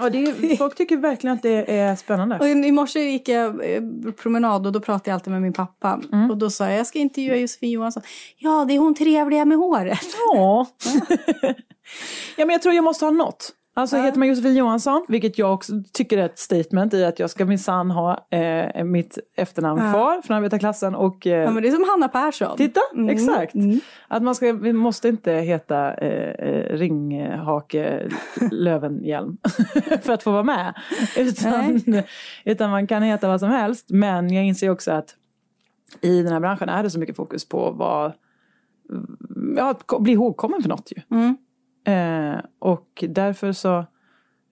Ja, 0.00 0.10
det 0.10 0.18
är, 0.18 0.56
folk 0.56 0.74
tycker 0.76 0.96
verkligen 0.96 1.36
att 1.36 1.42
det 1.42 1.76
är 1.78 1.96
spännande. 1.96 2.38
Och 2.38 2.46
i 2.48 2.72
morse 2.72 3.00
gick 3.00 3.28
jag 3.28 3.74
eh, 3.74 3.82
promenad 4.22 4.66
och 4.66 4.72
då 4.72 4.80
pratade 4.80 5.10
jag 5.10 5.14
alltid 5.14 5.32
med 5.32 5.42
min 5.42 5.52
pappa. 5.52 6.00
Och 6.30 6.36
då 6.36 6.50
sa 6.50 6.64
jag, 6.70 6.78
jag 6.78 6.86
ska 6.86 6.98
intervjua 6.98 7.36
Josefin 7.36 7.70
Johansson. 7.70 8.02
Ja, 8.36 8.64
det 8.68 8.74
är 8.74 8.78
hon 8.78 8.94
trevliga 8.94 9.44
med 9.44 9.58
håret. 9.58 10.06
Ja. 10.34 10.66
ja, 12.36 12.46
men 12.46 12.50
jag 12.50 12.62
tror 12.62 12.74
jag 12.74 12.84
måste 12.84 13.04
ha 13.04 13.12
något. 13.12 13.52
Alltså 13.74 13.96
heter 13.96 14.18
man 14.18 14.28
Josefin 14.28 14.56
Johansson, 14.56 15.04
vilket 15.08 15.38
jag 15.38 15.54
också 15.54 15.72
tycker 15.92 16.18
är 16.18 16.26
ett 16.26 16.38
statement 16.38 16.94
i 16.94 17.04
att 17.04 17.18
jag 17.18 17.30
ska 17.30 17.44
minsann 17.46 17.90
ha 17.90 18.28
eh, 18.30 18.84
mitt 18.84 19.18
efternamn 19.36 19.80
kvar 19.92 20.22
från 20.22 20.36
arbetarklassen 20.36 20.94
och 20.94 21.26
eh, 21.26 21.42
Ja, 21.42 21.50
men 21.50 21.62
det 21.62 21.68
är 21.68 21.72
som 21.72 21.84
Hanna 21.90 22.08
Persson. 22.08 22.56
Titta, 22.56 22.80
Mm, 22.94 23.08
exakt. 23.08 23.54
mm. 23.54 23.80
Att 24.08 24.22
man 24.22 24.34
ska, 24.34 24.52
vi 24.52 24.72
måste 24.72 25.08
inte 25.08 25.32
heta 25.32 25.94
eh, 25.94 26.48
eh, 26.48 26.76
Ringhake 26.76 28.08
Lövenhjelm 28.50 29.36
för 30.02 30.12
att 30.12 30.22
få 30.22 30.32
vara 30.32 30.42
med. 30.42 30.74
Utan, 31.16 31.82
utan 32.44 32.70
man 32.70 32.86
kan 32.86 33.02
heta 33.02 33.28
vad 33.28 33.40
som 33.40 33.50
helst. 33.50 33.90
Men 33.90 34.32
jag 34.32 34.44
inser 34.44 34.70
också 34.70 34.92
att 34.92 35.14
i 36.00 36.22
den 36.22 36.32
här 36.32 36.40
branschen 36.40 36.68
är 36.68 36.82
det 36.82 36.90
så 36.90 36.98
mycket 36.98 37.16
fokus 37.16 37.48
på 37.48 37.70
vad, 37.70 38.12
ja, 39.56 39.70
att 39.70 40.00
bli 40.02 40.12
ihågkommen 40.12 40.62
för 40.62 40.68
något 40.68 40.92
ju. 40.96 41.16
Mm. 41.16 41.36
Eh, 41.84 42.40
och 42.58 43.04
därför 43.08 43.52
så 43.52 43.86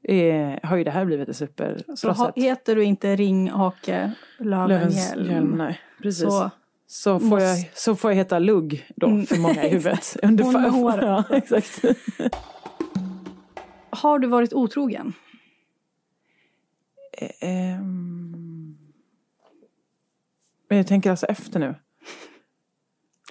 är, 0.02 0.60
har 0.66 0.76
ju 0.76 0.84
det 0.84 0.90
här 0.90 1.04
blivit 1.04 1.28
ett 1.28 1.36
superbra 1.36 1.96
Så 1.96 2.10
ha, 2.10 2.32
heter 2.36 2.76
du 2.76 2.84
inte 2.84 3.16
Ringhake 3.16 4.12
Lövenhjelm, 4.38 5.50
nej. 5.50 5.80
Precis. 6.02 6.22
så 6.24 6.50
Så 6.86 7.18
får, 7.18 7.26
Måste- 7.26 7.44
jag, 7.44 7.70
så 7.74 7.96
får 7.96 8.10
jag 8.10 8.16
heta 8.16 8.38
Lugg 8.38 8.86
då 8.96 9.06
Mm, 9.06 9.26
för 9.26 9.36
många 9.36 9.64
i 9.64 9.68
huvudet. 9.72 10.16
Under 10.22 10.44
Hon 10.44 10.52
med 10.62 10.70
håret. 10.70 11.02
Ja, 11.30 11.36
exakt. 11.36 11.82
har 13.90 14.18
du 14.18 14.28
varit 14.28 14.52
otrogen? 14.52 15.12
Ehm. 17.40 18.76
Men 20.68 20.78
jag 20.78 20.86
tänker 20.86 21.10
alltså 21.10 21.26
efter 21.26 21.60
nu. 21.60 21.74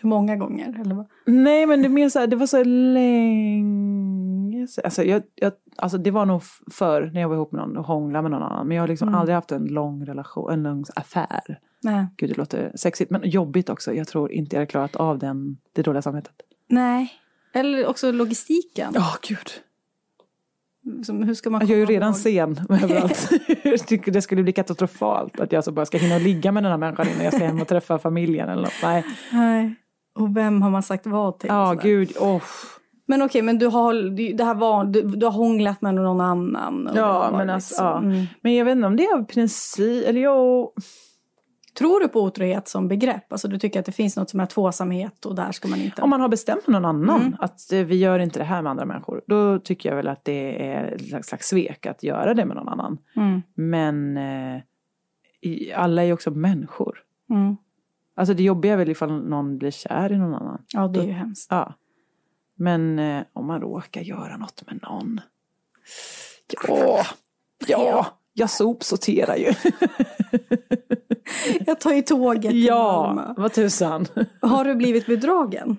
Hur 0.06 0.10
många 0.10 0.36
gånger? 0.36 0.82
Eller 0.82 0.96
vad? 0.96 1.06
Nej 1.26 1.65
men 1.65 1.82
det 1.82 1.89
mer 1.89 2.10
så 2.10 2.20
här, 2.20 2.28
det 2.28 2.36
var 2.36 2.48
så 2.48 2.63
länge 2.63 4.68
sedan. 4.68 4.82
Alltså, 4.86 5.04
jag, 5.04 5.22
jag, 5.36 5.52
alltså 5.78 5.98
det 5.98 6.12
var 6.12 6.26
nog 6.26 6.41
förr 6.72 7.12
när 7.13 7.22
jag 7.22 7.28
var 7.30 7.36
ihop 7.36 7.52
med 7.52 7.62
någon 7.62 7.78
och 7.78 7.86
hånglade 7.86 8.22
med 8.22 8.32
någon 8.32 8.44
annan. 8.44 8.68
Men 8.68 8.76
jag 8.78 8.84
har 8.84 8.88
liksom 8.88 9.08
Mm. 9.10 9.20
aldrig 9.20 9.36
haft 9.36 9.52
en 9.52 9.65
lång 9.65 10.06
relation, 10.06 10.52
en 10.54 10.63
lång 10.63 10.86
affär. 10.96 11.60
Nej. 11.84 12.06
Gud 12.18 12.30
det 12.30 12.38
låter 12.38 12.72
sexigt 12.76 13.12
men 13.12 13.30
jobbigt 13.30 13.70
också. 13.70 13.94
Jag 13.94 14.08
tror 14.08 14.32
inte 14.32 14.56
jag 14.56 14.60
hade 14.62 14.70
klarat 14.72 14.96
av 14.96 15.20
den, 15.20 15.58
det 15.74 15.82
dåliga 15.82 16.02
samvetet. 16.02 16.34
Nej. 16.70 17.13
Eller 17.54 17.88
också 17.88 18.12
logistiken. 18.12 18.91
Ja 18.96 19.08
gud. 19.28 19.50
Som, 21.06 21.24
hur 21.24 21.34
ska 21.34 21.50
man 21.50 21.62
Jag 21.62 21.70
är 21.72 21.76
ju 21.76 21.86
redan 21.86 22.10
ihåg? 22.10 22.18
sen 22.18 22.58
överallt. 22.84 23.30
det 24.13 24.22
skulle 24.22 24.44
bli 24.44 24.52
katastrofalt 24.54 25.39
att 25.39 25.52
jag 25.52 25.63
så 25.63 25.72
bara 25.72 25.86
ska 25.86 25.98
hinna 25.98 26.18
ligga 26.18 26.52
med 26.52 26.63
den 26.63 26.72
här 26.72 26.78
människan 26.78 27.08
innan 27.08 27.24
jag 27.24 27.34
ska 27.34 27.46
hem 27.46 27.62
och 27.62 27.68
träffa 27.68 28.00
familjen 28.00 28.50
eller 28.50 28.62
något. 28.62 28.74
Nej. 28.84 29.04
Nej. 29.32 29.76
Och 30.15 30.38
vem 30.38 30.62
har 30.62 30.69
man 30.69 30.84
sagt 30.84 31.08
vad 31.08 31.39
till? 31.39 31.49
Ja, 31.49 31.67
sådär. 31.67 31.82
gud. 31.84 32.17
Oh. 32.19 32.43
Men 33.08 33.21
okej, 33.21 33.41
men 33.41 33.60
du 33.60 33.67
har, 33.67 33.93
det 34.38 34.43
här 34.43 34.56
var, 34.56 34.86
du, 34.86 35.01
du 35.01 35.25
har 35.25 35.34
hånglat 35.34 35.82
med 35.82 35.95
någon 35.95 36.21
annan. 36.21 36.89
Ja, 36.95 37.30
men 37.32 37.49
alltså, 37.49 37.73
liksom- 37.73 37.86
ja. 37.86 37.97
Mm. 37.97 38.25
Men 38.41 38.56
jag 38.56 38.65
vet 38.65 38.75
inte 38.75 38.88
om 38.88 38.95
det 38.95 39.06
är 39.06 39.15
av 39.17 39.23
princip, 39.23 40.08
eller 40.08 40.21
jo, 40.21 40.73
Tror 41.78 41.99
du 41.99 42.08
på 42.08 42.21
otrohet 42.21 42.67
som 42.67 42.88
begrepp? 42.88 43.32
Alltså 43.32 43.47
du 43.47 43.60
tycker 43.60 43.80
att 43.80 43.86
det 43.86 43.91
finns 43.91 44.17
något 44.17 44.30
som 44.30 44.39
är 44.39 44.45
tvåsamhet 44.45 45.25
och 45.25 45.36
där 45.36 45.51
ska 45.51 45.67
man 45.67 45.80
inte... 45.82 46.01
om 46.01 46.10
man 46.10 46.21
har 46.21 46.30
bestämt 46.30 46.67
med 46.67 46.82
någon 46.82 46.86
annan 46.86 47.21
Mm. 47.21 47.36
att 47.39 47.71
eh, 47.71 47.80
vi 47.80 47.95
gör 47.95 48.19
inte 48.19 48.39
det 48.39 48.45
här 48.45 48.62
med 48.62 48.69
andra 48.69 48.86
människor, 48.86 49.21
då 49.28 49.60
tycker 49.60 49.89
jag 49.89 49.95
väl 49.95 50.08
att 50.08 50.25
det 50.25 50.67
är 50.67 50.97
ett 51.15 51.25
slags, 51.25 51.47
svek 51.47 51.86
att 51.86 52.04
göra 52.04 52.34
det 52.34 52.45
med 52.45 52.56
någon 52.58 52.69
annan. 52.69 52.97
Mm. 53.15 53.41
Men 53.56 54.17
eh, 54.17 54.62
alla 55.75 56.01
är 56.01 56.06
ju 56.06 56.13
också 56.13 56.32
människor. 56.32 56.97
Mm. 57.30 57.58
Alltså 58.15 58.34
det 58.34 58.43
jobbiga 58.43 58.73
är 58.73 58.78
väl 58.78 58.89
ifall 58.89 59.30
någon 59.30 59.58
blir 59.58 59.71
kär 59.71 60.12
i 60.12 60.17
någon 60.17 60.36
annan. 60.36 60.62
Ja, 60.73 60.88
det 60.88 60.99
är 60.99 61.04
ju 61.04 61.12
hemskt. 61.12 61.47
Ja. 61.51 61.73
Men 62.56 62.99
eh, 62.99 63.23
om 63.34 63.47
man 63.47 63.62
råkar 63.62 64.01
göra 64.01 64.38
något 64.38 64.63
med 64.67 64.80
någon. 64.84 65.21
Ja, 66.63 67.06
ja, 67.67 68.06
jag 68.34 68.49
sopsorterar 68.49 69.36
ju. 69.36 69.54
Jag 71.65 71.80
tar 71.80 71.93
ju 71.93 72.01
tåget 72.01 72.51
till 72.51 72.63
ja, 72.63 73.13
Malmö. 73.15 73.34
vad 73.38 73.54
tusan. 73.54 74.06
Har 74.41 74.65
du 74.65 74.75
blivit 74.75 75.06
bedragen? 75.06 75.78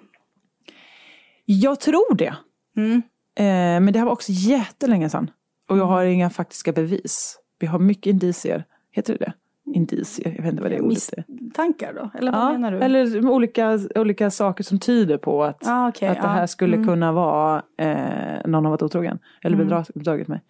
Jag 1.45 1.81
tror 1.81 2.15
det. 2.15 2.37
Mm. 2.77 3.03
Eh, 3.39 3.81
men 3.85 3.93
det 3.93 3.99
här 3.99 4.07
var 4.07 4.13
också 4.13 4.33
jättelänge 4.33 5.11
sedan. 5.11 5.31
Och 5.69 5.79
jag 5.79 5.87
har 5.87 6.05
inga 6.05 6.31
faktiska 6.31 6.73
bevis. 6.73 7.39
Vi 7.59 7.67
har 7.67 7.79
mycket 7.79 8.11
indicier. 8.11 8.65
Heter 8.91 9.13
det 9.13 9.25
det? 9.25 9.33
Indicier, 9.75 10.35
jag 10.37 10.43
vet 10.43 10.51
inte 10.51 10.63
vad 10.63 10.71
det 10.73 10.81
ordet 10.81 11.13
är. 11.17 11.25
Misstankar 11.29 11.93
då? 11.93 12.11
Eller 12.19 12.33
vad 12.33 12.41
Ja, 12.41 12.53
menar 12.53 12.73
du? 12.73 12.79
eller 12.81 13.29
olika, 13.31 13.79
olika 13.95 14.31
saker 14.31 14.65
som 14.65 14.79
tyder 14.79 15.19
på 15.19 15.45
att, 15.45 15.67
ah, 15.67 15.89
okej, 15.89 16.09
att 16.09 16.17
det 16.17 16.23
ja. 16.23 16.29
här 16.29 16.47
skulle 16.47 16.77
Mm. 16.77 16.89
kunna 16.89 17.13
vara 17.13 17.63
eh, 17.79 18.47
någon 18.47 18.65
har 18.65 18.71
varit 18.71 18.83
otrogen. 18.83 19.19
Eller 19.43 19.57
Mm. 19.57 19.69
bedra, 19.69 19.85
bedragit 19.95 20.29
mig. 20.29 20.41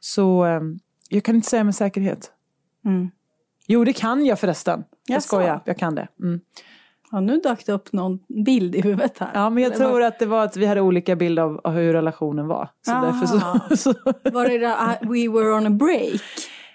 Så 0.00 0.46
eh, 0.46 0.60
jag 1.08 1.24
kan 1.24 1.34
inte 1.34 1.48
säga 1.50 1.64
med 1.64 1.74
säkerhet. 1.74 2.30
Mm. 2.84 3.10
Jo, 3.66 3.84
det 3.84 3.92
kan 3.92 4.26
jag 4.26 4.38
förresten. 4.40 4.84
Jag 5.06 5.14
Jaså? 5.16 5.26
skojar, 5.26 5.60
jag 5.64 5.78
kan 5.78 5.94
det. 5.94 6.08
Mm. 6.20 6.40
Ja, 7.10 7.20
nu 7.20 7.40
dök 7.40 7.66
det 7.66 7.72
upp 7.72 7.92
någon 7.92 8.18
bild 8.44 8.74
i 8.74 8.80
huvudet 8.80 9.18
här. 9.18 9.30
Ja, 9.34 9.50
men 9.50 9.62
jag 9.62 9.72
Eller 9.74 9.86
tror 9.86 10.02
att 10.02 10.18
det 10.18 10.26
var 10.26 10.44
att 10.44 10.56
vi 10.56 10.66
hade 10.66 10.80
olika 10.80 11.16
bild 11.16 11.38
av, 11.38 11.60
av 11.64 11.72
hur 11.72 11.92
relationen 11.92 12.46
var. 12.46 12.68
Så 12.86 12.92
Aha. 12.92 13.06
därför 13.06 13.26
så, 13.26 13.76
så 13.76 13.92
Var, 14.04 14.30
var 14.32 14.48
det 14.48 14.58
där, 14.58 14.74
ah, 14.78 14.96
we 15.00 15.28
were 15.28 15.52
on 15.52 15.66
a 15.66 15.70
break? 15.70 16.20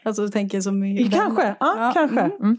Alltså 0.08 0.22
du 0.22 0.30
tänker 0.30 0.62
som 0.62 0.84
i... 0.84 1.10
Kanske, 1.12 1.44
ja, 1.48 1.56
Ja, 1.60 1.92
kanske. 1.94 2.20
mm. 2.20 2.32
Mm. 2.42 2.58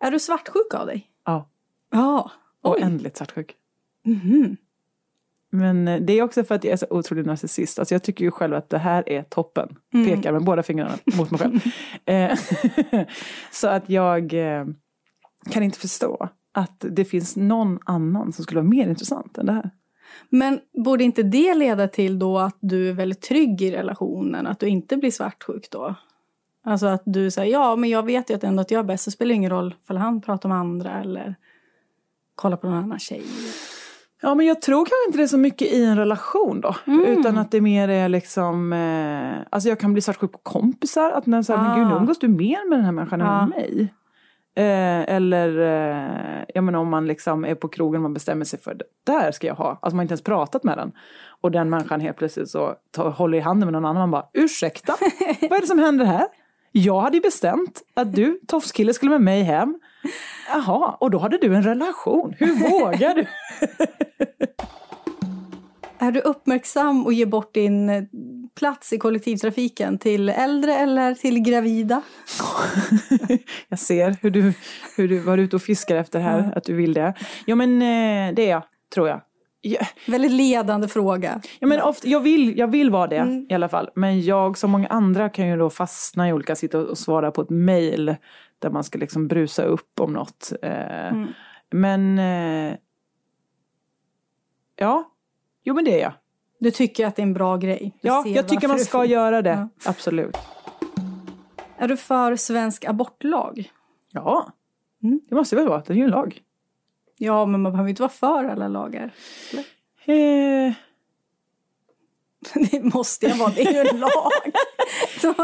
Är 0.00 0.10
du 0.10 0.18
svartsjuk 0.18 0.74
av 0.74 0.86
dig? 0.86 1.06
Ja, 1.24 1.48
Ja. 1.90 2.30
Oj. 2.62 2.80
oändligt 2.82 3.16
svartsjuk. 3.16 3.54
Mhm. 4.04 4.56
Men 5.52 5.88
eh, 5.88 6.00
det 6.00 6.12
är 6.12 6.22
också 6.22 6.44
för 6.44 6.54
att 6.54 6.64
jag 6.64 6.72
är 6.72 6.76
så 6.76 6.86
otroligt 6.90 7.26
narcissist. 7.26 7.78
Alltså 7.78 7.94
jag 7.94 8.02
tycker 8.02 8.24
ju 8.24 8.30
själv 8.30 8.54
att 8.54 8.68
det 8.68 8.78
här 8.78 9.08
är 9.08 9.22
toppen. 9.22 9.76
Mm. 9.94 10.06
Pekar 10.06 10.32
med 10.32 10.44
båda 10.44 10.62
fingrarna 10.62 10.98
mot 11.16 11.30
mig 11.30 11.40
själv. 11.40 11.60
Eh, 12.04 12.38
så 13.52 13.68
att 13.68 13.90
jag 13.90 14.34
eh, 14.34 14.64
kan 15.50 15.62
inte 15.62 15.78
förstå 15.78 16.28
att 16.52 16.84
det 16.90 17.04
finns 17.04 17.36
någon 17.36 17.78
annan 17.84 18.32
som 18.32 18.44
skulle 18.44 18.60
vara 18.60 18.70
mer 18.70 18.88
intressant 18.88 19.38
än 19.38 19.46
det 19.46 19.52
här. 19.52 19.70
Men 20.28 20.60
borde 20.84 21.04
inte 21.04 21.22
det 21.22 21.54
leda 21.54 21.88
till 21.88 22.18
då 22.18 22.38
att 22.38 22.56
du 22.60 22.88
är 22.88 22.92
väldigt 22.92 23.20
trygg 23.20 23.62
i 23.62 23.70
relationen? 23.70 24.46
Att 24.46 24.60
du 24.60 24.66
inte 24.66 24.96
blir 24.96 25.10
svartsjuk 25.10 25.70
då? 25.70 25.94
Alltså 26.64 26.86
att 26.86 27.02
du 27.04 27.30
säger 27.30 27.52
ja, 27.52 27.76
men 27.76 27.90
jag 27.90 28.04
vet 28.06 28.30
ju 28.30 28.34
att 28.34 28.44
ändå 28.44 28.60
att 28.60 28.70
jag 28.70 28.78
är 28.78 28.82
bäst. 28.84 29.04
Det 29.04 29.10
spelar 29.10 29.34
ingen 29.34 29.50
roll 29.50 29.74
för 29.86 29.94
han 29.94 30.20
pratar 30.20 30.48
med 30.48 30.58
andra 30.58 31.00
eller 31.00 31.34
kollar 32.34 32.56
på 32.56 32.66
någon 32.66 32.76
annan 32.84 32.98
tjej. 32.98 33.22
Ja, 34.22 34.34
men 34.34 34.46
jag 34.46 34.62
tror 34.62 34.78
kanske 34.78 35.06
inte 35.06 35.18
det 35.18 35.22
är 35.22 35.26
så 35.26 35.38
mycket 35.38 35.68
i 35.72 35.84
en 35.84 35.96
relation 35.96 36.60
då. 36.60 36.74
Mm. 36.86 37.04
Utan 37.04 37.38
att 37.38 37.50
det 37.50 37.60
mer 37.60 37.88
är 37.88 38.08
liksom, 38.08 38.72
eh, 38.72 39.46
alltså 39.50 39.68
jag 39.68 39.80
kan 39.80 39.92
bli 39.92 40.02
svartsjuk 40.02 40.32
på 40.32 40.38
kompisar. 40.38 41.10
Att 41.10 41.26
när 41.26 41.42
så 41.42 41.56
här, 41.56 41.62
men 41.68 41.78
gud 41.78 41.86
nu 41.86 41.94
Ah. 41.94 41.96
umgås 41.96 42.18
du 42.18 42.28
mer 42.28 42.68
med 42.68 42.78
den 42.78 42.84
här 42.84 42.92
människan 42.92 43.20
än 43.20 43.26
Ja. 43.26 43.46
med 43.46 43.48
mig. 43.48 43.94
Eh, 44.56 45.14
eller, 45.16 45.58
eh, 45.58 46.44
jag 46.54 46.64
menar 46.64 46.78
om 46.78 46.88
man 46.88 47.06
liksom 47.06 47.44
är 47.44 47.54
på 47.54 47.68
krogen 47.68 47.96
och 47.98 48.02
man 48.02 48.14
bestämmer 48.14 48.44
sig 48.44 48.60
för 48.60 48.74
det 48.74 48.84
där 49.06 49.32
ska 49.32 49.46
jag 49.46 49.54
ha. 49.54 49.68
Alltså 49.70 49.80
man 49.90 49.98
har 49.98 50.02
inte 50.02 50.12
ens 50.12 50.24
pratat 50.24 50.64
med 50.64 50.78
den. 50.78 50.92
Och 51.40 51.50
den 51.50 51.70
människan 51.70 52.00
helt 52.00 52.16
plötsligt 52.16 52.50
så 52.50 52.74
tar, 52.90 53.10
håller 53.10 53.38
i 53.38 53.40
handen 53.40 53.66
med 53.66 53.72
någon 53.72 53.84
annan 53.84 54.02
och 54.02 54.08
man 54.08 54.10
bara, 54.10 54.26
ursäkta, 54.44 54.94
vad 55.40 55.52
är 55.52 55.60
det 55.60 55.66
som 55.66 55.78
händer 55.78 56.04
här? 56.04 56.26
Jag 56.72 57.00
hade 57.00 57.16
ju 57.16 57.20
bestämt 57.20 57.82
att 57.94 58.14
du, 58.14 58.40
tofskille, 58.46 58.94
skulle 58.94 59.10
med 59.10 59.20
mig 59.20 59.42
hem. 59.42 59.78
Jaha, 60.48 60.96
och 61.00 61.10
då 61.10 61.18
hade 61.18 61.38
du 61.38 61.54
en 61.54 61.62
relation. 61.62 62.34
Hur 62.38 62.54
vågar 62.70 63.14
du? 63.14 63.26
Är 65.98 66.12
du 66.12 66.20
uppmärksam 66.20 67.06
och 67.06 67.12
ger 67.12 67.26
bort 67.26 67.54
din 67.54 67.88
eh, 67.88 68.02
plats 68.58 68.92
i 68.92 68.98
kollektivtrafiken 68.98 69.98
till 69.98 70.28
äldre 70.28 70.74
eller 70.74 71.14
till 71.14 71.40
gravida? 71.40 72.02
Jag 73.68 73.78
ser 73.78 74.16
hur 74.22 74.30
du, 74.30 74.52
hur 74.96 75.08
du 75.08 75.18
var 75.18 75.38
ute 75.38 75.56
och 75.56 75.62
fiskar 75.62 75.96
efter 75.96 76.20
här, 76.20 76.52
att 76.56 76.64
du 76.64 76.74
vill 76.74 76.92
det. 76.92 77.14
Ja 77.44 77.56
men 77.56 77.82
eh, 77.82 78.34
det 78.34 78.42
är 78.42 78.50
jag, 78.50 78.62
tror 78.94 79.08
jag. 79.08 79.20
Ja, 79.62 79.80
Väldigt 80.06 80.32
ledande 80.32 80.88
fråga. 80.88 81.40
ja, 81.58 81.66
men 81.66 81.80
ofta, 81.80 82.08
jag, 82.08 82.20
vill, 82.20 82.58
jag 82.58 82.68
vill 82.68 82.90
vara 82.90 83.06
det 83.06 83.16
Mm. 83.16 83.46
i 83.50 83.54
alla 83.54 83.68
fall. 83.68 83.90
Men 83.94 84.20
jag 84.22 84.58
som 84.58 84.70
många 84.70 84.86
andra 84.88 85.28
kan 85.28 85.48
ju 85.48 85.56
då 85.56 85.70
fastna 85.70 86.28
i 86.28 86.32
olika, 86.32 86.56
sitta 86.56 86.78
och 86.78 86.98
svara 86.98 87.30
på 87.30 87.42
ett 87.42 87.50
mail 87.50 88.16
där 88.58 88.70
man 88.70 88.84
ska 88.84 88.98
liksom 88.98 89.28
brusa 89.28 89.62
upp 89.62 90.00
om 90.00 90.12
något. 90.12 90.52
Eh, 90.62 91.06
Mm. 91.08 91.26
Men 91.72 92.18
eh, 92.18 92.76
ja, 94.76 95.10
jo 95.64 95.74
men 95.74 95.84
det 95.84 95.94
är 96.00 96.02
jag. 96.02 96.12
Du 96.60 96.70
tycker 96.70 97.06
att 97.06 97.16
det 97.16 97.22
är 97.22 97.26
en 97.26 97.32
bra 97.34 97.56
grej? 97.56 97.92
Du 98.02 98.08
Ja, 98.08 98.24
jag 98.26 98.48
tycker 98.48 98.68
man 98.68 98.78
ska 98.78 99.04
göra 99.04 99.42
det. 99.42 99.68
Ja. 99.84 99.90
Absolut. 99.90 100.36
Är 101.78 101.88
du 101.88 101.96
för 101.96 102.36
svensk 102.36 102.84
abortlag? 102.84 103.70
Ja, 104.12 104.52
Mm. 105.02 105.20
det 105.28 105.34
måste 105.34 105.56
väl 105.56 105.68
vara. 105.68 105.82
Det 105.86 105.92
är 105.92 105.96
ju 105.96 106.04
en 106.04 106.10
lag. 106.10 106.40
Ja, 107.22 107.46
men 107.46 107.62
man 107.62 107.72
behöver 107.72 107.90
inte 107.90 108.02
vara 108.02 108.12
för 108.12 108.44
alla 108.44 108.68
lagar. 108.68 109.10
Eh, 110.04 110.72
Det 112.70 112.82
måste 112.94 113.26
jag 113.26 113.36
vara, 113.36 113.50
det 113.56 113.62
är 113.62 113.72
ju 113.72 113.88
en 113.88 114.00
lag. 114.00 114.10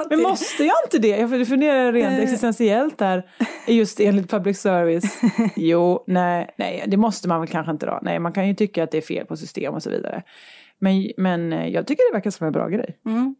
Men 0.10 0.22
måste 0.22 0.64
jag 0.64 0.74
inte 0.84 0.98
det? 0.98 1.08
Jag 1.08 1.48
funderar 1.48 1.92
rent 1.92 2.12
Eh. 2.18 2.22
existentiellt 2.22 2.98
där. 2.98 3.30
Just 3.66 4.00
enligt 4.00 4.30
public 4.30 4.60
service. 4.60 5.18
Jo, 5.56 6.04
nej, 6.06 6.54
nej, 6.58 6.84
det 6.86 6.96
måste 6.96 7.28
man 7.28 7.40
väl 7.40 7.48
kanske 7.48 7.72
inte 7.72 7.86
då. 7.86 7.98
Nej, 8.02 8.18
man 8.18 8.32
kan 8.32 8.48
ju 8.48 8.54
tycka 8.54 8.84
att 8.84 8.90
det 8.90 8.98
är 8.98 9.02
fel 9.02 9.26
på 9.26 9.36
system 9.36 9.74
och 9.74 9.82
så 9.82 9.90
vidare. 9.90 10.22
Men, 10.78 11.10
men 11.16 11.52
eh, 11.52 11.68
jag 11.68 11.86
tycker 11.86 12.10
det 12.10 12.16
verkar 12.16 12.30
som 12.30 12.46
en 12.46 12.52
bra 12.52 12.68
grej. 12.68 12.98
Mm. 13.06 13.34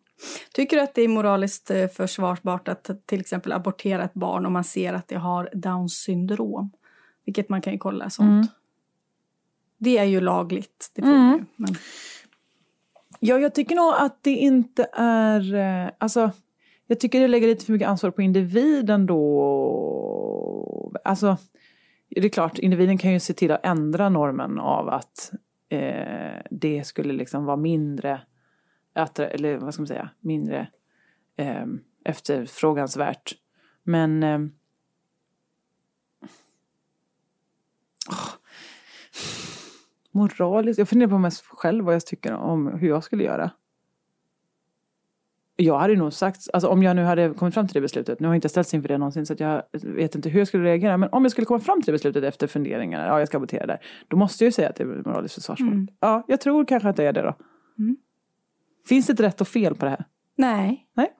Tycker 0.54 0.76
du 0.76 0.82
att 0.82 0.94
det 0.94 1.02
är 1.02 1.08
moraliskt 1.08 1.70
eh, 1.70 1.86
försvarbart 1.88 2.68
att 2.68 2.90
till 3.06 3.20
exempel 3.20 3.52
abortera 3.52 4.04
ett 4.04 4.14
barn 4.14 4.46
om 4.46 4.52
man 4.52 4.64
ser 4.64 4.92
att 4.94 5.08
det 5.08 5.16
har 5.18 5.50
Downs 5.52 5.94
syndrom? 5.94 6.70
Vilket 7.26 7.48
man 7.48 7.60
kan 7.60 7.72
ju 7.72 7.78
kolla 7.78 8.10
sånt. 8.10 8.28
Mm. 8.28 8.46
Det 9.78 9.98
är 9.98 10.04
ju 10.04 10.20
lagligt. 10.20 10.90
Det 10.94 11.02
får 11.02 11.08
Mm. 11.08 11.22
man 11.28 11.38
ju. 11.38 11.44
Men, 11.56 11.74
Ja, 13.20 13.38
jag 13.38 13.54
tycker 13.54 13.76
nog 13.76 13.94
att 13.98 14.22
det 14.22 14.30
inte 14.30 14.86
är... 14.92 15.54
eh, 15.54 15.90
Alltså, 15.98 16.30
jag 16.86 17.00
tycker 17.00 17.20
det 17.20 17.28
lägger 17.28 17.46
lite 17.48 17.64
för 17.64 17.72
mycket 17.72 17.88
ansvar 17.88 18.10
på 18.10 18.22
individen 18.22 19.06
då. 19.06 20.92
Alltså, 21.04 21.36
det 22.08 22.24
är 22.24 22.28
klart, 22.28 22.58
individen 22.58 22.98
kan 22.98 23.12
ju 23.12 23.20
se 23.20 23.32
till 23.32 23.50
att 23.50 23.66
ändra 23.66 24.08
normen 24.08 24.58
av 24.58 24.88
att 24.88 25.32
eh, 25.68 26.42
det 26.50 26.86
skulle 26.86 27.12
liksom 27.12 27.44
vara 27.44 27.56
mindre, 27.56 28.20
eller 29.18 29.58
vad 29.58 29.74
ska 29.74 29.80
man 29.82 29.86
säga, 29.86 30.10
mindre 30.20 30.68
eh, 31.36 31.64
efterfrågansvärt. 32.04 33.32
Men... 33.82 34.22
Eh, 34.22 34.38
åh. 38.08 38.28
moraliskt, 40.10 40.78
jag 40.78 40.88
funderar 40.88 41.10
på 41.10 41.18
mig 41.18 41.30
själv 41.48 41.84
vad 41.84 41.94
jag 41.94 42.06
tycker 42.06 42.34
om 42.34 42.66
hur 42.66 42.88
jag 42.88 43.04
skulle 43.04 43.24
göra. 43.24 43.50
Jag 45.58 45.78
hade 45.78 45.96
nog 45.96 46.12
sagt, 46.12 46.48
alltså 46.52 46.68
om 46.68 46.82
jag 46.82 46.96
nu 46.96 47.04
hade 47.04 47.34
kommit 47.34 47.54
fram 47.54 47.66
till 47.68 47.74
det 47.74 47.80
beslutet, 47.80 48.20
nu 48.20 48.26
har 48.26 48.34
jag 48.34 48.36
inte 48.36 48.48
ställts 48.48 48.74
inför 48.74 48.88
det 48.88 48.98
någonsin 48.98 49.26
så 49.26 49.32
att 49.32 49.40
jag 49.40 49.62
vet 49.82 50.14
inte 50.14 50.28
hur 50.28 50.38
jag 50.38 50.48
skulle 50.48 50.64
reagera, 50.64 50.96
men 50.96 51.08
om 51.12 51.24
jag 51.24 51.32
skulle 51.32 51.44
komma 51.44 51.60
fram 51.60 51.82
till 51.82 51.86
det 51.86 51.92
beslutet 51.92 52.24
efter 52.24 52.46
funderingar, 52.46 53.06
ja 53.06 53.18
jag 53.18 53.28
ska 53.28 53.36
abortera 53.36 53.66
där, 53.66 53.78
då 54.08 54.16
måste 54.16 54.44
jag 54.44 54.48
ju 54.48 54.52
säga 54.52 54.68
att 54.68 54.76
det 54.76 54.82
är 54.82 54.86
moraliskt 54.86 55.34
försvarbart. 55.34 55.60
Mm. 55.72 55.88
Ja, 56.00 56.24
jag 56.28 56.40
tror 56.40 56.64
kanske 56.64 56.88
att 56.88 56.96
det 56.96 57.04
är 57.04 57.12
det 57.12 57.22
då. 57.22 57.34
Mm. 57.78 57.96
Finns 58.88 59.06
det 59.06 59.12
ett 59.12 59.20
rätt 59.20 59.40
och 59.40 59.48
fel 59.48 59.74
på 59.74 59.84
det 59.84 59.90
här? 59.90 60.04
nej. 60.36 60.86
Nej. 60.94 61.12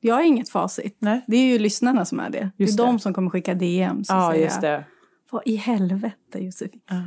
Jag 0.00 0.14
har 0.14 0.22
inget 0.22 0.48
facit. 0.48 0.96
Nej. 0.98 1.24
Det 1.26 1.36
är 1.36 1.46
ju 1.46 1.58
lyssnarna 1.58 2.04
som 2.04 2.20
är 2.20 2.30
det. 2.30 2.50
Just 2.56 2.76
det 2.76 2.82
är 2.82 2.86
det. 2.86 2.92
de 2.92 2.98
som 2.98 3.14
kommer 3.14 3.30
skicka 3.30 3.54
DM. 3.54 4.02
Ja, 4.08 4.36
just 4.36 4.60
det. 4.60 4.84
Vad 5.30 5.42
i 5.46 5.56
helvete 5.56 6.38
Josefin. 6.38 6.80
Ja. 6.88 7.02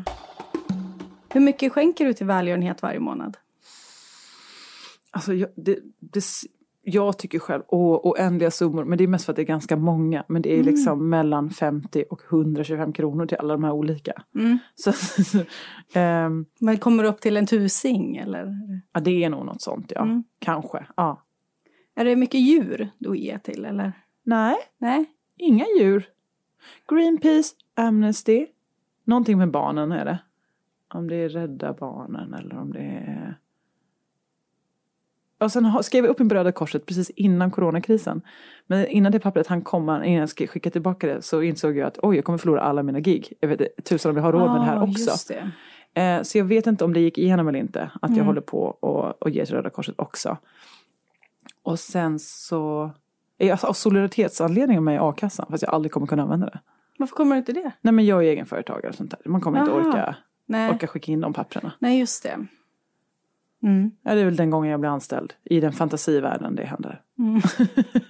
Hur 1.30 1.42
mycket 1.42 1.72
skänker 1.72 2.06
du 2.06 2.14
till 2.14 2.26
välgörenhet 2.26 2.82
varje 2.82 3.00
månad? 3.00 3.38
Alltså, 5.12 5.34
jag, 5.34 5.50
det, 5.56 5.80
det, 6.00 6.24
jag 6.82 7.18
tycker 7.18 7.40
själv, 7.40 7.64
åh, 7.68 8.00
oändliga 8.04 8.52
summor, 8.52 8.86
men 8.86 8.98
det 8.98 9.04
är 9.04 9.08
mest 9.08 9.26
för 9.26 9.32
att 9.32 9.36
det 9.36 9.42
är 9.42 9.46
ganska 9.46 9.76
många. 9.78 10.26
Men 10.28 10.42
det 10.42 10.60
är 10.60 10.64
liksom 10.64 11.10
mellan 11.10 11.50
50 11.50 12.04
och 12.10 12.22
125 12.32 12.94
kronor 12.94 13.26
till 13.26 13.38
alla 13.38 13.54
de 13.54 13.64
här 13.64 13.72
olika. 13.72 14.24
Så, 14.76 14.92
ehm, 15.94 16.46
Men 16.60 16.78
kommer 16.78 17.04
du 17.04 17.10
upp 17.10 17.22
till 17.22 17.38
en 17.38 17.46
tusing 17.46 18.18
eller? 18.18 18.54
ja, 18.94 19.00
det 19.00 19.24
är 19.24 19.30
nog 19.30 19.46
något 19.46 19.62
sånt, 19.62 19.92
ja. 19.96 20.24
Kanske, 20.40 20.86
ja. 20.98 21.26
Är 21.96 22.06
det 22.06 22.16
mycket 22.16 22.42
djur 22.42 22.90
du 22.98 23.18
ger 23.18 23.38
till 23.38 23.66
eller? 23.66 23.94
Nej, 24.26 24.56
Nej? 24.78 25.06
inga 25.38 25.66
djur. 25.80 26.08
Greenpeace, 26.88 27.55
Amnesty, 27.76 28.47
någonting 29.03 29.38
med 29.38 29.51
barnen 29.51 29.91
är 29.91 30.05
det. 30.05 30.20
Om 30.93 31.07
det 31.07 31.16
är 31.16 31.30
Rädda 31.30 31.74
Barnen 31.74 32.34
eller 32.34 32.57
om 32.57 32.74
det 32.74 33.03
är... 33.07 33.38
Och 35.38 35.51
sen 35.51 35.84
skrev 35.84 36.05
jag 36.05 36.12
upp 36.12 36.20
en 36.20 36.30
Röda 36.30 36.51
Korset 36.51 36.86
precis 36.86 37.10
innan 37.10 37.51
coronakrisen. 37.51 38.22
Men 38.68 38.88
innan 38.88 39.12
det 39.12 39.20
pappret 39.20 39.47
han 39.47 39.62
komma, 39.62 40.05
innan 40.05 40.20
jag 40.20 40.30
ska 40.30 40.47
skicka 40.47 40.72
tillbaka 40.72 41.07
det 41.07 41.22
så 41.22 41.41
insåg 41.41 41.78
jag 41.78 41.88
att 41.88 41.99
oj, 42.01 42.16
jag 42.16 42.26
kommer 42.26 42.38
förlora 42.38 42.62
alla 42.62 42.84
mina 42.84 42.99
gig. 42.99 43.34
Jag 43.39 43.49
vet 43.49 43.86
tusan 43.86 44.10
om 44.10 44.16
jag 44.18 44.24
har 44.24 44.32
råd 44.32 44.51
med 44.51 44.62
det 44.62 44.66
här 44.66 44.84
också. 44.84 45.34
Det. 45.93 46.01
Eh, 46.01 46.24
så 46.24 46.38
jag 46.38 46.45
vet 46.45 46.68
inte 46.68 46.86
om 46.86 46.93
det 46.93 46.99
gick 46.99 47.18
igenom 47.18 47.47
eller 47.47 47.60
inte. 47.60 47.91
Att 48.01 48.18
jag 48.18 48.24
håller 48.24 48.41
på 48.41 48.64
och, 48.64 49.22
och 49.22 49.30
ger 49.30 49.45
till 49.45 49.55
Röda 49.55 49.70
Korset 49.70 49.95
också. 49.97 50.38
Och 51.64 51.80
sen 51.80 52.20
så... 52.20 52.91
Alltså, 53.40 53.68
av 53.68 53.74
solidaritetsanledning 53.74 54.84
med 54.84 55.02
a-kassan. 55.02 55.46
Fast 55.50 55.64
jag 55.64 55.74
aldrig 55.74 55.92
kommer 55.92 56.08
kunna 56.08 56.24
använda 56.24 56.46
det. 56.46 56.60
Varför 56.98 57.16
kommer 57.16 57.36
du 57.36 57.40
inte 57.40 57.54
det? 57.54 57.72
Nej 57.82 57.94
men 57.94 58.06
jag 58.06 58.24
är 58.26 58.28
egenföretagare 58.30 58.90
och 58.90 58.96
sånt 58.96 59.12
där. 59.12 59.20
Man 59.26 59.42
kommer 59.42 59.60
inte 59.60 59.72
Aha. 59.72 59.90
orka, 59.90 60.16
Nej, 60.46 60.72
orka 60.72 60.88
skicka 60.88 61.12
in 61.12 61.22
de 61.22 61.34
papperna. 61.34 61.72
Nej 61.80 62.00
just 62.00 62.24
det. 62.24 62.46
Mm. 63.64 63.92
Ja, 64.04 64.14
det 64.14 64.22
är 64.22 64.26
väl 64.26 64.36
den 64.36 64.50
gången 64.50 64.72
jag 64.72 64.80
blir 64.80 64.90
anställd. 64.90 65.34
I 65.44 65.60
den 65.60 65.74
fantasivärlden 65.74 66.56
det 66.56 66.66
händer. 66.66 67.02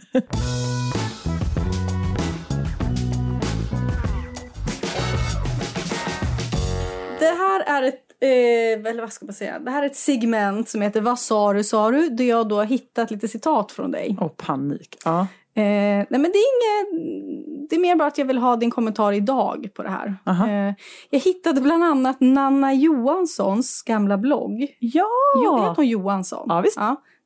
Det 7.19 7.25
här 7.25 7.61
är 7.61 7.83
ett, 7.87 8.08
eh, 8.21 8.89
eller 8.91 9.01
vad 9.01 9.13
ska 9.13 9.25
man 9.25 9.33
säga, 9.33 9.59
det 9.59 9.71
här 9.71 9.81
är 9.83 9.85
ett 9.85 9.95
segment 9.95 10.69
som 10.69 10.81
heter 10.81 11.01
Vad 11.01 11.19
sa 11.19 11.53
du, 11.53 11.63
sa 11.63 11.91
du? 11.91 12.09
Där 12.09 12.23
jag 12.25 12.47
då 12.49 12.55
har 12.55 12.65
hittat 12.65 13.11
lite 13.11 13.27
citat 13.27 13.71
från 13.71 13.91
dig. 13.91 14.17
Och 14.21 14.37
panik. 14.37 14.97
Ja. 15.05 15.19
Eh, 15.55 15.63
nej 15.63 16.07
men 16.09 16.21
det 16.21 16.27
är 16.37 16.45
inget, 16.55 17.69
det 17.69 17.75
är 17.75 17.79
mer 17.79 17.95
bara 17.95 18.07
att 18.07 18.17
jag 18.17 18.25
vill 18.25 18.37
ha 18.37 18.55
din 18.55 18.71
kommentar 18.71 19.11
idag 19.13 19.69
på 19.73 19.83
det 19.83 19.89
här. 19.89 20.15
Eh, 20.25 20.73
jag 21.09 21.19
hittade 21.19 21.61
bland 21.61 21.83
annat 21.83 22.17
Nanna 22.19 22.73
Johanssons 22.73 23.81
gamla 23.83 24.17
blogg. 24.17 24.67
Ja! 24.79 25.05
Jo, 25.35 25.57
heter 25.57 25.75
hon 25.75 25.87
Johansson? 25.87 26.45
Ja, 26.49 26.61
visst. 26.61 26.77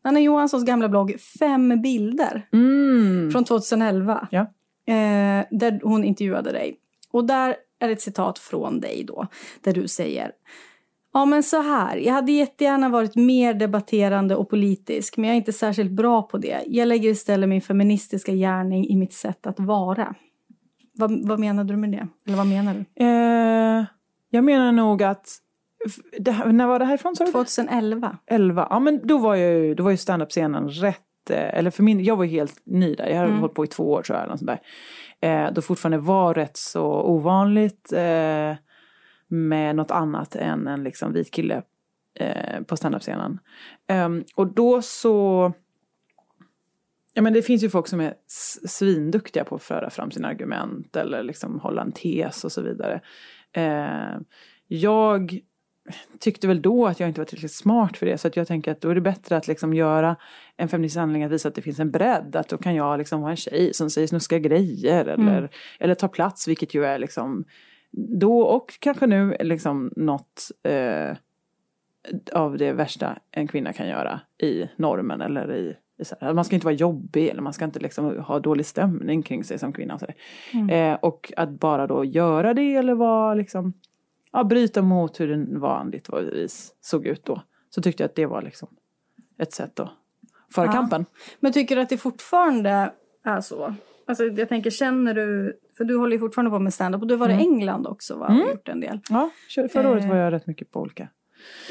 Nanna 0.05 0.19
Johanssons 0.19 0.65
gamla 0.65 0.89
blogg 0.89 1.15
Fem 1.39 1.81
bilder 1.81 2.47
Mm. 2.53 3.31
från 3.31 3.43
2011. 3.43 4.27
Ja. 4.31 4.41
Eh, 4.87 5.45
där 5.51 5.79
hon 5.83 6.03
intervjuade 6.03 6.51
dig. 6.51 6.77
Och 7.11 7.25
där 7.25 7.55
är 7.79 7.89
ett 7.89 8.01
citat 8.01 8.39
från 8.39 8.79
dig 8.79 9.03
då. 9.07 9.27
Där 9.61 9.73
du 9.73 9.87
säger 9.87 10.31
Ja 11.13 11.25
men 11.25 11.43
så 11.43 11.61
här, 11.61 11.97
jag 11.97 12.13
hade 12.13 12.31
jättegärna 12.31 12.89
varit 12.89 13.15
mer 13.15 13.53
debatterande 13.53 14.35
och 14.35 14.49
politisk 14.49 15.17
men 15.17 15.25
jag 15.25 15.33
är 15.33 15.37
inte 15.37 15.53
särskilt 15.53 15.91
bra 15.91 16.21
på 16.21 16.37
det. 16.37 16.63
Jag 16.67 16.87
lägger 16.87 17.09
istället 17.09 17.49
min 17.49 17.61
feministiska 17.61 18.31
gärning 18.31 18.87
i 18.87 18.95
mitt 18.95 19.13
sätt 19.13 19.47
att 19.47 19.59
vara. 19.59 20.15
Vad, 20.93 21.27
vad 21.27 21.39
menade 21.39 21.73
du 21.73 21.77
med 21.77 21.91
det? 21.91 22.07
Eller 22.25 22.37
vad 22.37 22.47
menar 22.47 22.73
du? 22.73 23.05
Eh, 23.05 23.85
jag 24.29 24.43
menar 24.43 24.71
nog 24.71 25.03
att... 25.03 25.37
Det 26.19 26.31
när 26.45 26.67
var 26.67 26.79
det 26.79 26.85
här 26.85 26.95
ifrån? 26.95 27.15
sa 27.15 27.25
du? 27.25 27.31
2011. 27.31 28.17
11. 28.25 28.67
Ja 28.69 28.79
men 28.79 29.07
då 29.07 29.17
var 29.17 29.35
ju, 29.35 29.75
då 29.75 29.83
var 29.83 29.91
ju 29.91 29.97
standup-scenen 29.97 30.69
rätt, 30.69 31.29
eh, 31.29 31.57
eller 31.57 31.71
för 31.71 31.83
min, 31.83 32.03
jag 32.03 32.15
var 32.15 32.23
ju 32.23 32.29
helt 32.29 32.61
ny 32.65 32.95
där. 32.95 33.07
Jag 33.07 33.17
hade 33.17 33.33
hållit 33.33 33.55
på 33.55 33.63
i 33.63 33.67
två 33.67 33.91
år 33.91 34.01
tror 34.01 34.17
jag. 34.17 34.25
eller 34.25 34.37
sånt 34.37 34.51
där. 35.19 35.45
Eh, 35.45 35.53
då 35.53 35.61
fortfarande 35.61 35.97
var 35.97 36.33
rätt 36.33 36.57
så 36.57 36.85
ovanligt 36.85 37.93
eh, 37.93 38.55
med 39.33 39.75
något 39.75 39.91
annat 39.91 40.35
än 40.35 40.67
en 40.67 40.83
liksom 40.83 41.13
vit 41.13 41.31
kille 41.31 41.63
eh, 42.19 42.61
på 42.61 42.77
standup-scenen. 42.77 43.39
Ehm, 43.87 44.23
och 44.35 44.47
då 44.47 44.81
så... 44.81 45.53
Ja 47.13 47.21
men 47.21 47.33
det 47.33 47.41
finns 47.41 47.63
ju 47.63 47.69
folk 47.69 47.87
som 47.87 47.99
är 47.99 48.13
svinduktiga 48.67 49.43
på 49.43 49.55
att 49.55 49.63
föra 49.63 49.89
fram 49.89 50.11
sina 50.11 50.27
argument 50.27 50.95
eller 50.95 51.23
liksom 51.23 51.59
hålla 51.59 51.81
en 51.81 51.91
tes 51.91 52.43
och 52.43 52.51
så 52.51 52.61
vidare. 52.61 53.01
Eh, 53.51 54.19
jag 54.67 55.39
tyckte 56.19 56.47
väl 56.47 56.61
då 56.61 56.87
att 56.87 56.99
jag 56.99 57.09
inte 57.09 57.21
var 57.21 57.25
tillräckligt 57.25 57.51
smart 57.51 57.97
för 57.97 58.05
det. 58.05 58.17
Så 58.17 58.27
att 58.27 58.35
jag 58.35 58.47
tänker 58.47 58.71
att 58.71 58.81
då 58.81 58.89
är 58.89 58.95
det 58.95 59.01
bättre 59.01 59.37
att 59.37 59.47
liksom 59.47 59.73
göra 59.73 60.15
en 60.57 60.69
feministisk 60.69 60.99
handling 60.99 61.23
att 61.23 61.31
visa 61.31 61.49
att 61.49 61.55
det 61.55 61.61
finns 61.61 61.79
en 61.79 61.91
bredd. 61.91 62.35
Att 62.35 62.49
då 62.49 62.57
kan 62.57 62.75
jag 62.75 62.97
liksom 62.97 63.21
vara 63.21 63.31
en 63.31 63.37
tjej 63.37 63.73
som 63.73 63.89
säger 63.89 64.07
snuskiga 64.07 64.39
grejer 64.39 65.05
eller, 65.05 65.49
eller 65.79 65.95
ta 65.95 66.07
plats, 66.07 66.47
vilket 66.47 66.73
ju 66.73 66.85
är 66.85 66.99
liksom 66.99 67.45
då 67.97 68.39
och 68.41 68.73
kanske 68.79 69.07
nu 69.07 69.35
liksom 69.39 69.91
något 69.95 70.51
eh, 70.63 71.15
av 72.33 72.57
det 72.57 72.73
värsta 72.73 73.17
en 73.31 73.47
kvinna 73.47 73.73
kan 73.73 73.87
göra 73.87 74.19
i 74.43 74.69
normen 74.77 75.21
eller 75.21 75.51
i 75.55 75.75
i 75.99 76.05
så 76.05 76.15
här, 76.21 76.33
man 76.33 76.45
ska 76.45 76.55
inte 76.55 76.65
vara 76.65 76.75
jobbig 76.75 77.27
eller 77.27 77.41
man 77.41 77.53
ska 77.53 77.65
inte 77.65 77.79
liksom 77.79 78.19
ha 78.19 78.39
dålig 78.39 78.65
stämning 78.65 79.23
kring 79.23 79.43
sig 79.43 79.59
som 79.59 79.73
kvinna. 79.73 79.93
Och, 79.93 79.99
så 79.99 80.05
där. 80.05 80.91
eh, 80.91 80.95
och 81.01 81.33
att 81.37 81.49
bara 81.49 81.87
då 81.87 82.05
göra 82.05 82.53
det 82.53 82.75
eller 82.75 82.93
vara 82.93 83.33
liksom, 83.33 83.73
ja, 84.31 84.43
bryta 84.43 84.81
mot 84.81 85.19
hur 85.19 85.27
den 85.27 85.59
vanligtvis 85.59 86.75
såg 86.81 87.07
ut 87.07 87.25
då. 87.25 87.41
Så 87.69 87.81
tyckte 87.81 88.03
jag 88.03 88.07
att 88.09 88.15
det 88.15 88.25
var 88.25 88.41
liksom 88.41 88.67
ett 89.37 89.53
sätt 89.53 89.79
att 89.79 89.89
föra 90.53 90.65
Ja. 90.65 90.71
kampen. 90.71 91.05
Men 91.39 91.53
tycker 91.53 91.75
du 91.75 91.81
att 91.81 91.89
det 91.89 91.97
fortfarande 91.97 92.91
är 93.23 93.41
så? 93.41 93.73
Alltså 94.07 94.23
jag 94.25 94.49
tänker, 94.49 94.69
känner 94.69 95.13
du... 95.13 95.57
För 95.77 95.83
du 95.83 95.97
håller 95.97 96.13
ju 96.13 96.19
fortfarande 96.19 96.51
på 96.51 96.59
med 96.59 96.73
stand-up 96.73 97.01
och 97.01 97.07
du 97.07 97.15
varit 97.15 97.39
i 97.39 97.43
England 97.43 97.87
också 97.87 98.15
va? 98.17 98.27
Och 98.27 98.49
gjort 98.49 98.67
en 98.69 98.79
del. 98.79 98.99
Ja, 99.09 99.29
förra 99.73 99.89
året 99.91 100.03
Eh. 100.03 100.09
var 100.09 100.15
jag 100.17 100.33
rätt 100.33 100.47
mycket 100.47 100.71
på 100.71 100.79
olika. 100.81 101.07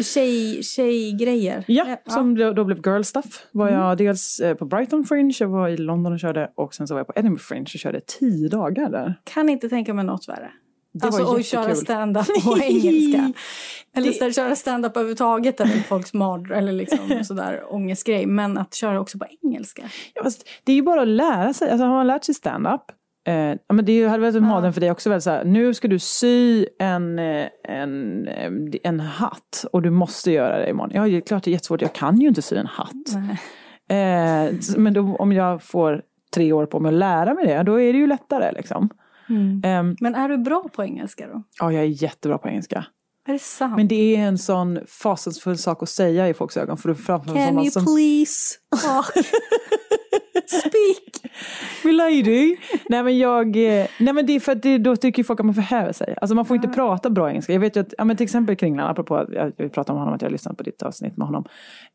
Tjej, 0.02 0.62
tjejgrejer. 0.62 1.64
Ja, 1.66 1.96
som 2.06 2.34
då, 2.54 2.64
blev 2.64 2.78
Girl 2.86 3.02
Stuff 3.02 3.46
var 3.52 3.68
Mm. 3.68 3.80
jag 3.80 3.98
dels 3.98 4.40
eh, 4.40 4.54
på 4.54 4.64
Brighton 4.64 5.04
Fringe, 5.04 5.34
jag 5.40 5.48
var 5.48 5.68
i 5.68 5.76
London 5.76 6.12
och 6.12 6.20
körde 6.20 6.52
och 6.54 6.74
sen 6.74 6.88
så 6.88 6.94
var 6.94 6.98
jag 7.00 7.06
på 7.06 7.12
Edinburgh 7.16 7.42
Fringe 7.44 7.62
och 7.62 7.68
körde 7.80 8.00
tio 8.06 8.48
dagar 8.48 8.90
där. 8.90 9.14
Kan 9.24 9.48
inte 9.48 9.68
tänka 9.68 9.94
mig 9.94 10.04
något 10.04 10.28
värre. 10.28 10.50
Det 10.92 11.06
alltså 11.06 11.36
att 11.36 11.44
köra 11.46 11.74
stand-up 11.74 12.26
på 12.44 12.58
engelska. 12.58 13.32
Eller 13.96 14.26
Det- 14.26 14.32
köra 14.34 14.56
stand-up 14.56 14.96
överhuvudtaget 14.96 15.60
är 15.60 15.66
folks 15.66 16.14
mardröm 16.14 16.58
eller 16.58 16.72
liksom 16.72 16.98
sådär 17.24 17.62
ångestgrej. 17.74 18.26
Men 18.26 18.58
att 18.58 18.74
köra 18.74 19.00
också 19.00 19.18
på 19.18 19.26
engelska. 19.42 19.82
Ja, 20.14 20.30
det 20.64 20.72
är 20.72 20.76
ju 20.76 20.82
bara 20.82 21.02
att 21.02 21.08
lära 21.08 21.52
sig, 21.52 21.70
alltså 21.70 21.84
har 21.86 21.94
man 21.94 22.06
lärt 22.06 22.24
sig 22.24 22.34
stand-up 22.34 22.82
Eh, 23.24 23.34
ja, 23.66 23.74
men 23.74 23.84
det 23.84 24.06
hade 24.06 24.20
varit 24.22 24.34
en 24.34 24.44
modern 24.44 24.72
för 24.72 24.80
dig 24.80 24.90
också. 24.90 25.10
Väl, 25.10 25.22
så 25.22 25.30
här, 25.30 25.44
nu 25.44 25.74
ska 25.74 25.88
du 25.88 25.98
sy 25.98 26.66
en, 26.78 27.18
eh, 27.18 27.46
en, 27.68 28.28
eh, 28.28 28.50
en 28.82 29.00
hatt 29.00 29.64
och 29.72 29.82
du 29.82 29.90
måste 29.90 30.30
göra 30.30 30.58
det 30.58 30.70
imorgon. 30.70 30.90
Ja, 30.94 31.02
det 31.02 31.16
är 31.16 31.20
klart 31.20 31.44
det 31.44 31.50
är 31.50 31.52
jättesvårt. 31.52 31.82
Jag 31.82 31.92
kan 31.92 32.20
ju 32.20 32.28
inte 32.28 32.42
sy 32.42 32.56
en 32.56 32.66
hatt. 32.66 33.14
Eh, 33.90 34.54
men 34.76 34.94
då, 34.94 35.16
om 35.18 35.32
jag 35.32 35.62
får 35.62 36.02
tre 36.34 36.52
år 36.52 36.66
på 36.66 36.80
mig 36.80 36.88
att 36.88 36.94
lära 36.98 37.34
mig 37.34 37.46
det, 37.46 37.62
då 37.62 37.80
är 37.80 37.92
det 37.92 37.98
ju 37.98 38.06
lättare. 38.06 38.52
Liksom. 38.52 38.88
Ehm, 39.64 39.96
Men 40.00 40.14
är 40.14 40.28
du 40.28 40.38
bra 40.38 40.68
på 40.72 40.84
engelska 40.84 41.26
då? 41.26 41.42
ja, 41.58 41.72
jag 41.72 41.82
är 41.82 41.86
jättebra 42.02 42.38
på 42.38 42.48
engelska. 42.48 42.84
Är 43.28 43.32
det 43.32 43.38
sant? 43.38 43.76
Men 43.76 43.88
det 43.88 44.16
är 44.16 44.20
en 44.20 44.38
sån 44.38 44.78
fasansfull 44.88 45.58
sak 45.58 45.82
att 45.82 45.88
säga 45.88 46.28
i 46.28 46.34
folks 46.34 46.56
ögon. 46.56 46.76
För 46.78 46.88
du 46.88 46.94
framför 46.94 47.34
Can 47.34 47.58
you 47.58 47.70
som... 47.70 47.84
please? 47.84 48.54
Speak! 50.46 51.21
My 51.84 51.92
lady! 51.92 52.56
nej 52.88 53.02
men 53.02 53.18
jag, 53.18 53.56
eh, 53.56 53.86
nej 53.98 54.14
men 54.14 54.26
det 54.26 54.32
är 54.32 54.40
för 54.40 54.52
att 54.52 54.62
det, 54.62 54.78
då 54.78 54.96
tycker 54.96 55.24
folk 55.24 55.40
att 55.40 55.46
man 55.46 55.54
förhäver 55.54 55.92
sig. 55.92 56.14
Alltså 56.20 56.34
man 56.34 56.44
får 56.44 56.56
inte 56.56 56.68
prata 56.68 57.10
bra 57.10 57.30
engelska. 57.30 57.52
Jag 57.52 57.60
vet 57.60 57.76
ju 57.76 57.80
att, 57.80 57.94
ja 57.98 58.04
men 58.04 58.16
till 58.16 58.24
exempel 58.24 58.56
Kringlan, 58.56 58.90
apropå 58.90 59.16
att 59.16 59.28
jag, 59.32 59.56
pratade 59.56 59.92
om 59.92 59.98
honom, 59.98 60.14
att 60.14 60.22
jag 60.22 60.28
har 60.28 60.32
lyssnat 60.32 60.56
på 60.56 60.62
ditt 60.62 60.82
avsnitt 60.82 61.16
med 61.16 61.26
honom. 61.26 61.44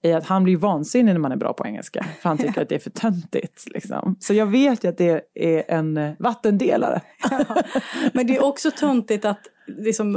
Är 0.02 0.18
att 0.18 0.26
han 0.26 0.44
blir 0.44 0.58
vansinnig 0.58 1.14
när 1.14 1.20
man 1.20 1.32
är 1.32 1.38
bra 1.38 1.54
på 1.54 1.66
engelska. 1.66 2.06
För 2.22 2.30
han 2.30 2.38
tycker 2.38 2.62
att 2.62 2.70
det 2.70 2.76
är 2.76 2.80
för 2.80 2.90
töntigt 2.90 3.64
liksom. 3.74 4.16
Så 4.20 4.34
jag 4.34 4.46
vet 4.46 4.84
ju 4.84 4.90
att 4.90 4.98
det 4.98 5.22
är 5.34 5.72
en 5.72 6.16
vattendelare. 6.20 7.02
Men 8.14 8.28
det 8.28 8.38
är 8.38 8.44
också 8.44 8.72
töntigt 8.72 9.26
att 9.26 9.40
liksom, 9.68 10.16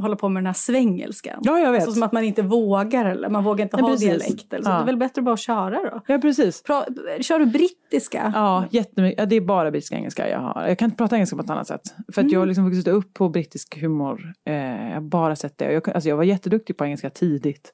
hålla 0.00 0.16
på 0.16 0.28
med 0.28 0.40
den 0.42 0.46
här 0.46 0.52
svengelskan. 0.54 1.40
Ja, 1.42 1.58
jag 1.58 1.72
vet. 1.72 1.80
Alltså, 1.82 1.94
som 1.94 2.02
att 2.02 2.12
man 2.12 2.24
inte 2.24 2.42
vågar 2.42 3.04
eller 3.04 3.28
man 3.28 3.44
vågar 3.44 3.62
inte 3.64 3.76
Ja, 3.76 3.82
ha 3.82 3.88
precis. 3.90 4.08
dialekt. 4.08 4.52
Eller 4.52 4.64
så. 4.64 4.70
Ja. 4.70 4.74
Det 4.74 4.82
är 4.82 4.86
väl 4.86 4.96
bättre 4.96 5.20
att 5.20 5.24
bara 5.24 5.36
köra 5.36 5.70
då? 5.90 6.00
Ja 6.06 6.18
precis. 6.18 6.64
Pra- 6.64 7.22
kör 7.22 7.38
du 7.38 7.46
brittiska? 7.46 8.32
Ja, 8.34 8.64
jättemycket. 8.70 9.18
Ja, 9.18 9.26
det 9.26 9.36
är 9.36 9.40
bara 9.40 9.70
brittisk 9.70 9.92
engelska 9.92 10.28
jag 10.30 10.38
har. 10.40 10.64
Jag 10.68 10.78
kan 10.78 10.86
inte 10.86 10.96
prata 10.96 11.16
engelska 11.16 11.36
på 11.36 11.42
ett 11.42 11.50
annat 11.50 11.66
sätt. 11.66 11.94
För 12.12 12.22
att 12.22 12.32
jag 12.32 12.40
har 12.40 12.46
liksom 12.46 12.64
vuxit 12.64 12.88
upp 12.88 13.14
på 13.14 13.28
brittisk 13.28 13.80
humor. 13.80 14.32
Eh, 14.44 14.54
jag 14.88 14.94
har 14.94 15.00
bara 15.00 15.36
sett 15.36 15.58
det. 15.58 15.72
Jag, 15.72 15.90
alltså 15.90 16.08
jag 16.08 16.16
var 16.16 16.24
jätteduktig 16.24 16.76
på 16.76 16.84
engelska 16.84 17.10
tidigt. 17.10 17.72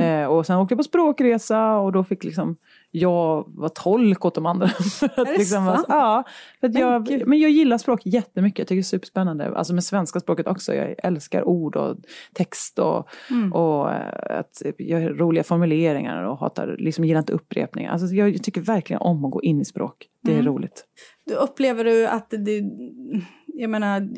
Eh, 0.00 0.24
och 0.26 0.46
sen 0.46 0.56
åkte 0.56 0.72
jag 0.72 0.78
på 0.78 0.84
språkresa 0.84 1.76
och 1.76 1.92
då 1.92 2.04
fick 2.04 2.24
liksom 2.24 2.56
jag 2.98 3.44
var 3.48 3.68
tolk 3.68 4.24
åt 4.24 4.34
de 4.34 4.46
andra. 4.46 4.68
för 4.98 5.06
att 5.06 5.18
Är 5.18 5.24
det 5.24 5.38
liksom, 5.38 5.66
sant? 5.66 5.86
ja, 5.88 6.24
för 6.60 6.68
Men 6.68 6.80
jag, 6.80 7.06
gud. 7.06 7.26
men 7.26 7.38
jag 7.40 7.50
gillar 7.50 7.78
språk 7.78 8.00
jättemycket. 8.04 8.58
Jag 8.58 8.66
tycker 8.68 8.76
det 8.76 8.80
är 8.80 8.82
superspännande. 8.82 9.56
Alltså 9.56 9.74
med 9.74 9.84
svenska 9.84 10.20
språket 10.20 10.46
också. 10.46 10.74
Jag 10.74 10.94
älskar 11.02 11.42
ord 11.48 11.76
och 11.76 11.96
text 12.34 12.78
och, 12.78 13.08
Mm. 13.30 13.52
och 13.52 13.92
eh, 13.92 14.38
att 14.40 14.62
jag 14.78 15.20
roliga 15.20 15.44
formuleringar 15.44 16.22
och 16.22 16.38
hatar, 16.38 16.76
liksom 16.78 17.04
gillar 17.04 17.18
inte 17.20 17.32
upprepningar. 17.32 17.92
Alltså 17.92 18.06
jag 18.06 18.42
tycker 18.42 18.60
verkligen 18.60 19.02
om 19.02 19.24
att 19.24 19.30
gå 19.30 19.42
in 19.42 19.60
i 19.60 19.64
språk. 19.64 20.06
Det 20.22 20.30
är 20.30 20.34
Mm. 20.40 20.46
roligt. 20.46 20.84
Du 21.26 21.34
upplever 21.34 21.84
du 21.84 22.06
att 22.06 22.30
det, 22.30 22.62
jag 23.46 23.70
menar, 23.70 24.08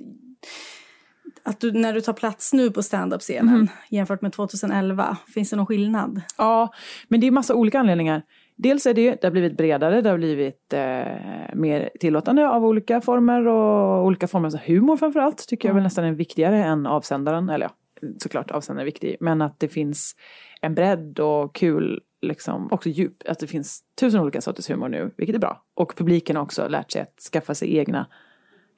att 1.42 1.60
du 1.60 1.72
när 1.72 1.92
du 1.94 2.00
tar 2.00 2.12
plats 2.12 2.52
nu 2.52 2.70
på 2.70 2.82
standup-scenen 2.82 3.54
Mm. 3.54 3.68
jämfört 3.90 4.22
med 4.22 4.32
2011, 4.32 5.16
finns 5.34 5.50
det 5.50 5.56
någon 5.56 5.66
skillnad? 5.66 6.20
Ja, 6.38 6.72
men 7.08 7.20
det 7.20 7.26
är 7.26 7.30
massa 7.30 7.54
olika 7.54 7.80
anledningar. 7.80 8.22
Dels 8.60 8.86
är 8.86 8.94
det, 8.94 9.20
det 9.20 9.26
har 9.26 9.30
blivit 9.30 9.56
bredare, 9.56 10.00
det 10.00 10.10
har 10.10 10.18
blivit 10.18 10.72
eh, 10.72 11.54
mer 11.54 11.90
tillåtande 12.00 12.48
av 12.48 12.64
olika 12.64 13.00
former 13.00 13.46
och 13.46 14.04
olika 14.06 14.28
former 14.28 14.48
av 14.48 14.58
humor 14.66 14.96
framförallt 14.96 15.48
tycker 15.48 15.68
jag 15.68 15.74
väl 15.74 15.82
nästan 15.82 16.04
är 16.04 16.12
viktigare 16.12 16.64
än 16.64 16.86
avsändaren. 16.86 17.48
Eller 17.48 17.66
ja, 17.66 18.08
såklart 18.22 18.50
avsändaren 18.50 18.82
är 18.82 18.90
viktig, 18.90 19.16
men 19.20 19.42
att 19.42 19.60
det 19.60 19.68
finns 19.68 20.16
en 20.60 20.74
bredd 20.74 21.18
och 21.18 21.54
kul, 21.54 22.00
liksom 22.22 22.68
också 22.72 22.88
djup. 22.88 23.22
Att 23.28 23.38
det 23.38 23.46
finns 23.46 23.80
tusen 24.00 24.20
olika 24.20 24.40
sorters 24.40 24.70
humor 24.70 24.88
nu, 24.88 25.10
vilket 25.16 25.36
är 25.36 25.40
bra. 25.40 25.62
Och 25.74 25.96
publiken 25.96 26.36
har 26.36 26.42
också 26.42 26.68
lärt 26.68 26.92
sig 26.92 27.02
att 27.02 27.20
skaffa 27.32 27.54
sig 27.54 27.76
egna 27.76 28.06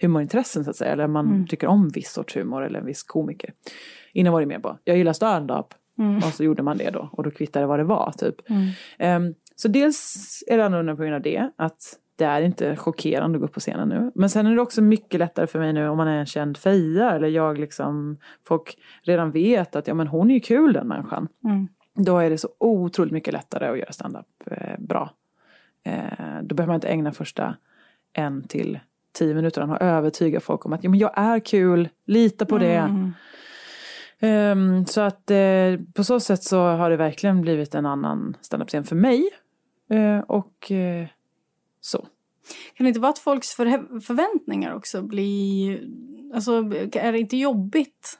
humorintressen 0.00 0.64
så 0.64 0.70
att 0.70 0.76
säga. 0.76 0.92
Eller 0.92 1.06
man 1.06 1.46
tycker 1.48 1.66
om 1.66 1.88
viss 1.88 2.12
sorts 2.12 2.36
humor 2.36 2.64
eller 2.64 2.78
en 2.78 2.86
viss 2.86 3.02
komiker. 3.02 3.52
Innan 4.12 4.32
var 4.32 4.40
det 4.40 4.46
mer 4.46 4.58
på, 4.58 4.78
jag 4.84 4.96
gillar 4.96 5.12
stand-up. 5.12 5.74
Och 6.24 6.32
så 6.32 6.44
gjorde 6.44 6.62
man 6.62 6.78
det 6.78 6.90
då. 6.90 7.08
Och 7.12 7.22
då 7.22 7.30
kvittade 7.30 7.62
det 7.62 7.66
vad 7.66 7.78
det 7.78 7.84
var 7.84 8.12
typ. 8.18 8.34
Ehm, 8.98 9.34
så 9.60 9.68
dels 9.68 10.44
är 10.46 10.58
det 10.58 10.64
annorlunda 10.64 10.96
på 10.96 11.02
grund 11.02 11.14
av 11.14 11.22
det. 11.22 11.50
Att 11.56 11.98
det 12.16 12.24
är 12.24 12.42
inte 12.42 12.76
chockerande 12.76 13.36
att 13.36 13.40
gå 13.40 13.46
upp 13.46 13.52
på 13.52 13.60
scenen 13.60 13.88
nu. 13.88 14.12
Men 14.14 14.30
sen 14.30 14.46
är 14.46 14.54
det 14.54 14.60
också 14.60 14.82
mycket 14.82 15.20
lättare 15.20 15.46
för 15.46 15.58
mig 15.58 15.72
nu 15.72 15.88
om 15.88 15.96
man 15.96 16.08
är 16.08 16.18
en 16.18 16.26
känd 16.26 16.56
feja. 16.56 17.10
Eller 17.10 17.28
jag 17.28 17.58
liksom, 17.58 18.18
folk 18.46 18.78
redan 19.02 19.30
vet 19.30 19.76
att 19.76 19.86
ja 19.86 19.94
men 19.94 20.06
hon 20.06 20.30
är 20.30 20.34
ju 20.34 20.40
kul 20.40 20.72
den 20.72 20.88
människan. 20.88 21.28
Mm. 21.44 21.68
Då 21.94 22.18
är 22.18 22.30
det 22.30 22.38
så 22.38 22.48
otroligt 22.58 23.12
mycket 23.12 23.32
lättare 23.32 23.68
att 23.68 23.78
göra 23.78 23.92
stand-up 23.92 24.26
eh, 24.46 24.78
bra. 24.78 25.10
Eh, 25.84 26.02
då 26.42 26.54
behöver 26.54 26.70
man 26.70 26.74
inte 26.74 26.88
ägna 26.88 27.12
första 27.12 27.56
en 28.12 28.42
till 28.48 28.78
tio 29.12 29.34
minuter 29.34 29.70
och 29.70 29.82
övertyga 29.82 30.40
folk 30.40 30.66
om 30.66 30.72
att 30.72 30.84
ja, 30.84 30.90
men 30.90 30.98
jag 30.98 31.12
är 31.14 31.40
kul, 31.40 31.88
lita 32.06 32.46
på 32.46 32.58
det. 32.58 32.76
Mm. 32.76 33.12
Ehm, 34.20 34.86
så 34.86 35.00
att 35.00 35.30
eh, 35.30 35.80
på 35.94 36.04
så 36.04 36.20
sätt 36.20 36.42
så 36.42 36.58
har 36.58 36.90
det 36.90 36.96
verkligen 36.96 37.40
blivit 37.40 37.74
en 37.74 37.86
annan 37.86 38.36
standup-scen 38.40 38.84
för 38.84 38.96
mig. 38.96 39.30
Eh, 39.90 40.18
och 40.18 40.72
eh, 40.72 41.06
så. 41.80 42.06
Kan 42.74 42.84
det 42.84 42.88
inte 42.88 43.00
vara 43.00 43.10
att 43.10 43.18
folks 43.18 43.54
för, 43.54 44.00
förväntningar 44.00 44.74
också 44.74 45.02
blir... 45.02 45.88
Alltså, 46.34 46.52
är 46.92 47.12
det 47.12 47.18
inte 47.18 47.36
jobbigt 47.36 48.18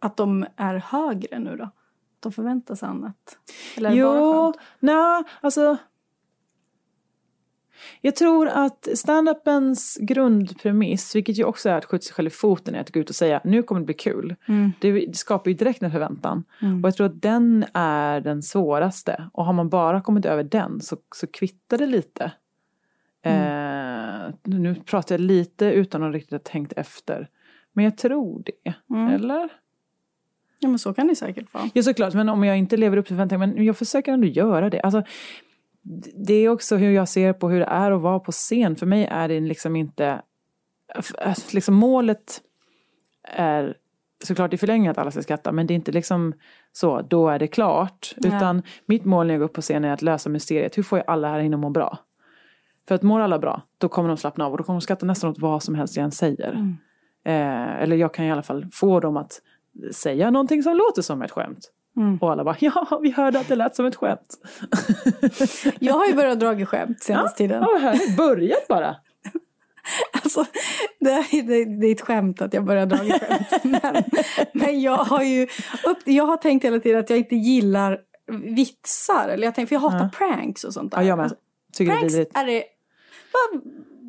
att 0.00 0.16
de 0.16 0.46
är 0.56 0.74
högre 0.74 1.38
nu 1.38 1.56
då? 1.56 1.64
Att 1.64 1.72
de 2.20 2.32
förväntar 2.32 2.74
sig 2.74 2.88
annat? 2.88 3.38
Eller 3.76 3.92
Jo, 3.92 4.54
nej, 4.80 5.24
alltså. 5.40 5.76
Jag 8.00 8.16
tror 8.16 8.48
att 8.48 8.88
standupens 8.94 9.98
grundpremiss, 10.00 11.16
vilket 11.16 11.38
ju 11.38 11.44
också 11.44 11.68
är 11.68 11.78
att 11.78 11.84
skjuta 11.84 12.02
sig 12.02 12.14
själv 12.14 12.26
i 12.26 12.30
foten, 12.30 12.74
är 12.74 12.80
att 12.80 12.90
gå 12.90 13.00
ut 13.00 13.10
och 13.10 13.16
säga 13.16 13.40
nu 13.44 13.62
kommer 13.62 13.80
det 13.80 13.84
bli 13.84 13.94
kul. 13.94 14.36
Mm. 14.48 14.72
Det, 14.80 15.16
skapar 15.16 15.50
ju 15.50 15.56
direkt 15.56 15.82
en 15.82 15.92
förväntan. 15.92 16.44
Mm. 16.62 16.84
Och 16.84 16.88
jag 16.88 16.96
tror 16.96 17.06
att 17.06 17.22
den 17.22 17.64
är 17.74 18.20
den 18.20 18.42
svåraste. 18.42 19.30
Och 19.32 19.44
har 19.44 19.52
man 19.52 19.68
bara 19.68 20.00
kommit 20.00 20.26
över 20.26 20.42
den 20.42 20.80
så, 20.80 20.96
så 21.14 21.26
kvittar 21.26 21.78
det 21.78 21.86
lite. 21.86 22.32
Eh, 23.22 24.34
nu 24.44 24.74
pratar 24.74 25.14
jag 25.14 25.20
lite 25.20 25.66
utan 25.66 26.02
att 26.02 26.14
riktigt 26.14 26.32
ha 26.32 26.38
tänkt 26.38 26.72
efter. 26.72 27.28
Men 27.72 27.84
jag 27.84 27.96
tror 27.96 28.42
det. 28.44 28.74
Mm. 28.94 29.08
Eller? 29.08 29.48
Ja, 30.60 30.68
men 30.68 30.78
så 30.78 30.94
kan 30.94 31.06
det 31.06 31.16
säkert 31.16 31.54
vara. 31.54 31.64
Ja 31.74 31.82
såklart, 31.82 32.14
men 32.14 32.28
om 32.28 32.44
jag 32.44 32.58
inte 32.58 32.76
lever 32.76 32.96
upp 32.96 33.06
till 33.06 33.16
förväntningarna, 33.16 33.52
men 33.54 33.64
jag 33.64 33.76
försöker 33.76 34.12
ändå 34.12 34.26
göra 34.26 34.70
det. 34.70 34.80
Alltså, 34.80 35.02
det 36.26 36.34
är 36.34 36.48
också 36.48 36.76
hur 36.76 36.90
jag 36.90 37.08
ser 37.08 37.32
på 37.32 37.50
hur 37.50 37.60
det 37.60 37.66
är 37.66 37.90
att 37.90 38.00
vara 38.00 38.20
på 38.20 38.32
scen. 38.32 38.76
För 38.76 38.86
mig 38.86 39.04
är 39.04 39.28
det 39.28 39.40
liksom 39.40 39.76
inte, 39.76 40.22
alltså, 40.94 41.54
liksom 41.54 41.74
målet 41.74 42.40
är 43.28 43.76
såklart 44.24 44.54
i 44.54 44.58
förlängningen 44.58 44.90
att 44.90 44.98
alla 44.98 45.10
ska 45.10 45.22
skratta, 45.22 45.52
men 45.52 45.66
det 45.66 45.72
är 45.74 45.76
inte 45.76 45.92
liksom 45.92 46.32
så, 46.72 47.02
då 47.02 47.28
är 47.28 47.38
det 47.38 47.46
klart. 47.46 48.14
Nej. 48.16 48.36
Utan 48.36 48.62
mitt 48.86 49.04
mål 49.04 49.26
när 49.26 49.34
jag 49.34 49.40
går 49.40 49.44
upp 49.44 49.52
på 49.52 49.62
scen 49.62 49.84
är 49.84 49.92
att 49.92 50.02
lösa 50.02 50.30
mysteriet, 50.30 50.78
hur 50.78 50.82
får 50.82 50.98
jag 50.98 51.04
alla 51.08 51.28
här 51.28 51.40
inne 51.40 51.56
att 51.56 51.60
må 51.60 51.70
bra? 51.70 51.98
För 52.88 52.94
att 52.94 53.02
mår 53.02 53.20
alla 53.20 53.38
bra, 53.38 53.62
då 53.78 53.88
kommer 53.88 54.08
de 54.08 54.16
slappna 54.16 54.46
av 54.46 54.52
och 54.52 54.58
då 54.58 54.64
kommer 54.64 54.80
de 54.80 54.80
skratta 54.80 55.06
nästan 55.06 55.30
åt 55.30 55.38
vad 55.38 55.62
som 55.62 55.74
helst 55.74 55.96
jag 55.96 56.04
än 56.04 56.10
säger. 56.10 56.52
Mm. 56.52 56.76
Eh, 57.24 57.82
eller 57.82 57.96
jag 57.96 58.14
kan 58.14 58.24
i 58.24 58.32
alla 58.32 58.42
fall 58.42 58.66
få 58.72 59.00
dem 59.00 59.16
att 59.16 59.40
säga 59.92 60.30
någonting 60.30 60.62
som 60.62 60.76
låter 60.76 61.02
som 61.02 61.22
ett 61.22 61.30
skämt. 61.30 61.72
Mm. 61.98 62.18
Och 62.18 62.32
alla 62.32 62.44
bara, 62.44 62.56
ja 62.60 63.00
vi 63.02 63.10
hörde 63.10 63.40
att 63.40 63.48
det 63.48 63.56
lät 63.56 63.76
som 63.76 63.86
ett 63.86 63.96
skämt. 63.96 64.38
Jag 65.78 65.94
har 65.94 66.06
ju 66.06 66.14
börjat 66.14 66.40
dra 66.40 66.66
skämt 66.66 67.02
senaste 67.02 67.38
tiden. 67.38 67.62
Ja, 67.62 67.78
härligt. 67.78 68.16
Börjat 68.16 68.68
bara. 68.68 68.96
Alltså, 70.12 70.44
det, 71.00 71.10
är, 71.10 71.80
det, 71.80 71.86
är 71.86 71.92
ett 71.92 72.00
skämt 72.00 72.42
att 72.42 72.54
jag 72.54 72.64
börjar 72.64 72.86
dra 72.86 72.96
skämt. 72.96 73.64
Men, 73.64 74.04
men 74.52 74.80
jag 74.80 74.96
har 74.96 75.22
ju 75.22 75.42
upp, 75.84 75.98
jag 76.04 76.26
har 76.26 76.36
tänkt 76.36 76.64
hela 76.64 76.80
tiden 76.80 77.00
att 77.00 77.10
jag 77.10 77.18
inte 77.18 77.36
gillar 77.36 77.98
vitsar. 78.56 79.28
Eller 79.28 79.44
jag 79.44 79.54
tänkt, 79.54 79.68
för 79.68 79.76
jag 79.76 79.80
hatar 79.80 80.08
pranks 80.08 80.64
och 80.64 80.74
sånt 80.74 80.92
där. 80.92 81.00
Ja, 81.00 81.08
jag 81.08 81.18
med. 81.18 81.32
Tycker 81.72 81.92
det 81.92 81.98
är 81.98 82.00
pranks 82.00 82.14
är 82.34 82.46
det... 82.46 82.64
Vad- 83.32 83.62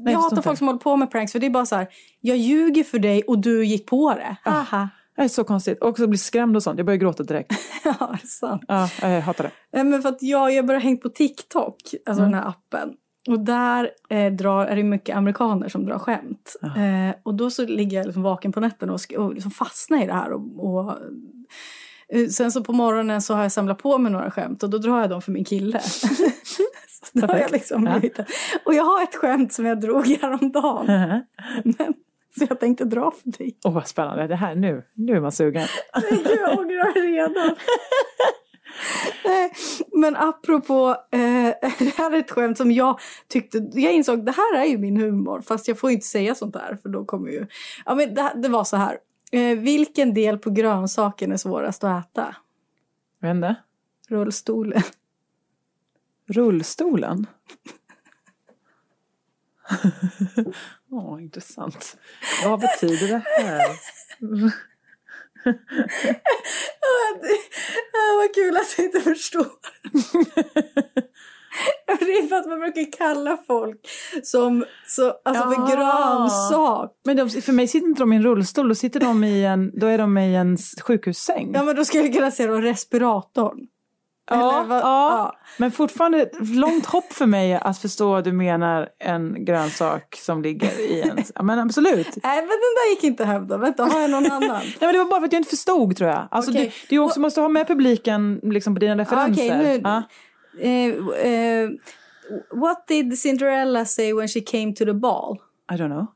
jag 0.05 0.13
jag 0.13 0.19
hatar 0.19 0.41
folk 0.41 0.57
som 0.57 0.67
håller 0.67 0.79
på 0.79 0.95
med 0.95 1.11
pranks 1.11 1.31
för 1.31 1.39
det 1.39 1.45
är 1.45 1.49
bara 1.49 1.65
så 1.65 1.75
här. 1.75 1.87
Jag 2.21 2.37
ljuger 2.37 2.83
för 2.83 2.99
dig 2.99 3.23
och 3.23 3.39
du 3.39 3.65
gick 3.65 3.85
på 3.85 4.13
det. 4.13 4.35
Haha. 4.43 4.89
Det 5.19 5.23
är 5.25 5.27
så 5.27 5.43
konstigt. 5.43 5.83
Och 5.83 5.97
så 5.97 6.07
blir 6.07 6.17
skrämd 6.17 6.55
och 6.55 6.63
sånt. 6.63 6.77
Jag 6.79 6.85
börjar 6.85 6.97
gråta 6.97 7.23
direkt. 7.23 7.51
Ja, 7.83 7.93
det 7.99 8.23
är 8.23 8.27
sant. 8.27 8.63
Ja, 8.67 8.89
jag 9.01 9.21
hatar 9.21 9.43
det. 9.43 9.51
Nej, 9.73 9.83
men 9.83 10.01
för 10.01 10.09
att 10.09 10.23
jag, 10.23 10.53
jag 10.53 10.65
börjar 10.65 10.81
hängt 10.81 11.01
på 11.01 11.09
TikTok, 11.09 11.75
alltså 12.05 12.23
Mm. 12.23 12.31
den 12.31 12.41
här 12.43 12.49
appen. 12.49 12.93
Och 13.27 13.39
där 13.39 13.89
eh, 14.09 14.31
drar, 14.33 14.65
är 14.65 14.75
det 14.75 14.83
mycket 14.83 15.15
amerikaner 15.17 15.69
som 15.69 15.85
drar 15.85 15.99
skämt. 15.99 16.55
Eh, 16.63 17.15
och 17.23 17.33
då 17.35 17.49
så 17.49 17.65
ligger 17.65 17.97
jag 17.97 18.05
liksom 18.05 18.23
vaken 18.23 18.51
på 18.51 18.59
nätterna 18.59 18.93
och, 18.93 18.99
och 19.17 19.33
liksom 19.33 19.51
fastnar 19.51 20.03
i 20.03 20.05
det 20.05 20.13
här. 20.13 20.31
Och, 20.31 20.41
och, 20.69 20.91
eh, 22.13 22.27
sen 22.27 22.51
så 22.51 22.63
på 22.63 22.73
morgonen 22.73 23.21
så 23.21 23.33
har 23.33 23.41
jag 23.41 23.51
samlat 23.51 23.77
på 23.77 23.97
mig 23.97 24.11
några 24.11 24.31
skämt 24.31 24.63
och 24.63 24.69
då 24.69 24.77
drar 24.77 25.01
jag 25.01 25.09
dem 25.09 25.21
för 25.21 25.31
min 25.31 25.45
kille. 25.45 25.79
så 25.83 27.19
då 27.19 27.27
har 27.27 27.37
jag 27.37 27.51
liksom 27.51 27.85
Ja. 27.85 28.23
och 28.65 28.73
jag 28.73 28.83
har 28.83 29.03
ett 29.03 29.15
skämt 29.15 29.53
som 29.53 29.65
jag 29.65 29.79
drog 29.81 30.07
häromdagen. 30.07 30.85
Men, 31.63 31.93
så 32.39 32.45
jag 32.49 32.59
tänkte 32.59 32.85
dra 32.85 33.11
för 33.11 33.31
dig. 33.37 33.57
Åh 33.65 33.73
vad 33.73 33.87
spännande. 33.87 34.27
Det 34.27 34.35
här 34.35 34.55
nu. 34.55 34.83
Nu 34.93 35.15
är 35.15 35.21
man 35.21 35.31
sugen. 35.31 35.67
Nej, 35.95 36.23
gud, 36.23 36.39
jag 36.41 36.59
ångrar 36.59 36.93
redan. 36.93 37.55
Nej, 39.25 39.53
men 39.91 40.15
apropå, 40.15 40.95
eh, 41.11 41.53
det 41.79 41.97
här 41.97 42.11
är 42.11 42.19
ett 42.19 42.31
skämt 42.31 42.57
som 42.57 42.71
jag 42.71 42.99
tyckte, 43.27 43.57
jag 43.73 43.93
insåg 43.93 44.25
det 44.25 44.31
här 44.31 44.57
är 44.57 44.65
ju 44.65 44.77
min 44.77 44.97
humor 44.97 45.41
fast 45.41 45.67
jag 45.67 45.79
får 45.79 45.91
inte 45.91 46.05
säga 46.05 46.35
sånt 46.35 46.55
här 46.55 46.77
för 46.81 46.89
då 46.89 47.05
kommer 47.05 47.29
ju, 47.29 47.47
ja 47.85 47.95
men 47.95 48.13
det, 48.13 48.31
det 48.35 48.49
var 48.49 48.63
så 48.63 48.77
här, 48.77 48.97
eh, 49.31 49.57
vilken 49.57 50.13
del 50.13 50.37
på 50.37 50.49
grönsaken 50.49 51.31
är 51.31 51.37
svårast 51.37 51.83
att 51.83 52.05
äta? 52.05 52.35
Vet 53.21 53.35
inte. 53.35 53.55
Rullstolen. 54.09 54.81
Rullstolen. 56.27 57.27
Åh, 60.91 61.23
intressant. 61.23 61.97
Vad 62.45 62.59
betyder 62.59 63.07
det 63.07 63.23
här? 63.43 63.59
Ja, 66.81 68.15
vad 68.17 68.35
kul 68.35 68.57
att 68.57 68.73
du 68.77 68.83
inte 68.85 69.01
förstår. 69.01 69.47
Det 71.99 72.05
är 72.17 72.27
för 72.27 72.35
att 72.35 72.47
man 72.47 72.59
brukar 72.59 72.91
kalla 72.91 73.37
folk 73.47 73.79
som, 74.23 74.65
så, 74.87 75.13
alltså 75.25 75.43
för 75.43 75.53
Ja. 75.53 75.67
grönsak. 75.75 76.91
Men 77.05 77.17
de, 77.17 77.29
för 77.29 77.53
mig 77.53 77.67
sitter 77.67 77.87
inte 77.87 78.01
de 78.01 78.13
i 78.13 78.15
en 78.15 78.23
rullstol, 78.23 78.69
då 78.69 78.75
sitter 78.75 78.99
de 78.99 79.23
i 79.23 79.45
en, 79.45 79.79
då 79.79 79.87
är 79.87 79.97
de 79.97 80.17
i 80.17 80.35
en 80.35 80.57
sjukhussäng. 80.83 81.51
Ja 81.53 81.63
men 81.63 81.75
då 81.75 81.85
skulle 81.85 82.03
jag 82.03 82.13
kunna 82.13 82.31
säga 82.31 82.51
då 82.51 82.55
respiratorn. 82.61 83.57
Ja, 84.29 84.63
vad- 84.67 84.77
ja. 84.77 84.81
ja. 84.83 85.35
men 85.57 85.71
fortfarande 85.71 86.29
långt 86.41 86.85
hopp 86.85 87.13
för 87.13 87.25
mig 87.25 87.53
att 87.55 87.77
förstå 87.77 88.15
att 88.15 88.23
du 88.23 88.31
menar 88.31 88.89
en 88.99 89.45
grönsak 89.45 90.15
som 90.25 90.41
ligger 90.41 90.79
i 90.79 91.01
en... 91.01 91.17
Ja, 91.35 91.43
men 91.43 91.59
absolut. 91.59 92.17
Nej 92.23 92.35
men 92.35 92.47
den 92.47 92.75
där 92.75 92.89
gick 92.89 93.03
inte 93.03 93.23
att 93.23 93.29
hävda. 93.29 93.57
Vänta, 93.57 93.83
har 93.83 94.01
jag 94.01 94.09
någon 94.11 94.31
annan? 94.31 94.49
Nej, 94.63 94.73
men 94.79 94.93
det 94.93 94.97
var 94.97 95.05
bara 95.09 95.19
för 95.19 95.25
att 95.27 95.33
jag 95.33 95.39
inte 95.39 95.49
förstod 95.49 95.97
tror 95.97 96.09
jag. 96.09 96.27
Alltså, 96.31 96.51
Okej. 96.51 96.73
du, 96.89 96.95
du 96.95 96.99
också 97.01 97.19
måste 97.19 97.41
ha 97.41 97.49
med 97.49 97.67
publiken 97.67 98.39
liksom, 98.43 98.73
på 98.75 98.79
dina 98.79 98.97
referenser. 98.97 99.45
Okej, 99.59 99.81
nu-. 99.81 100.03
Eh, 100.61 101.31
eh, 101.31 101.69
what 102.51 102.87
did 102.87 103.19
Cinderella 103.19 103.85
say 103.85 104.13
when 104.13 104.27
she 104.27 104.41
came 104.41 104.73
to 104.73 104.85
the 104.85 104.93
ball? 104.93 105.37
I 105.71 105.75
don't 105.75 105.89
know. 105.89 106.07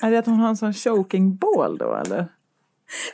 Är 0.00 0.10
det 0.10 0.18
att 0.18 0.26
hon 0.26 0.40
har 0.40 0.48
en 0.48 0.56
sån 0.56 0.74
choking 0.74 1.36
ball 1.36 1.78
då 1.78 1.94
eller? 1.94 2.28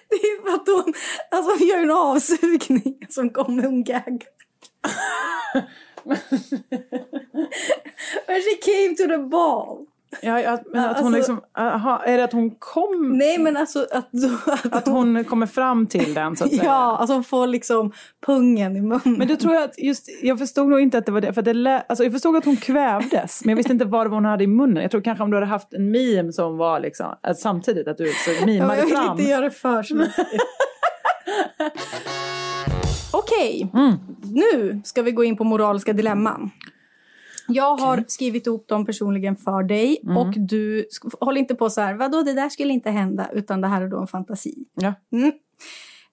Det 0.08 0.16
är 0.16 0.42
för 0.42 0.54
att 0.54 0.68
hon, 0.68 0.94
alltså 1.30 1.50
hon 1.50 1.68
gör 1.68 1.78
en 1.78 1.90
avsugning 1.90 3.06
som 3.08 3.30
kommer 3.30 3.62
hon 3.62 3.84
gag. 3.84 4.24
When 8.26 8.42
she 8.42 8.56
came 8.56 8.96
to 8.96 9.06
the 9.06 9.18
ball. 9.18 9.81
Ja, 10.24 10.40
ja, 10.40 10.58
men 10.72 10.80
att 10.80 10.88
Alltså- 10.88 11.04
hon 11.04 11.12
liksom, 11.12 11.40
aha, 11.58 12.02
är 12.06 12.18
det 12.18 12.24
att 12.24 12.32
hon 12.32 12.50
kom, 12.58 13.12
Nej 13.18 13.38
men 13.38 13.56
alltså 13.56 13.86
att, 13.92 14.08
att, 14.46 14.72
att 14.72 14.88
hon 14.88 15.24
kommer 15.24 15.46
fram 15.46 15.86
till 15.86 16.14
den 16.14 16.36
så 16.36 16.44
att 16.44 16.50
säga? 16.56 16.64
Ja, 16.64 16.96
alltså 16.96 17.14
hon 17.14 17.24
får 17.24 17.46
liksom 17.46 17.92
pungen 18.26 18.76
i 18.76 18.80
munnen. 18.80 19.00
Men 19.18 19.28
då 19.28 19.36
tror 19.36 19.54
jag 19.54 19.62
att 19.64 19.78
just, 19.78 20.08
jag 20.22 20.38
förstod 20.38 20.68
nog 20.68 20.80
inte 20.80 20.98
att 20.98 21.06
det 21.06 21.12
var 21.12 21.20
det, 21.20 21.32
för 21.32 21.40
att 21.40 21.44
det 21.44 21.54
lä, 21.54 21.84
alltså 21.88 22.04
jag 22.04 22.12
förstod 22.12 22.36
att 22.36 22.44
hon 22.44 22.56
kvävdes, 22.56 23.44
men 23.44 23.48
jag 23.52 23.56
visste 23.56 23.72
inte 23.72 23.84
vad 23.84 24.06
det 24.06 24.10
var 24.10 24.16
hon 24.16 24.24
hade 24.24 24.44
i 24.44 24.46
munnen. 24.46 24.82
Jag 24.82 24.90
tror 24.90 25.00
kanske 25.00 25.24
om 25.24 25.30
du 25.30 25.36
hade 25.36 25.46
haft 25.46 25.74
en 25.74 25.90
meme 25.90 26.32
som 26.32 26.56
var 26.56 26.80
liksom, 26.80 27.06
att 27.20 27.38
samtidigt 27.38 27.88
att 27.88 27.98
du 27.98 28.06
så 28.06 28.30
Ja, 28.30 28.36
men 28.40 28.46
mimade 28.54 28.76
jag 28.78 28.84
vill 28.86 28.94
fram. 28.96 29.18
inte 29.18 29.30
göra 29.30 29.40
det 29.44 29.50
för 29.50 29.82
snuskigt. 29.82 30.28
Okej, 33.12 33.70
Mm. 33.74 33.92
nu 34.22 34.80
ska 34.84 35.02
vi 35.02 35.12
gå 35.12 35.24
in 35.24 35.36
på 35.36 35.44
moraliska 35.44 35.92
dilemman. 35.92 36.50
Jag 37.48 37.76
har 37.76 38.04
skrivit 38.08 38.46
ihop 38.46 38.68
dem 38.68 38.86
personligen 38.86 39.36
för 39.36 39.62
dig 39.62 40.00
Mm. 40.04 40.16
och 40.16 40.34
du 40.36 40.82
sk- 40.82 41.16
håll 41.20 41.36
inte 41.36 41.54
på 41.54 41.70
så 41.70 41.80
här, 41.80 41.94
vadå 41.94 42.22
det 42.22 42.32
där 42.32 42.48
skulle 42.48 42.72
inte 42.72 42.90
hända, 42.90 43.30
utan 43.32 43.60
det 43.60 43.68
här 43.68 43.82
är 43.82 43.88
då 43.88 44.00
en 44.00 44.06
fantasi. 44.06 44.54
Ja. 44.74 44.94
Mm. 45.12 45.32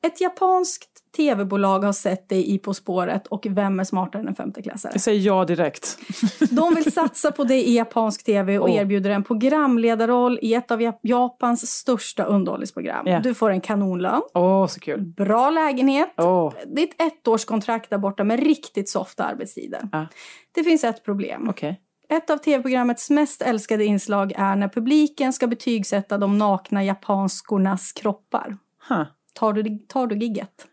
Ett 0.02 0.22
japanskt 0.22 0.99
tv-bolag 1.18 1.80
har 1.80 1.94
sett 1.94 2.30
dig 2.30 2.54
i 2.54 2.58
På 2.58 2.74
spåret 2.74 3.28
och 3.28 3.48
Vem 3.50 3.80
är 3.80 3.84
smartare 3.84 4.22
än 4.22 4.28
en 4.28 4.36
femteklassare? 4.36 4.92
Jag 4.94 5.02
säger 5.02 5.20
ja 5.22 5.46
direkt. 5.46 5.98
De 6.52 6.76
vill 6.76 6.92
satsa 6.92 7.32
på 7.32 7.44
dig 7.44 7.64
i 7.70 7.76
japansk 7.76 8.24
tv 8.26 8.60
och 8.60 8.70
Åh. 8.70 8.76
erbjuder 8.76 9.10
en 9.10 9.24
programledarroll 9.24 10.40
i 10.42 10.54
ett 10.54 10.72
av 10.72 10.80
Jap- 10.82 11.00
Japans 11.02 11.72
största 11.72 12.24
underhållningsprogram. 12.24 13.08
Ja. 13.08 13.20
Du 13.20 13.34
får 13.34 13.50
en 13.50 13.62
kanonlön, 13.62 14.22
Åh, 14.34 14.68
så 14.68 14.80
kul. 14.80 15.02
bra 15.02 15.50
lägenhet, 15.50 16.14
Åh, 16.18 16.54
det 16.76 16.82
är 16.82 16.86
ett 16.88 17.02
ettårskontrakt 17.28 17.90
där 17.90 17.98
borta 17.98 18.24
med 18.24 18.40
riktigt 18.44 18.90
softa 18.90 19.24
arbetstider. 19.24 19.90
Ja. 19.92 20.06
Det 20.52 20.64
finns 20.64 20.84
ett 20.84 21.06
problem. 21.06 21.50
okej. 21.50 21.82
Ett 22.12 22.30
av 22.30 22.38
tv-programmets 22.38 23.10
mest 23.10 23.42
älskade 23.42 23.86
inslag 23.86 24.32
är 24.36 24.56
när 24.56 24.68
publiken 24.68 25.34
ska 25.34 25.48
betygsätta 25.48 26.18
de 26.18 26.38
nakna 26.38 26.84
japanskornas 26.84 27.92
kroppar. 27.92 28.58
Huh. 28.90 29.04
Tar 29.34 29.54
du, 29.54 29.78
tar 29.88 30.08
du 30.08 30.18
gigget? 30.18 30.68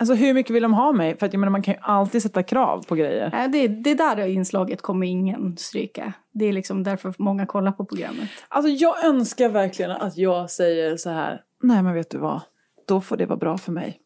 Alltså 0.00 0.14
hur 0.14 0.34
mycket 0.34 0.56
vill 0.56 0.62
de 0.62 0.74
ha 0.74 0.92
mig? 0.92 1.18
För 1.18 1.26
att 1.26 1.32
jag 1.32 1.40
menar 1.40 1.50
man 1.50 1.62
kan 1.62 1.74
ju 1.74 1.80
alltid 1.82 2.22
sätta 2.22 2.42
krav 2.42 2.84
på 2.86 2.94
grejer. 2.94 3.30
Nej, 3.32 3.48
det, 3.48 3.68
det 3.68 3.94
där 3.94 4.26
inslaget 4.26 4.82
kommer 4.82 5.06
ingen 5.06 5.56
stryka. 5.56 6.12
Det 6.32 6.44
är 6.44 6.52
liksom 6.52 6.82
därför 6.82 7.14
många 7.18 7.46
kollar 7.46 7.72
på 7.72 7.84
programmet. 7.84 8.28
Alltså 8.48 8.70
jag 8.70 9.04
önskar 9.04 9.48
verkligen 9.48 9.90
att 9.90 10.16
jag 10.16 10.50
säger 10.50 10.96
så 10.96 11.10
här. 11.10 11.40
Nej 11.62 11.82
men 11.82 11.94
vet 11.94 12.10
du 12.10 12.18
vad. 12.18 12.40
Då 12.88 13.00
får 13.00 13.16
det 13.16 13.26
vara 13.26 13.38
bra 13.38 13.58
för 13.58 13.72
mig. 13.72 14.00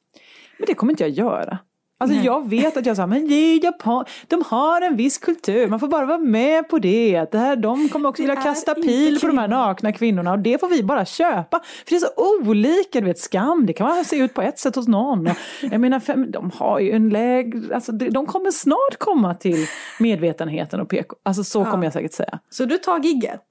Men 0.59 0.67
det 0.67 0.75
kommer 0.75 0.93
inte 0.93 1.05
jag 1.05 1.11
göra. 1.11 1.59
Alltså 2.03 2.17
Nej. 2.17 2.27
jag 2.27 2.49
vet 2.51 2.77
att 2.77 2.87
jag 2.87 2.97
sa, 2.97 3.07
men 3.07 3.29
det 3.29 3.35
är 3.35 3.65
Japan, 3.65 4.05
de 4.29 4.43
har 4.47 4.81
en 4.81 4.97
viss 4.97 5.19
kultur, 5.19 5.69
man 5.69 5.81
får 5.81 5.89
bara 5.89 6.07
vara 6.07 6.19
med 6.19 6.69
på 6.69 6.79
det. 6.79 7.27
det 7.33 7.39
här, 7.39 7.57
de 7.57 7.89
kommer 7.89 8.09
också 8.09 8.23
vilja 8.23 8.37
kasta 8.37 8.75
pil 8.75 9.21
på 9.21 9.27
de 9.27 9.39
här 9.39 9.49
nakna 9.49 9.93
kvinnorna 9.93 10.33
och 10.33 10.39
det 10.39 10.61
får 10.61 10.69
vi 10.69 10.83
bara 10.83 11.05
köpa. 11.05 11.61
För 11.85 11.91
det 11.91 11.97
är 11.97 12.01
så 12.01 12.41
olika, 12.47 13.01
du 13.01 13.07
vet 13.07 13.19
skam, 13.19 13.67
det 13.67 13.73
kan 13.73 13.87
man 13.87 14.05
se 14.05 14.17
ut 14.17 14.35
på 14.35 14.43
ett 14.43 14.59
sätt 14.59 14.75
hos 14.77 14.89
någon. 14.89 15.29
Jag 15.61 15.81
menar, 15.81 16.01
fem, 16.01 16.31
de 16.31 16.51
har 16.55 16.79
ju 16.81 16.91
en 16.91 17.09
lägre, 17.09 17.75
alltså 17.75 17.93
de 17.93 18.11
de 18.11 18.27
kommer 18.27 18.51
snart 18.51 18.99
komma 18.99 19.35
till 19.35 19.67
medvetenheten 20.01 20.81
och 20.81 20.89
PK. 20.89 21.17
Alltså 21.23 21.45
så 21.45 21.61
Ja. 21.61 21.71
kommer 21.71 21.85
jag 21.85 21.93
säkert 21.93 22.13
säga. 22.13 22.39
Så 22.51 22.65
du 22.65 22.79
tar 22.79 22.99
gigget? 23.01 23.43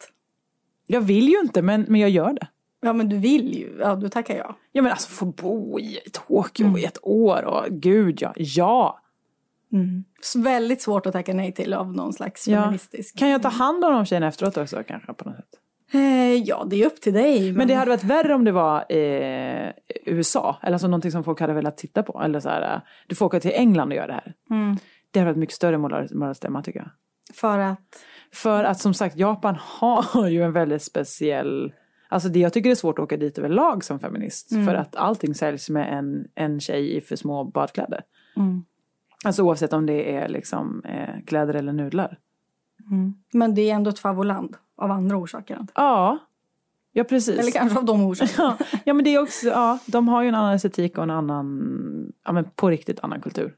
Jag 0.88 1.02
vill 1.02 1.30
ju 1.30 1.40
inte 1.40 1.62
men, 1.62 1.86
men 1.88 2.02
jag 2.02 2.10
gör 2.10 2.34
det. 2.34 2.48
Ja, 2.82 2.94
men 2.94 3.10
du 3.10 3.18
vill 3.18 3.58
ju. 3.58 3.78
Ja, 3.80 3.96
du 3.96 4.10
tackar 4.10 4.36
jag. 4.38 4.56
Ja 4.72 4.82
men 4.82 4.92
alltså 4.92 5.10
få 5.10 5.26
bo 5.26 5.80
i 5.80 6.00
Tokyo 6.14 6.78
i 6.78 6.86
ett 6.86 6.98
år 7.02 7.44
och 7.46 7.66
gud 7.70 8.22
ja, 8.22 8.34
ja. 8.36 8.98
Så 10.22 10.42
väldigt 10.42 10.82
svårt 10.82 11.06
att 11.06 11.14
tacka 11.14 11.34
nej 11.34 11.54
till 11.54 11.74
av 11.74 11.94
någon 11.94 12.14
slags 12.14 12.48
Ja. 12.48 12.62
feministisk. 12.64 13.18
Kan 13.18 13.30
jag 13.30 13.42
ta 13.42 13.50
hand 13.50 13.86
om 13.86 13.94
de 13.94 14.06
tjejerna 14.06 14.28
efteråt 14.28 14.58
också 14.58 14.84
kanske 14.88 15.14
på 15.14 15.26
något 15.30 15.36
sätt? 15.38 15.50
Eh, 15.94 16.34
ja, 16.34 16.66
det 16.70 16.82
är 16.82 16.86
upp 16.86 17.02
till 17.02 17.14
dig. 17.14 17.42
Men, 17.46 17.54
Men 17.54 17.68
det 17.68 17.74
hade 17.74 17.92
varit 17.92 18.04
värre 18.04 18.34
om 18.36 18.44
det 18.46 18.52
var 18.52 18.86
eh, 18.92 19.70
USA, 20.06 20.58
eller 20.62 20.74
alltså 20.74 20.88
någonting 20.88 21.12
som 21.12 21.24
folk 21.24 21.40
hade 21.40 21.54
velat 21.54 21.78
titta 21.78 22.04
på. 22.04 22.22
Eller 22.24 22.40
så 22.40 22.50
här, 22.50 22.76
eh, 22.76 22.82
du 23.08 23.16
får 23.16 23.26
åka 23.26 23.40
till 23.40 23.52
England 23.54 23.90
och 23.90 23.96
göra 23.96 24.08
det 24.08 24.14
här. 24.14 24.34
Mm. 24.50 24.78
Det 25.12 25.20
hade 25.20 25.32
varit 25.32 25.38
mycket 25.40 25.56
större 25.56 25.78
moral- 25.78 26.14
moralstämma 26.16 26.62
tycker 26.64 26.80
jag. 26.80 26.90
För 27.36 27.58
att... 27.60 27.80
För 28.34 28.64
att 28.64 28.80
som 28.80 28.94
sagt, 28.94 29.18
Japan 29.18 29.56
har 29.60 30.28
ju 30.30 30.44
en 30.44 30.52
väldigt 30.52 30.84
speciell... 30.84 31.74
Alltså 32.12 32.30
det, 32.30 32.40
jag 32.40 32.54
tycker 32.54 32.70
det 32.70 32.74
är 32.74 32.76
svårt 32.76 33.00
att 33.00 33.04
åka 33.04 33.18
dit 33.18 33.38
överlag 33.38 33.84
som 33.84 34.00
feminist. 34.00 34.50
För 34.50 34.76
att 34.76 34.96
allting 34.96 35.36
säljs 35.36 35.70
med 35.70 35.98
en, 35.98 36.28
en 36.36 36.60
tjej 36.60 36.98
i 36.98 37.02
för 37.02 37.16
små 37.16 37.44
badkläder. 37.44 38.04
Mm. 38.38 38.64
Alltså 39.26 39.44
oavsett 39.44 39.74
om 39.74 39.86
det 39.86 40.16
är 40.16 40.28
liksom 40.30 40.82
eh, 40.86 41.26
kläder 41.26 41.54
eller 41.54 41.74
nudlar. 41.74 42.18
Men 43.34 43.56
det 43.56 43.70
är 43.70 43.76
ändå 43.76 43.90
ett 43.90 44.00
favoland. 44.00 44.58
Av 44.76 44.92
andra 44.92 45.18
orsaker. 45.18 45.60
Ja, 45.76 46.18
ja 46.92 47.04
precis. 47.04 47.40
Eller 47.40 47.52
kanske 47.52 47.80
av 47.80 47.86
de 47.86 48.04
orsakerna. 48.04 48.58
Ja, 48.72 48.80
ja 48.86 48.94
men 48.94 49.04
det 49.04 49.16
är 49.16 49.22
också, 49.22 49.48
ja, 49.48 49.80
de 49.86 50.08
har 50.08 50.22
ju 50.22 50.30
en 50.30 50.36
annan 50.36 50.54
estetik 50.54 50.98
och 50.98 51.04
en 51.04 51.12
annan, 51.12 52.14
ja 52.26 52.32
men 52.32 52.46
på 52.56 52.70
riktigt 52.70 53.00
annan 53.00 53.22
kultur. 53.22 53.56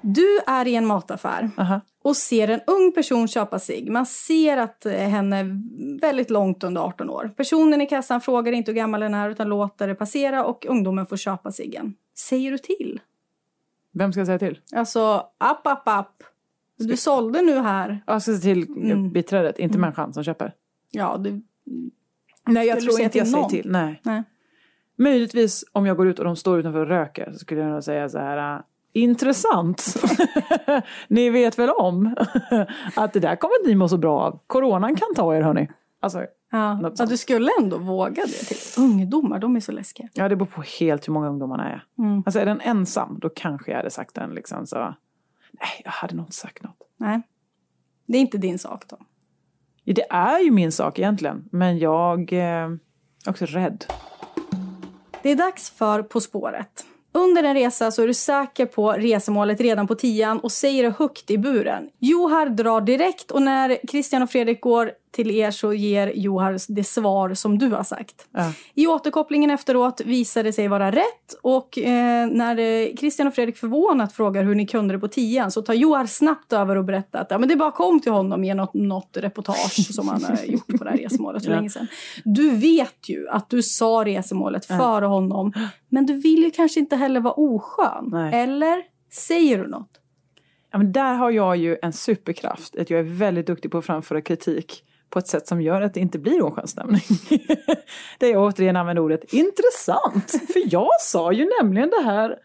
Du 0.00 0.38
är 0.46 0.66
i 0.66 0.74
en 0.74 0.86
mataffär 0.86 1.50
Aha. 1.56 1.80
Och 2.08 2.16
ser 2.16 2.48
en 2.48 2.60
ung 2.66 2.92
person 2.92 3.28
köpa 3.28 3.58
sig. 3.58 3.90
Man 3.90 4.06
ser 4.06 4.56
att 4.56 4.86
eh, 4.86 4.92
henne 4.92 5.36
är 5.38 5.60
väldigt 6.00 6.30
långt 6.30 6.64
under 6.64 6.80
18 6.80 7.10
år. 7.10 7.30
Personen 7.36 7.80
i 7.80 7.86
kassan 7.86 8.20
frågar 8.20 8.52
inte 8.52 8.70
hur 8.70 8.76
gammal 8.76 9.00
den 9.00 9.14
är 9.14 9.30
utan 9.30 9.48
låter 9.48 9.88
det 9.88 9.94
passera 9.94 10.44
och 10.44 10.66
ungdomen 10.68 11.06
får 11.06 11.16
köpa 11.16 11.52
ciggen. 11.52 11.94
Säger 12.14 12.50
du 12.50 12.58
till? 12.58 13.00
Vem 13.92 14.12
ska 14.12 14.20
jag 14.20 14.26
säga 14.26 14.38
till? 14.38 14.60
Alltså, 14.72 15.26
app, 15.38 15.66
app, 15.66 15.88
app. 15.88 16.22
Du 16.76 16.96
sålde 16.96 17.42
nu 17.42 17.58
här. 17.58 18.02
Jag 18.06 18.22
ska 18.22 18.32
säga 18.32 18.54
till 18.54 18.76
Mm. 18.76 19.12
biträdet, 19.12 19.58
inte 19.58 19.78
människan 19.78 20.12
som 20.12 20.24
köper. 20.24 20.54
Ja, 20.90 21.16
du... 21.18 21.42
Nej, 22.46 22.66
jag 22.66 22.80
tror 22.80 23.00
inte 23.00 23.18
jag 23.18 23.26
till 23.26 23.32
säger 23.32 23.42
någon? 23.42 23.50
till. 23.50 23.70
Nej. 23.70 24.00
Nej. 24.04 24.22
Möjligtvis 24.96 25.64
om 25.72 25.86
jag 25.86 25.96
går 25.96 26.08
ut 26.08 26.18
och 26.18 26.24
de 26.24 26.36
står 26.36 26.58
utanför 26.58 26.80
och 26.80 26.88
röker 26.88 27.32
så 27.32 27.38
skulle 27.38 27.60
jag 27.60 27.70
nog 27.70 27.84
säga 27.84 28.08
så 28.08 28.18
här. 28.18 28.62
Intressant. 28.92 29.94
ni 31.08 31.30
vet 31.30 31.58
väl 31.58 31.70
om 31.70 32.14
att 32.96 33.12
det 33.12 33.20
där 33.20 33.36
kommer 33.36 33.66
ni 33.68 33.74
må 33.74 33.88
så 33.88 33.96
bra 33.98 34.20
av. 34.20 34.40
Coronan 34.46 34.96
kan 34.96 35.14
ta 35.16 35.36
er 35.36 35.42
hörni. 35.42 35.68
Alltså, 36.00 36.24
Ja. 36.50 36.92
Ja, 36.98 37.06
du 37.06 37.16
skulle 37.16 37.50
ändå 37.60 37.78
våga 37.78 38.22
det 38.26 38.44
till 38.46 38.82
ungdomar. 38.82 39.38
De 39.38 39.56
är 39.56 39.60
så 39.60 39.72
läskiga. 39.72 40.08
ja 40.14 40.28
det 40.28 40.36
beror 40.36 40.46
på 40.46 40.62
helt 40.80 41.08
hur 41.08 41.12
många 41.12 41.28
ungdomarna 41.28 41.68
är. 41.72 41.84
Mm. 41.98 42.22
Alltså 42.26 42.40
är 42.40 42.46
den 42.46 42.60
ensam 42.60 43.18
då 43.20 43.28
kanske 43.28 43.70
jag 43.70 43.78
hade 43.78 43.90
sagt 43.90 44.14
den 44.14 44.30
liksom 44.30 44.66
så. 44.66 44.78
Nej 44.78 45.82
jag 45.84 45.90
hade 45.90 46.14
nog 46.14 46.24
inte 46.26 46.36
sagt 46.36 46.62
något. 46.62 46.76
Nej. 46.96 47.22
Det 48.06 48.18
är 48.18 48.20
inte 48.20 48.38
din 48.38 48.58
sak 48.58 48.84
då. 48.88 48.96
Ja, 49.84 49.94
Det 49.94 50.10
är 50.10 50.38
ju 50.44 50.50
min 50.50 50.72
sak 50.72 50.98
egentligen. 50.98 51.48
Men 51.52 51.78
jag 51.78 52.32
eh, 52.32 52.38
är 52.38 52.78
också 53.28 53.46
rädd. 53.46 53.84
Det 55.22 55.30
är 55.30 55.36
dags 55.36 55.70
för 55.70 56.02
På 56.02 56.20
spåret. 56.20 56.86
Under 57.12 57.42
en 57.42 57.54
resa 57.54 57.90
så 57.90 58.02
är 58.02 58.06
du 58.06 58.14
säker 58.14 58.66
på 58.66 58.92
resemålet 58.92 59.60
redan 59.60 59.86
på 59.86 59.94
tian 59.94 60.40
och 60.40 60.52
säger 60.52 60.82
det 60.82 60.94
högt 60.98 61.30
i 61.30 61.38
buren. 61.38 61.88
Johar 61.98 62.46
drar 62.46 62.80
direkt 62.80 63.30
och 63.30 63.42
när 63.42 63.78
Christian 63.90 64.22
och 64.22 64.30
Fredrik 64.30 64.60
går 64.60 64.92
till 65.10 65.30
er 65.30 65.50
så 65.50 65.72
ger 65.74 66.12
Johar 66.14 66.58
det 66.74 66.84
svar 66.84 67.34
som 67.34 67.58
du 67.58 67.68
har 67.68 67.82
sagt. 67.84 68.28
Ja. 68.32 68.52
I 68.74 68.86
återkopplingen 68.86 69.50
efteråt 69.50 70.00
visar 70.04 70.42
det 70.42 70.52
sig 70.52 70.68
vara 70.68 70.90
rätt 70.90 71.34
och 71.42 71.78
eh, 71.78 72.28
när 72.30 72.58
eh, 72.58 72.94
Christian 72.96 73.26
och 73.28 73.34
Fredrik 73.34 73.56
förvånat 73.56 74.12
frågar 74.12 74.44
hur 74.44 74.54
ni 74.54 74.66
kunde 74.66 74.94
det 74.94 74.98
på 74.98 75.08
tian 75.08 75.50
så 75.50 75.62
tar 75.62 75.74
Johar 75.74 76.06
snabbt 76.06 76.52
över 76.52 76.76
och 76.76 76.84
berättar 76.84 77.20
att 77.20 77.30
ja, 77.30 77.38
men 77.38 77.48
det 77.48 77.56
bara 77.56 77.70
kom 77.72 78.00
till 78.00 78.12
honom 78.12 78.44
genom 78.44 78.64
något, 78.64 78.74
något 78.74 79.16
reportage 79.16 79.94
som 79.94 80.08
han 80.08 80.24
har 80.24 80.44
gjort 80.46 80.78
på 80.78 80.84
det 80.84 80.90
här 80.90 80.96
resemålet 80.98 81.44
för 81.44 81.50
Ja. 81.50 81.56
länge 81.56 81.70
sedan. 81.70 81.86
Du 82.24 82.50
vet 82.50 83.08
ju 83.08 83.28
att 83.28 83.50
du 83.50 83.62
sa 83.62 84.02
resemålet 84.06 84.64
före 84.66 85.06
honom 85.06 85.52
men 85.88 86.06
du 86.06 86.12
vill 86.20 86.42
ju 86.44 86.50
kanske 86.50 86.80
inte 86.80 86.96
heller 86.96 87.20
vara 87.20 87.34
oskön. 87.34 88.08
Nej. 88.12 88.42
Eller 88.42 88.82
säger 89.12 89.58
du 89.58 89.66
något? 89.68 89.90
Ja, 90.72 90.78
men 90.78 90.92
där 90.92 91.14
har 91.14 91.30
jag 91.30 91.56
ju 91.56 91.76
en 91.82 91.92
superkraft. 91.92 92.76
Att 92.76 92.90
jag 92.90 93.00
är 93.00 93.04
väldigt 93.04 93.46
duktig 93.46 93.70
på 93.70 93.78
att 93.78 93.86
framföra 93.86 94.20
kritik 94.20 94.82
på 95.10 95.18
ett 95.18 95.26
sätt 95.28 95.46
som 95.48 95.62
gör 95.62 95.80
att 95.82 95.94
det 95.94 96.00
inte 96.00 96.18
blir 96.18 96.42
oskön 96.44 96.66
stämning. 96.68 97.00
Där 98.18 98.28
jag 98.28 98.42
återigen 98.42 98.76
använder 98.76 99.02
ordet 99.02 99.32
intressant. 99.32 100.30
För 100.52 100.62
jag 100.74 100.88
sa 101.00 101.32
ju 101.32 101.50
nämligen 101.62 101.90
det 101.90 102.02
här 102.04 102.36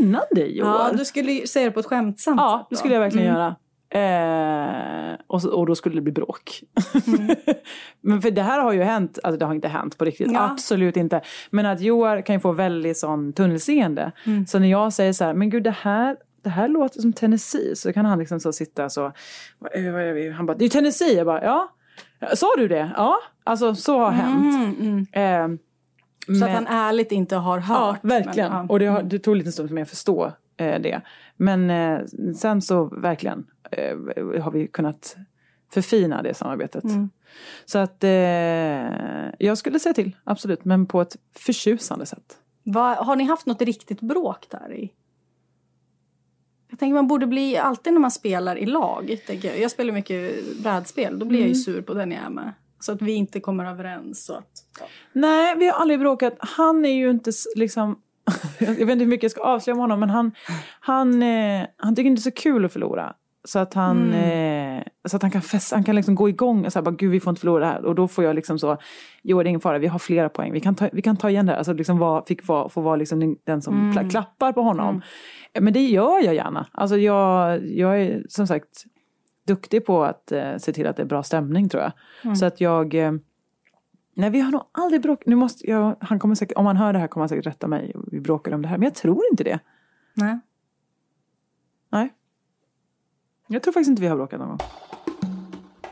innan 0.00 0.22
dig 0.30 0.58
Johan. 0.58 0.86
Ja, 0.92 0.98
du 0.98 1.04
skulle 1.04 1.46
säga 1.46 1.64
det 1.66 1.72
på 1.72 1.80
ett 1.80 1.86
skämtsamt 1.86 2.40
Ja, 2.40 2.58
sätt 2.58 2.66
det 2.70 2.74
då. 2.74 2.78
skulle 2.78 2.94
jag 2.94 3.00
verkligen 3.00 3.26
Mm. 3.28 3.38
göra. 3.40 3.56
Eh, 3.94 5.16
och, 5.26 5.42
så, 5.42 5.50
och 5.50 5.66
då 5.66 5.74
skulle 5.74 5.94
det 5.94 6.00
bli 6.00 6.12
bråk. 6.12 6.62
Mm. 7.06 7.36
Men 8.00 8.22
för 8.22 8.30
det 8.30 8.42
här 8.42 8.60
har 8.60 8.72
ju 8.72 8.82
hänt, 8.82 9.18
alltså 9.22 9.38
det 9.38 9.44
har 9.44 9.54
inte 9.54 9.68
hänt 9.68 9.98
på 9.98 10.04
riktigt, 10.04 10.32
Ja. 10.32 10.50
absolut 10.50 10.96
inte. 10.96 11.20
Men 11.50 11.66
att 11.66 11.80
Joar 11.80 12.20
kan 12.20 12.34
ju 12.36 12.40
få 12.40 12.52
väldigt 12.52 12.98
sån 12.98 13.32
tunnelseende. 13.32 14.12
Mm. 14.26 14.46
Så 14.46 14.58
när 14.58 14.68
jag 14.70 14.92
säger 14.92 15.12
så 15.12 15.24
här, 15.24 15.34
men 15.34 15.50
gud 15.50 15.62
det 15.64 15.70
här, 15.80 16.16
det 16.42 16.50
här 16.50 16.68
låter 16.68 17.00
som 17.00 17.12
Tennessee. 17.12 17.76
Så 17.76 17.92
kan 17.92 18.04
han 18.04 18.18
liksom 18.18 18.40
så 18.40 18.52
sitta 18.52 18.88
så, 18.90 19.12
vad 19.58 19.74
är, 19.74 19.92
vad 19.92 20.02
är 20.02 20.12
vi? 20.12 20.30
han 20.30 20.46
bara, 20.46 20.56
det 20.56 20.64
är 20.64 20.68
Tennessee. 20.68 21.14
Jag 21.16 21.26
bara, 21.26 21.44
ja. 21.44 21.68
Sa 22.34 22.46
du 22.56 22.68
det? 22.68 22.90
Ja, 22.96 23.16
alltså 23.44 23.74
så 23.74 23.98
har 23.98 24.10
hänt. 24.10 24.54
Mm, 24.54 25.06
mm. 25.12 25.58
Eh, 25.58 25.58
Så 26.38 26.44
att 26.44 26.50
han 26.50 26.66
ärligt 26.66 27.12
inte 27.12 27.36
har 27.36 27.56
Ja, 27.58 27.62
hört. 27.62 27.98
verkligen. 28.04 28.52
Men, 28.52 28.60
ja. 28.60 28.66
Och 28.68 28.78
det, 28.78 28.86
har, 28.86 29.02
det 29.02 29.18
tog 29.18 29.36
lite 29.36 29.52
stund 29.52 29.68
för 29.68 29.74
mig 29.74 29.82
att 29.82 29.90
förstå 29.90 30.32
eh, 30.56 30.80
det. 30.80 31.00
Men 31.36 31.70
eh, 31.70 32.00
sen 32.36 32.62
så 32.62 32.84
verkligen 32.84 33.46
eh, 33.70 33.96
har 34.42 34.50
vi 34.50 34.66
kunnat 34.68 35.16
förfina 35.72 36.22
det 36.22 36.34
samarbetet. 36.34 36.84
Mm. 36.84 37.10
Så 37.64 37.78
att 37.78 38.04
eh, 38.04 38.10
jag 39.38 39.58
skulle 39.58 39.78
säga 39.78 39.92
till, 39.94 40.16
absolut. 40.24 40.64
Men 40.64 40.86
på 40.86 41.00
ett 41.00 41.16
förtjusande 41.36 42.06
sätt. 42.06 42.38
Vad- 42.62 42.96
har 42.96 43.16
ni 43.16 43.24
haft 43.24 43.46
något 43.46 43.62
riktigt 43.62 44.00
bråk 44.00 44.46
där 44.50 44.72
i? 44.74 44.92
Jag 46.72 46.78
tänker 46.78 46.94
man 46.94 47.08
borde 47.08 47.26
bli, 47.26 47.56
alltid 47.56 47.92
när 47.92 48.00
man 48.00 48.10
spelar 48.10 48.56
i 48.56 48.66
lag, 48.66 49.16
tänker 49.26 49.48
jag. 49.48 49.60
jag 49.60 49.70
spelar 49.70 49.92
mycket 49.92 50.44
brädspel, 50.62 51.18
då 51.18 51.26
blir 51.26 51.40
jag 51.40 51.48
ju 51.48 51.54
sur 51.54 51.82
på 51.82 51.94
den 51.94 52.12
jag 52.12 52.24
är 52.24 52.30
med. 52.30 52.52
Så 52.80 52.92
att 52.92 53.02
vi 53.02 53.12
inte 53.12 53.40
kommer 53.40 53.64
överens. 53.64 54.24
Så 54.24 54.34
att, 54.34 54.50
ja. 54.80 54.86
Nej, 55.12 55.56
vi 55.56 55.66
har 55.66 55.80
aldrig 55.80 56.00
bråkat. 56.00 56.34
Han 56.38 56.84
är 56.84 56.92
ju 56.92 57.10
inte 57.10 57.30
liksom... 57.56 57.98
jag 58.58 58.66
vet 58.66 58.80
inte 58.80 58.94
hur 58.94 59.06
mycket 59.06 59.22
jag 59.22 59.30
ska 59.30 59.42
avslöja 59.42 59.74
om 59.74 59.80
honom, 59.80 60.00
men 60.00 60.10
han, 60.10 60.32
han, 60.80 61.22
eh, 61.22 61.66
han 61.76 61.96
tycker 61.96 62.10
inte 62.10 62.20
det 62.22 62.28
är 62.28 62.30
så 62.30 62.42
kul 62.42 62.64
att 62.64 62.72
förlora. 62.72 63.14
Så 63.44 63.58
att 63.58 63.74
han, 63.74 64.14
eh, 64.14 64.82
så 65.04 65.16
att 65.16 65.22
han 65.22 65.30
kan, 65.30 65.42
fäst, 65.42 65.72
han 65.72 65.84
kan 65.84 65.96
liksom 65.96 66.14
gå 66.14 66.28
igång 66.28 66.66
och 66.66 66.72
säga 66.72 66.90
gud 66.90 67.10
vi 67.10 67.20
får 67.20 67.30
inte 67.30 67.40
förlora 67.40 67.60
det 67.60 67.66
här. 67.72 67.84
Och 67.84 67.94
då 67.94 68.08
får 68.08 68.24
jag 68.24 68.36
liksom 68.36 68.58
så, 68.58 68.76
jo 69.22 69.42
det 69.42 69.46
är 69.46 69.48
ingen 69.48 69.60
fara, 69.60 69.78
vi 69.78 69.86
har 69.86 69.98
flera 69.98 70.28
poäng, 70.28 70.52
vi 70.52 70.60
kan 70.60 70.74
ta, 70.74 70.88
vi 70.92 71.02
kan 71.02 71.16
ta 71.16 71.30
igen 71.30 71.46
det 71.46 71.52
här. 71.52 71.58
Alltså 71.58 71.72
liksom 71.72 71.98
var, 71.98 72.22
fick 72.28 72.48
vara, 72.48 72.68
få 72.68 72.80
vara 72.80 72.96
liksom 72.96 73.36
den- 73.44 73.62
som 73.62 73.74
pla- 73.92 74.10
klappar 74.10 74.52
på 74.52 74.62
honom. 74.62 75.02
Men 75.60 75.72
det 75.72 75.86
gör 75.86 76.24
jag 76.24 76.34
gärna. 76.34 76.66
Alltså 76.72 76.96
jag, 76.96 77.66
jag 77.66 78.00
är 78.00 78.24
som 78.28 78.46
sagt 78.46 78.84
duktig 79.46 79.86
på 79.86 80.04
att 80.04 80.32
eh, 80.32 80.56
se 80.58 80.72
till 80.72 80.86
att 80.86 80.96
det 80.96 81.02
är 81.02 81.06
bra 81.06 81.22
stämning 81.22 81.68
tror 81.68 81.82
jag. 81.82 81.92
Så 82.36 82.46
att 82.46 82.60
jag... 82.60 82.94
Eh, 82.94 83.12
nej, 84.16 84.30
vi 84.30 84.40
har 84.40 84.50
nog 84.52 84.62
aldrig 84.72 85.02
bråkat. 85.02 85.26
Nu 85.26 85.36
måste 85.36 85.70
jag, 85.70 85.96
han 86.00 86.18
kommer 86.18 86.34
säkert, 86.34 86.56
om 86.58 86.66
han 86.66 86.76
hör 86.76 86.92
det 86.92 86.98
här 86.98 87.06
kommer 87.08 87.22
han 87.22 87.28
säkert 87.28 87.46
rätta 87.46 87.66
mig. 87.68 87.92
Vi 88.12 88.20
bråkar 88.20 88.52
om 88.52 88.62
det 88.62 88.68
här. 88.68 88.78
Men 88.78 88.84
jag 88.84 88.94
tror 88.94 89.22
inte 89.30 89.44
det. 89.44 89.58
Nej. 90.14 90.38
Jag 93.52 93.62
tror 93.62 93.72
faktiskt 93.72 93.88
inte 93.88 94.02
vi 94.02 94.08
har 94.08 94.16
bråkat 94.16 94.38
någon 94.38 94.48
gång. 94.48 94.58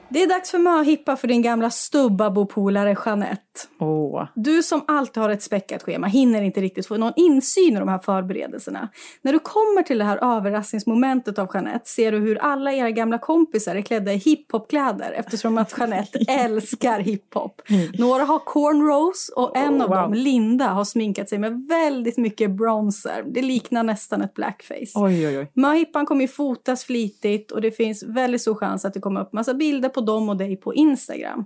Det 0.08 0.22
är 0.22 0.28
dags 0.28 0.50
för 0.50 0.58
möhippa 0.58 1.16
för 1.16 1.28
din 1.28 1.42
gamla 1.42 1.70
stubbabo-polare 1.70 2.96
Jeanette. 3.06 3.49
Åh. 3.78 4.26
Du 4.34 4.62
som 4.62 4.84
alltid 4.86 5.22
har 5.22 5.30
ett 5.30 5.42
späckat 5.42 5.82
schema 5.82 6.06
hinner 6.06 6.42
inte 6.42 6.60
riktigt 6.60 6.86
få 6.86 6.96
någon 6.96 7.12
insyn 7.16 7.76
i 7.76 7.78
de 7.78 7.88
här 7.88 7.98
förberedelserna. 7.98 8.88
När 9.22 9.32
du 9.32 9.38
kommer 9.38 9.82
till 9.82 9.98
det 9.98 10.04
här 10.04 10.36
överraskningsmomentet 10.36 11.38
av 11.38 11.48
Jeanette 11.54 11.88
ser 11.90 12.12
du 12.12 12.18
hur 12.18 12.38
alla 12.38 12.72
era 12.72 12.90
gamla 12.90 13.18
kompisar 13.18 13.76
är 13.76 13.82
klädda 13.82 14.12
i 14.12 14.16
hiphopkläder 14.16 15.12
eftersom 15.12 15.58
att 15.58 15.74
Jeanette 15.78 16.18
älskar 16.28 17.00
hiphop. 17.00 17.62
Några 17.98 18.24
har 18.24 18.38
cornrows 18.38 19.30
och 19.36 19.56
en 19.56 19.82
av 19.82 19.90
Oh, 19.90 19.96
wow. 19.96 20.02
dem, 20.02 20.14
Linda, 20.14 20.66
har 20.66 20.84
sminkat 20.84 21.28
sig 21.28 21.38
med 21.38 21.66
väldigt 21.68 22.16
mycket 22.18 22.50
bronzer. 22.50 23.24
Det 23.26 23.42
liknar 23.42 23.82
nästan 23.82 24.22
ett 24.22 24.34
blackface. 24.34 24.92
Oj, 24.94 25.28
oj, 25.28 25.38
oj. 25.38 25.50
Möhippan 25.54 26.06
kommer 26.06 26.22
ju 26.22 26.28
fotas 26.28 26.84
flitigt 26.84 27.50
och 27.52 27.60
det 27.60 27.70
finns 27.70 28.02
väldigt 28.02 28.40
stor 28.40 28.54
chans 28.54 28.84
att 28.84 28.94
det 28.94 29.00
kommer 29.00 29.20
upp 29.20 29.32
massa 29.32 29.54
bilder 29.54 29.88
på 29.88 30.00
dem 30.00 30.28
och 30.28 30.36
dig 30.36 30.56
på 30.56 30.74
Instagram. 30.74 31.44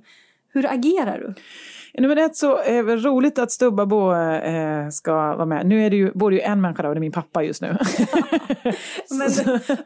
Hur 0.52 0.72
agerar 0.72 1.18
du? 1.18 1.34
Nummer 1.98 2.16
ett 2.16 2.36
så 2.36 2.56
är 2.58 2.82
det 2.82 2.96
roligt 2.96 3.38
att 3.38 3.52
Stubbabo 3.52 4.14
eh, 4.14 4.88
ska 4.88 5.12
vara 5.14 5.46
med. 5.46 5.66
Nu 5.66 5.86
är 5.86 5.90
det 5.90 5.96
ju, 5.96 6.12
bor 6.12 6.30
det 6.30 6.36
ju 6.36 6.42
en 6.42 6.60
människa 6.60 6.82
där 6.82 6.88
och 6.88 6.94
det 6.94 6.98
är 6.98 7.00
min 7.00 7.12
pappa 7.12 7.42
just 7.42 7.62
nu. 7.62 7.68
Men, 9.18 9.28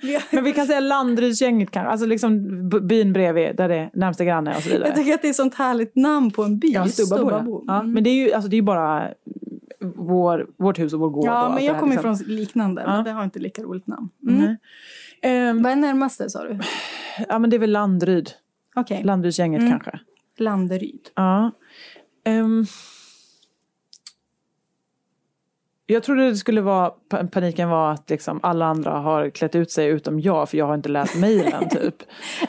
vi- 0.00 0.18
Men 0.30 0.44
vi 0.44 0.52
kan 0.52 0.66
säga 0.66 0.80
Landrydsgänget 0.80 1.70
kanske, 1.70 1.90
alltså 1.90 2.06
liksom 2.06 2.48
byn 2.82 3.12
bredvid 3.12 3.56
där 3.56 3.68
det 3.68 3.76
är 3.76 3.90
närmsta 3.92 4.24
granne 4.24 4.56
och 4.56 4.62
så 4.62 4.68
vidare. 4.70 4.88
jag 4.88 4.96
tycker 4.96 5.14
att 5.14 5.22
det 5.22 5.28
är 5.28 5.30
ett 5.30 5.36
sånt 5.36 5.54
härligt 5.54 5.96
namn 5.96 6.30
på 6.30 6.42
en 6.42 6.59
by. 6.59 6.68
Ja, 6.68 6.86
Stubbabo. 6.86 7.64
Ja. 7.66 7.74
Ja, 7.74 7.80
Mm. 7.80 7.92
men 7.92 8.04
det 8.04 8.11
är 8.11 8.14
ju 8.26 8.32
alltså, 8.32 8.50
det 8.50 8.56
är 8.56 8.62
bara 8.62 9.09
vår, 9.96 10.46
vårt 10.59 10.78
hus 10.78 10.92
och 10.92 11.00
vår 11.00 11.11
gård. 11.11 11.26
Ja, 11.26 11.52
men 11.54 11.64
jag 11.64 11.78
kommer 11.78 11.94
liksom. 11.96 12.12
ifrån 12.12 12.26
liknande, 12.36 12.82
Ja. 12.86 12.90
men 12.96 13.04
det 13.04 13.11
har 13.11 13.24
inte 13.24 13.38
lika 13.38 13.62
roligt 13.62 13.86
namn. 13.86 14.09
Mm. 14.28 14.38
Nej. 14.44 14.56
Ehm, 15.22 15.62
Vad 15.62 15.72
är 15.72 15.76
närmaste 15.76 16.30
sa 16.30 16.42
du? 16.44 16.59
ja, 17.28 17.38
men 17.38 17.50
det 17.50 17.56
är 17.56 17.61
väl 17.61 17.70
Landryd. 17.72 18.30
Okej, 18.76 19.02
Landrydsgänget 19.04 19.61
Mm. 19.61 19.70
kanske. 19.72 19.98
Landeryd. 20.38 21.00
Ja. 21.14 21.50
Ehm, 22.28 22.66
jag 25.86 26.02
trodde 26.02 26.28
det 26.30 26.36
skulle 26.36 26.60
vara, 26.60 26.90
pa- 26.90 27.24
paniken 27.26 27.68
var 27.68 27.92
att 27.92 28.10
liksom 28.10 28.40
alla 28.42 28.66
andra 28.66 28.90
har 28.90 29.30
klätt 29.30 29.54
ut 29.54 29.70
sig 29.70 29.86
utom 29.86 30.20
jag, 30.20 30.48
för 30.50 30.58
jag 30.58 30.66
har 30.66 30.74
inte 30.74 30.88
läst 30.88 31.16
mejlen 31.16 31.68
typ. 31.70 31.94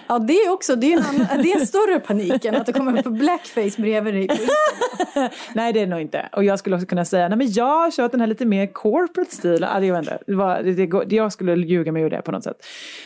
Ja, 0.08 0.20
det 0.20 0.34
är 0.34 0.52
också, 0.54 0.76
det 0.76 0.94
är 0.94 0.98
en, 0.98 1.04
annan, 1.06 1.42
det 1.44 1.52
är 1.52 1.60
en 1.60 1.68
större 1.68 2.00
panik 2.00 2.46
än 2.46 2.56
att 2.56 2.66
det 2.66 2.74
kommer 2.74 3.08
upp 3.08 3.14
blackface 3.14 3.82
bredvid 3.82 4.14
dig. 4.14 4.30
Nej 5.56 5.74
det 5.74 5.80
är 5.80 5.88
nog 5.88 6.02
inte. 6.02 6.30
Och 6.32 6.44
jag 6.44 6.60
skulle 6.60 6.76
också 6.76 6.88
kunna 6.88 7.06
säga, 7.06 7.28
nej 7.30 7.38
men 7.38 7.52
jag 7.52 7.66
har 7.66 7.92
kört 7.92 8.12
den 8.12 8.20
här 8.20 8.28
lite 8.28 8.46
mer 8.46 8.68
corporate 8.74 9.36
stil. 9.36 9.58
Ja, 9.62 9.84
jag, 9.84 9.94
vet 9.94 10.00
inte. 10.04 10.20
Det 10.28 10.36
var, 10.36 11.06
det, 11.06 11.16
jag 11.16 11.34
skulle 11.34 11.56
ljuga 11.56 11.92
mig 11.92 12.04
ur 12.04 12.10
det 12.10 12.22
på 12.22 12.32
något 12.32 12.44
sätt. 12.44 12.66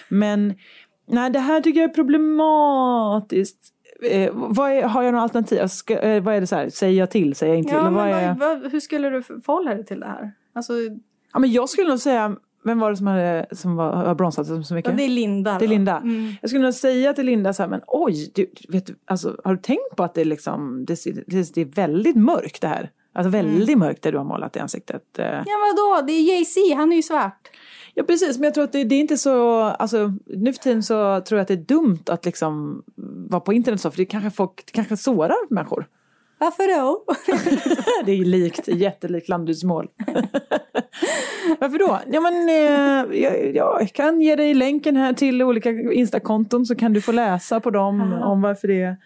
Men 0.09 0.53
nej, 1.07 1.29
det 1.29 1.39
här 1.39 1.61
tycker 1.61 1.81
jag 1.81 1.89
är 1.89 1.93
problematiskt. 1.93 3.72
Eh, 4.01 4.31
vad 4.33 4.71
är, 4.71 4.83
har 4.83 5.03
jag 5.03 5.11
några 5.11 5.23
alternativ? 5.23 5.67
Ska, 5.67 5.99
eh, 5.99 6.23
vad 6.23 6.35
är 6.35 6.41
det 6.41 6.47
så 6.47 6.55
här, 6.55 6.69
säger 6.69 6.99
jag 6.99 7.11
till, 7.11 7.35
säger 7.35 7.53
jag 7.53 7.59
inte 7.59 7.69
till? 7.69 7.77
Ja, 7.77 7.89
vad 7.89 8.07
är, 8.07 8.33
vad, 8.33 8.71
hur 8.71 8.79
skulle 8.79 9.09
du 9.09 9.23
förhålla 9.23 9.73
dig 9.75 9.85
till 9.85 9.99
det 9.99 10.05
här? 10.05 10.31
Alltså, 10.53 10.73
ja, 11.33 11.39
men 11.39 11.51
jag 11.51 11.69
skulle 11.69 11.89
nog 11.89 11.99
säga, 11.99 12.35
vem 12.63 12.79
var 12.79 12.91
det 12.91 12.97
som, 12.97 13.07
hade, 13.07 13.45
som 13.51 13.75
var, 13.75 13.91
har 13.91 14.15
bronsat 14.15 14.47
så 14.47 14.63
så 14.63 14.73
mycket? 14.73 14.91
ja, 14.91 14.97
det 14.97 15.03
är 15.03 15.09
Linda. 15.09 15.57
Det 15.59 15.65
är. 15.65 15.69
Linda. 15.69 15.97
Mm. 15.97 16.33
Jag 16.41 16.49
skulle 16.49 16.63
nog 16.63 16.73
säga 16.73 17.13
till 17.13 17.25
Linda 17.25 17.53
så 17.53 17.63
här, 17.63 17.69
men 17.69 17.81
oj, 17.87 18.31
du, 18.35 18.51
vet 18.69 18.85
du, 18.85 18.95
alltså, 19.05 19.37
har 19.43 19.55
du 19.55 19.61
tänkt 19.61 19.95
på 19.95 20.03
att 20.03 20.13
det 20.13 20.21
är, 20.21 20.25
liksom, 20.25 20.85
det, 20.85 21.03
det, 21.27 21.53
det 21.53 21.61
är 21.61 21.65
väldigt 21.65 22.15
mörkt 22.15 22.61
det 22.61 22.67
här? 22.67 22.91
Alltså 23.15 23.29
väldigt 23.29 23.77
mörkt 23.77 24.01
det 24.01 24.11
du 24.11 24.17
har 24.17 24.25
målat 24.25 24.55
i 24.55 24.59
ansiktet. 24.59 25.19
eh. 25.19 25.25
Ja, 25.25 25.43
vadå? 25.45 26.05
Det 26.07 26.13
är 26.13 26.21
Jay-Z, 26.21 26.75
han 26.75 26.91
är 26.91 26.95
ju 26.95 27.01
svart. 27.01 27.49
Ja 27.93 28.03
precis, 28.03 28.37
men 28.37 28.43
jag 28.43 28.53
tror 28.53 28.63
att 28.63 28.71
det, 28.71 28.83
det 28.83 28.95
är 28.95 28.99
inte 28.99 29.17
så, 29.17 29.61
alltså 29.61 30.11
nu 30.25 30.53
för 30.53 30.59
tiden 30.59 30.83
så 30.83 31.21
tror 31.21 31.37
jag 31.37 31.41
att 31.41 31.47
det 31.47 31.53
är 31.53 31.57
dumt 31.77 32.03
att 32.05 32.25
liksom 32.25 32.83
vara 33.33 33.41
på 33.41 33.53
internet 33.53 33.81
så, 33.81 33.91
för 33.91 33.97
det 33.97 34.05
kanske 34.05 34.31
folk, 34.31 34.65
det 34.65 34.71
kanske 34.71 34.97
sårar 34.97 35.53
människor. 35.53 35.87
Varför 36.37 36.81
då? 36.81 37.03
det 38.05 38.11
är 38.11 38.25
likt, 38.25 38.67
jättelikt 38.67 39.29
Landrydsmål. 39.29 39.87
Varför 41.59 41.79
då? 41.79 41.99
Ja 42.11 42.21
men 42.21 42.49
eh, 42.49 43.21
jag, 43.21 43.55
jag 43.55 43.93
kan 43.93 44.21
ge 44.21 44.35
dig 44.35 44.53
länken 44.53 44.95
här 44.95 45.13
till 45.13 45.41
olika 45.41 45.69
instakonton 45.69 46.65
så 46.65 46.75
kan 46.75 46.93
du 46.93 47.01
få 47.01 47.11
läsa 47.11 47.59
på 47.59 47.69
dem 47.69 48.13
om 48.13 48.41
varför 48.41 48.67
det 48.67 48.81
är, 48.81 48.97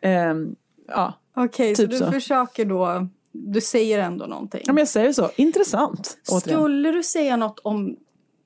ehm, 0.00 0.54
ja. 0.88 1.14
Okej, 1.36 1.74
så 1.74 1.82
Typ 1.82 1.90
du 1.90 1.98
så. 1.98 2.12
försöker 2.12 2.64
då, 2.64 3.08
du 3.32 3.60
säger 3.60 3.98
ändå 3.98 4.26
någonting. 4.26 4.60
ja 4.64 4.72
men 4.72 4.80
jag 4.80 4.88
säger 4.88 5.12
så, 5.12 5.30
intressant. 5.36 6.18
återigen. 6.30 6.60
Skulle 6.60 6.90
du 6.92 7.02
säga 7.02 7.36
något 7.36 7.58
om 7.58 7.96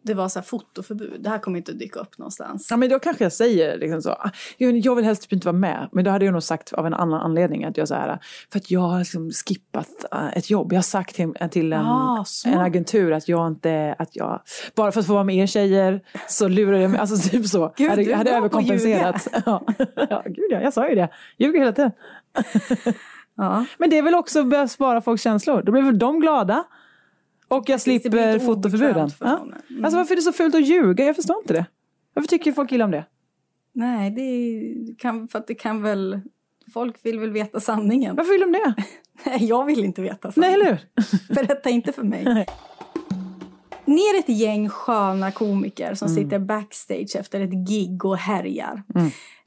det 0.04 0.14
var 0.14 0.28
så 0.28 0.38
här 0.38 0.44
fotoförbud? 0.44 1.20
Det 1.20 1.28
här 1.28 1.38
kommer 1.38 1.58
inte 1.58 1.72
att 1.72 1.78
dyka 1.78 2.00
upp 2.00 2.18
någonstans. 2.18 2.66
Ja 2.70 2.76
men 2.76 2.88
då 2.88 2.98
kanske 2.98 3.24
jag 3.24 3.32
säger 3.32 3.78
liksom 3.78 4.02
så, 4.02 4.10
"Ah, 4.10 4.30
jag, 4.58 4.94
vill 4.94 5.04
helst 5.04 5.22
typ 5.22 5.32
inte 5.32 5.46
vara 5.46 5.56
med. 5.56 5.88
Men 5.92 6.04
då 6.04 6.10
hade 6.10 6.24
jag 6.24 6.32
nog 6.32 6.42
sagt 6.42 6.72
av 6.72 6.86
en 6.86 6.94
annan 6.94 7.20
anledning 7.20 7.64
att 7.64 7.76
jag 7.76 7.88
så 7.88 7.94
här, 7.94 8.18
för 8.52 8.58
att 8.58 8.70
jag 8.70 8.80
har 8.80 8.98
liksom 8.98 9.30
skippat 9.30 9.88
äh, 10.12 10.36
ett 10.36 10.50
jobb. 10.50 10.72
Jag 10.72 10.76
har 10.76 10.82
sagt 10.82 11.16
till, 11.16 11.32
till 11.50 11.72
en, 11.72 11.86
Ah, 11.86 12.24
en 12.46 12.58
agentur 12.58 13.12
att 13.12 13.28
jag 13.28 13.46
inte, 13.48 13.94
att 13.98 14.16
jag, 14.16 14.40
bara 14.74 14.92
för 14.92 15.00
att 15.00 15.06
få 15.06 15.12
vara 15.12 15.24
med 15.24 15.36
er 15.36 15.46
tjejer 15.46 16.00
så 16.28 16.48
lurar 16.48 16.78
jag 16.78 16.90
mig, 16.90 17.00
alltså 17.00 17.30
typ 17.30 17.46
så. 17.46 17.72
Gud, 17.76 17.90
hade, 17.90 18.02
jag 18.02 18.16
hade 18.18 18.30
överkompenserat. 18.30 19.28
Ja. 19.46 19.64
ja, 20.10 20.22
gud 20.26 20.46
ja, 20.50 20.60
jag 20.60 20.72
sa 20.72 20.88
ju 20.88 20.94
det. 20.94 21.08
Ljuger 21.38 21.58
hela 21.60 21.72
tiden. 21.72 21.92
Ja. 23.36 23.66
Men 23.78 23.90
det 23.90 23.98
är 23.98 24.02
väl 24.02 24.14
också 24.14 24.54
att 24.56 24.70
spara 24.70 25.00
folks 25.00 25.22
känslor. 25.22 25.62
Då 25.62 25.72
blir 25.72 25.82
väl 25.82 25.98
de 25.98 26.20
glada. 26.20 26.64
Och 27.48 27.68
jag 27.68 27.80
slipper 27.80 28.38
fotoförbuden. 28.38 29.10
Ja. 29.20 29.46
Mm. 29.70 29.84
Alltså 29.84 29.98
varför 29.98 30.12
är 30.12 30.16
det 30.16 30.22
så 30.22 30.32
fult 30.32 30.54
att 30.54 30.66
ljuga? 30.66 31.04
Jag 31.04 31.16
förstår 31.16 31.36
inte 31.42 31.52
det. 31.52 31.66
Varför 32.14 32.28
tycker 32.28 32.52
folk 32.52 32.72
illa 32.72 32.84
om 32.84 32.90
det? 32.90 33.04
Nej, 33.72 34.10
det 34.10 34.94
kan, 34.98 35.28
för 35.28 35.38
att 35.38 35.46
det 35.46 35.54
kan 35.54 35.82
väl... 35.82 36.20
Folk 36.72 36.96
vill 37.02 37.18
väl 37.18 37.30
veta 37.30 37.60
sanningen. 37.60 38.16
Varför 38.16 38.32
vill 38.32 38.40
de 38.40 38.52
det? 38.52 38.74
Nej, 39.26 39.44
jag 39.44 39.64
vill 39.64 39.84
inte 39.84 40.02
veta 40.02 40.28
Nej, 40.28 40.32
sanningen. 40.32 40.60
eller 40.60 40.70
hur? 41.28 41.34
Berätta 41.34 41.70
inte 41.70 41.92
för 41.92 42.02
mig. 42.02 42.24
Nej. 42.24 42.46
Ni 43.84 44.00
är 44.00 44.18
ett 44.18 44.28
gäng 44.28 44.68
sköna 44.68 45.30
komiker 45.30 45.94
som 45.94 46.08
Mm. 46.08 46.24
sitter 46.24 46.38
backstage 46.38 47.16
efter 47.16 47.40
ett 47.40 47.68
gig 47.68 48.04
och 48.04 48.16
härjar. 48.16 48.82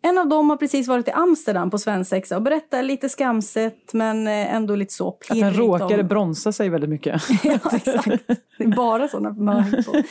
En 0.07 0.17
av 0.17 0.27
dem 0.27 0.49
har 0.49 0.57
precis 0.57 0.87
varit 0.87 1.07
i 1.07 1.11
Amsterdam 1.11 1.69
på 1.69 1.77
svensexa 1.77 2.35
och 2.35 2.41
berättar 2.41 2.83
lite 2.83 3.09
skamset 3.09 3.93
men 3.93 4.27
eh, 4.27 4.55
ändå 4.55 4.75
lite 4.75 4.93
så 4.93 5.09
Att 5.09 5.19
pirrigt 5.19 5.41
den 5.41 5.53
råkade 5.53 6.01
om... 6.01 6.07
bronsa 6.07 6.51
sig 6.51 6.69
väldigt 6.69 6.89
mycket. 6.89 7.21
ja, 7.43 7.59
exakt. 7.73 8.27
Det 8.57 8.63
är 8.63 8.75
bara 8.75 9.07
sådana 9.07 9.29
möhippor. 9.29 10.03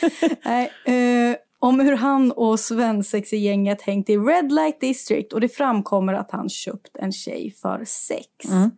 Nej, 0.44 0.72
eh, 0.84 1.36
om 1.58 1.80
hur 1.80 1.96
han 1.96 2.32
och 2.32 2.60
svensexigänget 2.60 3.82
hängt 3.82 4.10
i 4.10 4.16
Red 4.16 4.52
Light 4.52 4.80
District 4.80 5.32
och 5.32 5.40
det 5.40 5.48
framkommer 5.48 6.14
att 6.14 6.30
han 6.30 6.48
köpt 6.48 6.96
en 6.96 7.12
tjej 7.12 7.54
för 7.62 7.84
sex. 7.86 8.50
Mm. 8.50 8.70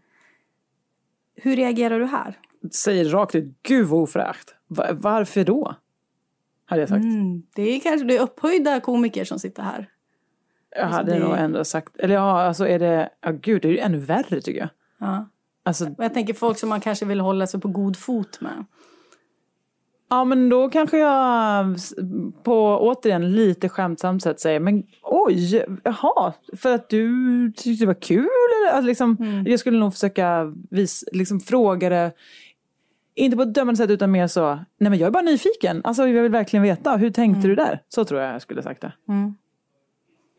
Hur 1.37 1.57
reagerar 1.57 2.01
du 2.01 2.07
här? 2.07 2.39
Säger 2.73 3.05
rakt 3.05 3.35
ut, 3.35 3.63
gud 3.63 3.87
vad 3.87 4.01
ofräscht. 4.03 4.55
Va- 4.69 4.93
varför 4.93 5.45
då? 5.45 5.75
Hade 6.65 6.83
jag 6.83 6.89
sagt. 6.89 7.05
Mm, 7.05 7.43
det 7.55 7.63
är 7.63 7.81
kanske 7.81 8.07
det 8.07 8.17
är 8.17 8.23
upphöjda 8.23 8.81
komiker 8.81 9.25
som 9.25 9.39
sitter 9.39 9.63
här. 9.63 9.89
Jag 10.79 10.87
hade 10.87 11.13
det- 11.13 11.19
nog 11.19 11.37
ändå 11.39 11.65
sagt, 11.65 11.97
eller 11.99 12.15
ja, 12.15 12.43
alltså 12.43 12.69
är 12.69 12.79
det, 12.79 13.09
ja 13.21 13.31
gud 13.31 13.63
det 13.63 13.69
är 13.69 13.73
ju 13.73 13.79
ännu 13.79 13.99
värre 13.99 14.41
tycker 14.41 14.61
jag. 14.61 14.69
Ja. 15.01 15.29
Alltså, 15.63 15.85
Och 15.85 16.05
Jag 16.05 16.15
tänker 16.15 16.35
folk 16.35 16.59
som 16.59 16.69
man 16.69 16.81
kanske 16.81 17.05
vill 17.05 17.21
hålla 17.21 17.47
sig 17.47 17.61
på 17.61 17.69
god 17.69 17.97
fot 17.97 18.41
med. 18.41 18.65
ja 20.11 20.25
men 20.25 20.49
då 20.49 20.69
kanske 20.71 20.99
jag 20.99 21.77
på 22.43 22.79
återigen 22.81 23.33
lite 23.33 23.69
skämtsamt 23.69 24.23
sätt 24.23 24.41
säger 24.41 24.61
men 24.61 24.83
oj, 25.03 25.65
jaha, 25.85 26.33
för 26.57 26.75
att 26.75 26.89
du 26.89 27.53
tyckte 27.57 27.83
det 27.83 27.87
var 27.87 28.01
kul 28.03 28.19
eller? 28.29 28.73
Alltså, 28.77 28.87
liksom, 28.87 29.17
Jag 29.47 29.61
skulle 29.61 29.79
nog 29.79 29.93
försöka 29.93 30.53
vis, 30.71 31.05
liksom, 31.13 31.41
fråga 31.41 31.89
det 31.89 32.13
inte 33.15 33.37
på 33.37 33.43
ett 33.43 33.55
dömande 33.55 33.77
sätt 33.77 33.91
utan 33.91 34.11
mer 34.11 34.27
så, 34.27 34.55
nej 34.55 34.91
men 34.91 34.99
jag 34.99 35.07
är 35.07 35.11
bara 35.11 35.23
nyfiken. 35.23 35.81
Alltså 35.85 36.09
jag 36.09 36.23
vill 36.23 36.33
verkligen 36.33 36.63
veta, 36.63 36.97
hur 36.97 37.11
tänkte 37.11 37.49
du 37.49 37.55
där? 37.55 37.83
Så 37.89 38.05
tror 38.05 38.21
jag 38.21 38.35
jag 38.35 38.43
skulle 38.43 38.63
sagt 38.63 38.81
det. 38.81 38.93
Mm. 39.09 39.35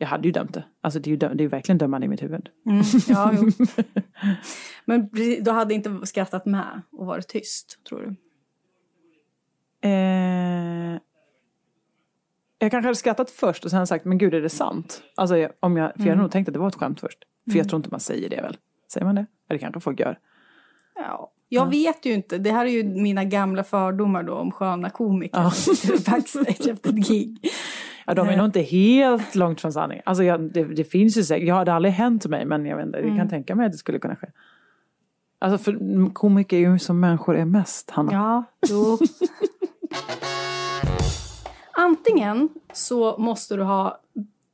Jag 0.02 0.08
hade 0.08 0.28
ju 0.28 0.32
dömt 0.32 0.54
det. 0.54 0.64
Alltså 0.80 1.00
det 1.00 1.08
är 1.08 1.10
ju, 1.10 1.16
döm- 1.16 1.34
det 1.34 1.40
är 1.40 1.44
ju 1.44 1.48
verkligen 1.48 1.78
dömande 1.78 2.04
i 2.04 2.08
mitt 2.08 2.22
huvud. 2.22 2.48
Mm. 2.66 2.82
Ja. 3.08 3.32
Men 4.84 5.08
du 5.42 5.50
hade 5.50 5.74
inte 5.74 6.00
skrattat 6.06 6.46
med 6.46 6.82
och 6.92 7.06
varit 7.06 7.28
tyst, 7.28 7.78
tror 7.88 8.00
du? 8.00 8.16
Eh, 9.88 10.98
jag 12.58 12.70
kanske 12.70 12.86
hade 12.86 12.94
skrattat 12.94 13.30
först 13.30 13.64
och 13.64 13.70
sen 13.70 13.86
sagt, 13.86 14.04
men 14.04 14.18
gud 14.18 14.34
är 14.34 14.40
det 14.40 14.48
sant? 14.50 15.02
Alltså 15.16 15.36
jag- 15.36 15.50
om 15.60 15.76
jag, 15.76 15.92
för 15.94 16.02
jag 16.02 16.08
hade 16.08 16.22
nog 16.22 16.30
tänkt 16.30 16.48
att 16.48 16.52
det 16.54 16.58
var 16.60 16.68
ett 16.68 16.74
skämt 16.74 17.00
först. 17.00 17.18
För 17.50 17.58
jag 17.58 17.68
tror 17.68 17.76
inte 17.76 17.88
man 17.90 18.00
säger 18.00 18.30
det 18.30 18.42
väl? 18.42 18.56
Säger 18.92 19.04
man 19.06 19.14
det? 19.14 19.20
Eller 19.48 19.58
det 19.58 19.58
kanske 19.58 19.80
folk 19.80 20.00
gör. 20.00 20.18
Ja. 20.94 21.32
Jag 21.48 21.70
vet 21.70 22.06
ju 22.06 22.12
inte. 22.12 22.38
Det 22.38 22.50
här 22.52 22.66
är 22.66 22.70
ju 22.70 22.84
mina 22.84 23.24
gamla 23.24 23.64
fördomar 23.64 24.22
då 24.22 24.34
om 24.34 24.50
sköna 24.52 24.90
komiker 24.90 25.38
Ja. 25.38 25.44
backstage 26.10 26.68
efter 26.68 26.90
ett 26.90 27.08
gig. 27.08 27.50
Ja, 28.10 28.14
de 28.14 28.28
är 28.28 28.36
nog 28.36 28.46
inte 28.46 28.60
helt 28.60 29.34
långt 29.34 29.60
från 29.60 29.72
sanningen. 29.72 30.02
Alltså 30.06 30.24
jag, 30.24 30.52
det, 30.52 30.64
det 30.64 30.84
finns 30.84 31.16
ju 31.16 31.24
säkert, 31.24 31.48
jag 31.48 31.54
hade 31.54 31.72
aldrig 31.72 31.94
hänt 31.94 32.26
mig 32.26 32.44
men 32.44 32.66
jag 32.66 32.76
vet 32.76 32.86
inte, 32.86 32.98
jag 32.98 33.16
kan 33.16 33.28
tänka 33.28 33.54
mig 33.54 33.66
att 33.66 33.72
det 33.72 33.78
skulle 33.78 33.98
kunna 33.98 34.16
ske. 34.16 34.26
Alltså 35.38 35.58
för 35.58 36.14
komiker 36.14 36.56
är 36.56 36.60
ju 36.60 36.78
som 36.78 37.00
människor 37.00 37.36
är 37.36 37.44
mest, 37.44 37.90
Hanna. 37.90 38.12
Ja, 38.12 38.44
jo. 38.68 38.98
Antingen 41.72 42.48
så 42.72 43.18
måste 43.18 43.56
du 43.56 43.62
ha 43.62 44.00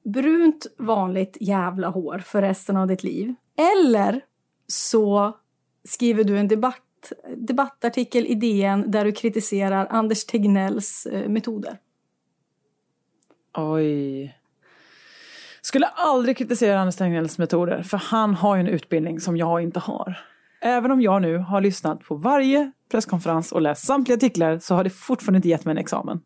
brunt 0.05 0.67
vanligt 0.79 1.37
jävla 1.41 1.89
hår 1.89 2.19
för 2.19 2.43
resten 2.43 2.77
av 2.77 2.87
ditt 2.87 3.03
liv. 3.03 3.35
Eller 3.79 4.21
så 4.67 5.37
skriver 5.85 6.25
du 6.25 6.39
en 6.39 6.49
debatt, 6.49 7.13
debattartikel 7.37 8.27
i 8.27 8.35
DN 8.35 8.91
där 8.91 9.05
du 9.05 9.13
kritiserar 9.13 9.87
Anders 9.91 10.25
Tegnells 10.25 11.07
eh, 11.07 11.29
metoder. 11.29 11.79
Oj. 13.57 14.39
Skulle 15.61 15.87
aldrig 15.87 16.37
kritisera 16.37 16.81
Anders 16.81 16.97
Tegnells 16.97 17.39
metoder 17.39 17.83
för 17.83 17.97
han 17.97 18.35
har 18.35 18.57
ju 18.57 18.61
en 18.61 18.67
utbildning 18.67 19.21
som 19.21 19.37
jag 19.37 19.63
inte 19.63 19.81
har. 19.81 20.19
Även 20.61 20.91
om 20.91 21.01
jag 21.01 21.23
nu 21.23 21.39
har 21.39 21.61
lyssnat 21.61 22.01
på 22.01 22.15
varje 22.15 22.73
presskonferens 22.91 23.53
och 23.53 23.61
läst 23.63 23.87
samtliga 23.87 24.17
artiklar 24.17 24.59
så 24.59 24.75
har 24.75 24.85
det 24.85 24.91
fortfarande 24.91 25.37
inte 25.37 25.49
gett 25.49 25.65
mig 25.65 25.73
en 25.73 25.79
examen. 25.79 26.21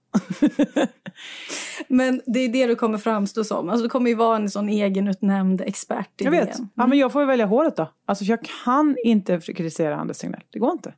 Men 1.89 2.21
det 2.27 2.41
är 2.41 2.49
det 2.49 2.67
du 2.67 2.75
kommer 2.75 2.99
framstå 2.99 3.45
som. 3.45 3.69
Alltså, 3.69 3.83
du 3.83 3.89
kommer 3.89 4.11
ju 4.11 4.17
vara 4.17 4.37
en 4.37 4.51
sån 4.51 4.69
egenutnämnd 4.69 5.61
expert 5.61 6.21
i 6.21 6.25
Jag 6.25 6.31
vet. 6.31 6.57
DN. 6.57 6.69
Ja, 6.75 6.87
men 6.87 6.99
jag 6.99 7.13
får 7.13 7.21
väl 7.21 7.29
välja 7.29 7.47
håret 7.47 7.77
då. 7.77 7.91
Alltså 8.07 8.25
jag 8.25 8.39
kan 8.65 8.97
inte 9.05 9.41
kritisera 9.41 9.97
Anders 9.97 10.19
Tegnell. 10.19 10.43
Det 10.51 10.59
går 10.59 10.73
inte. 10.73 10.95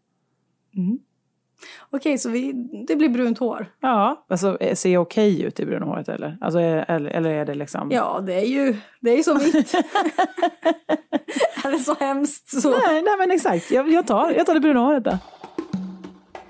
Okej, 1.90 2.18
så 2.18 2.28
vi, 2.30 2.52
det 2.88 2.96
blir 2.96 3.08
brunt 3.08 3.38
hår. 3.38 3.66
Ja, 3.80 4.24
alltså 4.28 4.56
eh, 4.60 4.74
ser 4.74 4.92
jag 4.92 5.02
okej 5.02 5.42
ut 5.42 5.60
i 5.60 5.66
bruna 5.66 5.86
håret 5.86 6.08
eller? 6.08 6.38
Alltså, 6.40 6.58
är- 6.58 6.90
eller, 6.90 7.10
eller 7.10 7.30
är 7.30 7.44
det 7.46 7.54
liksom? 7.54 7.90
Ja, 7.90 8.20
det 8.26 8.34
är 8.34 8.46
ju, 8.46 8.76
det 9.00 9.10
är 9.10 9.16
ju 9.16 9.22
så 9.22 9.34
mitt. 9.34 9.74
är 11.64 11.70
det 11.70 11.78
så 11.78 11.94
hemskt 11.94 12.60
så. 12.62 12.70
Nej, 12.70 13.02
nej 13.02 13.14
men 13.18 13.30
exakt. 13.30 13.70
Jag, 13.70 13.92
jag, 13.92 14.06
tar, 14.06 14.30
jag 14.30 14.46
tar 14.46 14.54
det 14.54 14.60
bruna 14.60 14.80
håret 14.80 15.04
då. 15.04 15.18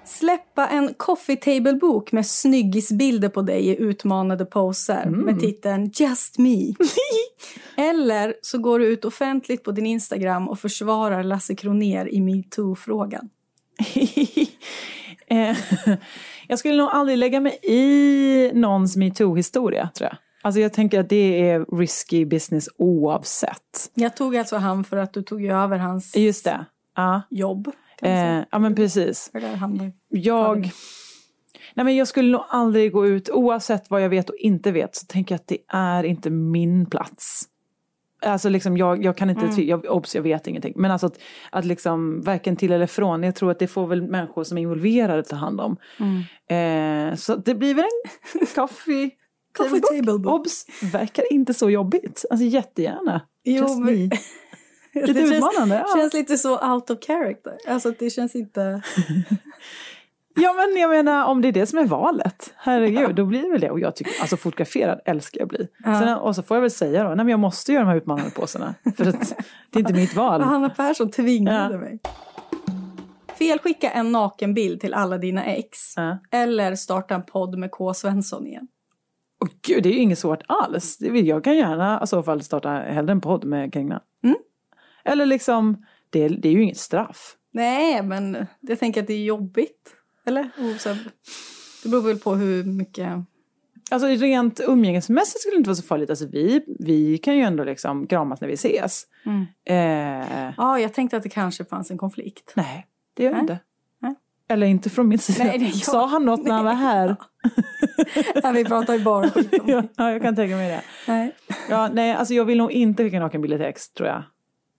Släppa 0.04 0.68
en 0.68 0.94
coffee 0.96 1.36
table-bok 1.36 2.12
med 2.12 2.26
snyggisbilder 2.26 3.28
på 3.28 3.42
dig 3.42 3.66
i 3.68 3.76
utmanande 3.82 4.44
poser 4.44 5.06
med 5.06 5.40
titeln 5.40 5.90
Just 5.94 6.38
me. 6.38 6.74
Eller 7.76 8.34
så 8.42 8.58
går 8.58 8.78
du 8.78 8.86
ut 8.86 9.04
offentligt 9.04 9.64
på 9.64 9.72
din 9.72 9.86
Instagram 9.86 10.48
och 10.48 10.58
försvarar 10.58 11.22
Lasse 11.22 11.54
Kroner 11.54 12.14
i 12.14 12.20
metoo-frågan. 12.20 13.28
Eh, 15.32 15.56
jag 16.48 16.58
skulle 16.58 16.76
nog 16.76 16.88
aldrig 16.92 17.18
lägga 17.18 17.40
mig 17.40 17.58
i 17.62 18.50
någons 18.54 18.96
metoo-historia 18.96 19.90
tror 19.94 20.08
jag. 20.08 20.18
Alltså 20.42 20.60
jag 20.60 20.72
tänker 20.72 21.00
att 21.00 21.08
det 21.08 21.50
är 21.50 21.78
risky 21.78 22.24
business 22.26 22.68
oavsett. 22.78 23.90
Jag 23.94 24.16
tog 24.16 24.36
alltså 24.36 24.56
han 24.56 24.84
för 24.84 24.96
att 24.96 25.12
du 25.12 25.22
tog 25.22 25.44
över 25.44 25.78
hans 25.78 26.16
Just 26.16 26.44
det. 26.44 26.64
Ja, 26.96 27.22
jobb. 27.30 27.68
eh, 28.02 28.40
ja 28.50 28.58
men 28.58 28.74
precis. 28.74 29.30
Jag, 30.08 30.70
nej 31.74 31.84
men 31.84 31.96
jag 31.96 32.08
skulle 32.08 32.32
nog 32.32 32.44
aldrig 32.48 32.92
gå 32.92 33.06
ut, 33.06 33.30
oavsett 33.30 33.90
vad 33.90 34.02
jag 34.02 34.08
vet 34.08 34.30
och 34.30 34.36
inte 34.36 34.72
vet, 34.72 34.96
så 34.96 35.06
tänker 35.06 35.34
jag 35.34 35.40
att 35.40 35.48
det 35.48 35.58
är 35.68 36.04
inte 36.04 36.30
min 36.30 36.86
plats. 36.86 37.48
Alltså 38.24 38.48
liksom 38.48 38.76
jag, 38.76 39.04
jag 39.04 39.16
kan 39.16 39.30
inte, 39.30 39.44
Mm. 39.46 39.66
jag, 39.68 39.84
obs, 39.84 40.14
jag 40.14 40.22
vet 40.22 40.46
ingenting. 40.46 40.72
Men 40.76 40.90
alltså 40.90 41.06
att, 41.06 41.18
att 41.50 41.64
liksom 41.64 42.20
varken 42.22 42.56
till 42.56 42.72
eller 42.72 42.86
från, 42.86 43.22
jag 43.22 43.34
tror 43.34 43.50
att 43.50 43.58
det 43.58 43.66
får 43.68 43.86
väl 43.86 44.02
människor 44.02 44.44
som 44.44 44.58
är 44.58 44.62
involverade 44.62 45.22
ta 45.22 45.36
hand 45.36 45.60
om. 45.60 45.76
Mm. 46.00 47.10
Eh, 47.10 47.16
så 47.16 47.36
det 47.36 47.54
blir 47.54 47.74
väl 47.74 47.84
en 48.40 48.46
coffee, 48.54 49.10
Coffee 49.56 49.80
table 49.80 50.18
book. 50.18 50.40
Obs, 50.40 50.66
verkar 50.92 51.32
inte 51.32 51.54
så 51.54 51.70
jobbigt. 51.70 52.24
Alltså 52.30 52.46
jättegärna. 52.46 53.20
Jo, 53.44 53.54
Just 53.62 53.78
men- 53.78 53.94
me. 54.08 54.10
Det 54.94 55.06
Lite 55.06 55.20
känns. 55.20 55.54
Ja. 55.70 55.86
känns 55.96 56.14
lite 56.14 56.38
så 56.38 56.72
out 56.72 56.90
of 56.90 56.98
character. 57.06 57.52
Alltså 57.68 57.92
det 57.98 58.10
känns 58.10 58.34
inte... 58.34 58.82
Ja 60.34 60.52
men 60.52 60.80
jag 60.80 60.90
menar 60.90 61.24
om 61.26 61.42
det 61.42 61.48
är 61.48 61.52
det 61.52 61.66
som 61.66 61.78
är 61.78 61.84
valet, 61.86 62.54
herregud, 62.56 63.14
då 63.14 63.24
blir 63.24 63.42
det 63.42 63.50
väl 63.50 63.60
det. 63.60 63.70
Och 63.70 63.80
jag 63.80 63.96
tycker, 63.96 64.12
alltså 64.20 64.36
fotograferad 64.36 65.00
älskar 65.04 65.40
jag 65.40 65.48
bli. 65.48 65.68
Sen, 65.84 66.18
och 66.18 66.36
så 66.36 66.42
får 66.42 66.56
jag 66.56 66.62
väl 66.62 66.70
säga 66.70 67.02
då, 67.02 67.08
nej 67.08 67.16
men 67.16 67.28
jag 67.28 67.40
måste 67.40 67.72
göra 67.72 67.84
de 67.84 67.88
här 67.90 67.96
utmanande 67.96 68.30
påsarna. 68.30 68.74
För 68.96 69.08
att 69.08 69.34
det 69.70 69.78
är 69.78 69.80
inte 69.80 69.92
mitt 69.94 70.14
val. 70.16 70.40
Hanna 70.42 70.70
Persson 70.70 71.10
tvingade 71.10 71.74
Ja. 71.74 71.80
mig. 71.80 71.98
Felskicka 73.38 73.90
en 73.90 74.12
nakenbild 74.12 74.80
till 74.80 74.94
alla 74.94 75.18
dina 75.18 75.44
ex. 75.44 75.78
Ja. 75.96 76.18
Eller 76.30 76.74
starta 76.74 77.14
en 77.14 77.22
podd 77.22 77.58
med 77.58 77.70
K. 77.70 77.94
Svensson 77.94 78.46
igen. 78.46 78.68
Och 79.40 79.48
gud, 79.66 79.82
det 79.82 79.88
är 79.88 79.92
ju 79.92 79.98
inget 79.98 80.18
svårt 80.18 80.42
alls. 80.48 80.96
Jag 81.00 81.44
kan 81.44 81.56
gärna 81.56 82.00
i 82.04 82.06
så 82.06 82.22
fall 82.22 82.42
starta 82.42 82.68
hellre 82.70 83.12
en 83.12 83.20
podd 83.20 83.44
med 83.44 83.72
Kringlan. 83.72 84.00
Mm. 84.24 84.36
Eller 85.04 85.26
liksom, 85.26 85.84
det, 86.10 86.28
det 86.28 86.48
är 86.48 86.52
ju 86.52 86.62
inget 86.62 86.78
straff. 86.78 87.36
Nej, 87.52 88.02
men 88.02 88.46
jag 88.60 88.78
tänker 88.78 89.00
att 89.00 89.06
det 89.06 89.14
är 89.14 89.24
jobbigt. 89.24 89.94
Eller? 90.26 90.50
Så, 90.78 90.96
det 91.82 91.88
beror 91.88 92.02
väl 92.02 92.18
på 92.18 92.34
hur 92.34 92.64
mycket... 92.64 93.12
Alltså 93.90 94.06
rent 94.08 94.60
umgängesmässigt 94.60 95.40
skulle 95.40 95.56
det 95.56 95.58
inte 95.58 95.68
vara 95.70 95.76
så 95.76 95.82
farligt. 95.82 96.10
Alltså 96.10 96.26
vi, 96.26 96.64
vi 96.78 97.18
kan 97.18 97.36
ju 97.36 97.42
ändå 97.42 97.64
liksom 97.64 98.06
kramas 98.06 98.40
när 98.40 98.48
vi 98.48 98.54
ses. 98.54 99.02
Mm. 99.26 99.46
Eh, 99.64 100.54
Ja, 100.56 100.78
jag 100.78 100.92
tänkte 100.94 101.16
att 101.16 101.22
det 101.22 101.28
kanske 101.28 101.64
fanns 101.64 101.90
en 101.90 101.98
konflikt. 101.98 102.52
nej, 102.56 102.86
det 103.14 103.24
gör 103.24 103.34
det 103.34 103.40
inte. 103.40 103.58
Nej. 104.00 104.14
Eller 104.48 104.66
inte 104.66 104.90
från 104.90 105.08
min 105.08 105.18
sida. 105.18 105.44
Nej, 105.44 105.58
det 105.58 105.64
jag. 105.64 105.74
Sa 105.74 106.06
han 106.06 106.24
något 106.24 106.44
när 106.44 106.52
han 106.54 106.64
var 106.64 106.74
här? 106.74 107.16
Nej, 108.42 108.52
vi 108.52 108.64
pratar 108.64 108.94
ju 108.94 109.04
bara 109.04 109.30
skit 109.30 109.60
om 109.60 109.68
ja, 109.68 109.82
ja, 109.96 110.10
jag 110.10 110.22
kan 110.22 110.36
tänka 110.36 110.56
mig 110.56 110.70
det. 110.70 110.82
Nej. 111.08 111.34
Ja, 111.70 111.90
nej, 111.92 112.12
alltså 112.12 112.34
jag 112.34 112.44
vill 112.44 112.58
nog 112.58 112.72
inte 112.72 113.04
skicka 113.04 113.20
nakenbilder 113.20 113.58
till 113.58 113.66
ex, 113.66 113.90
tror 113.92 114.08
jag. 114.08 114.22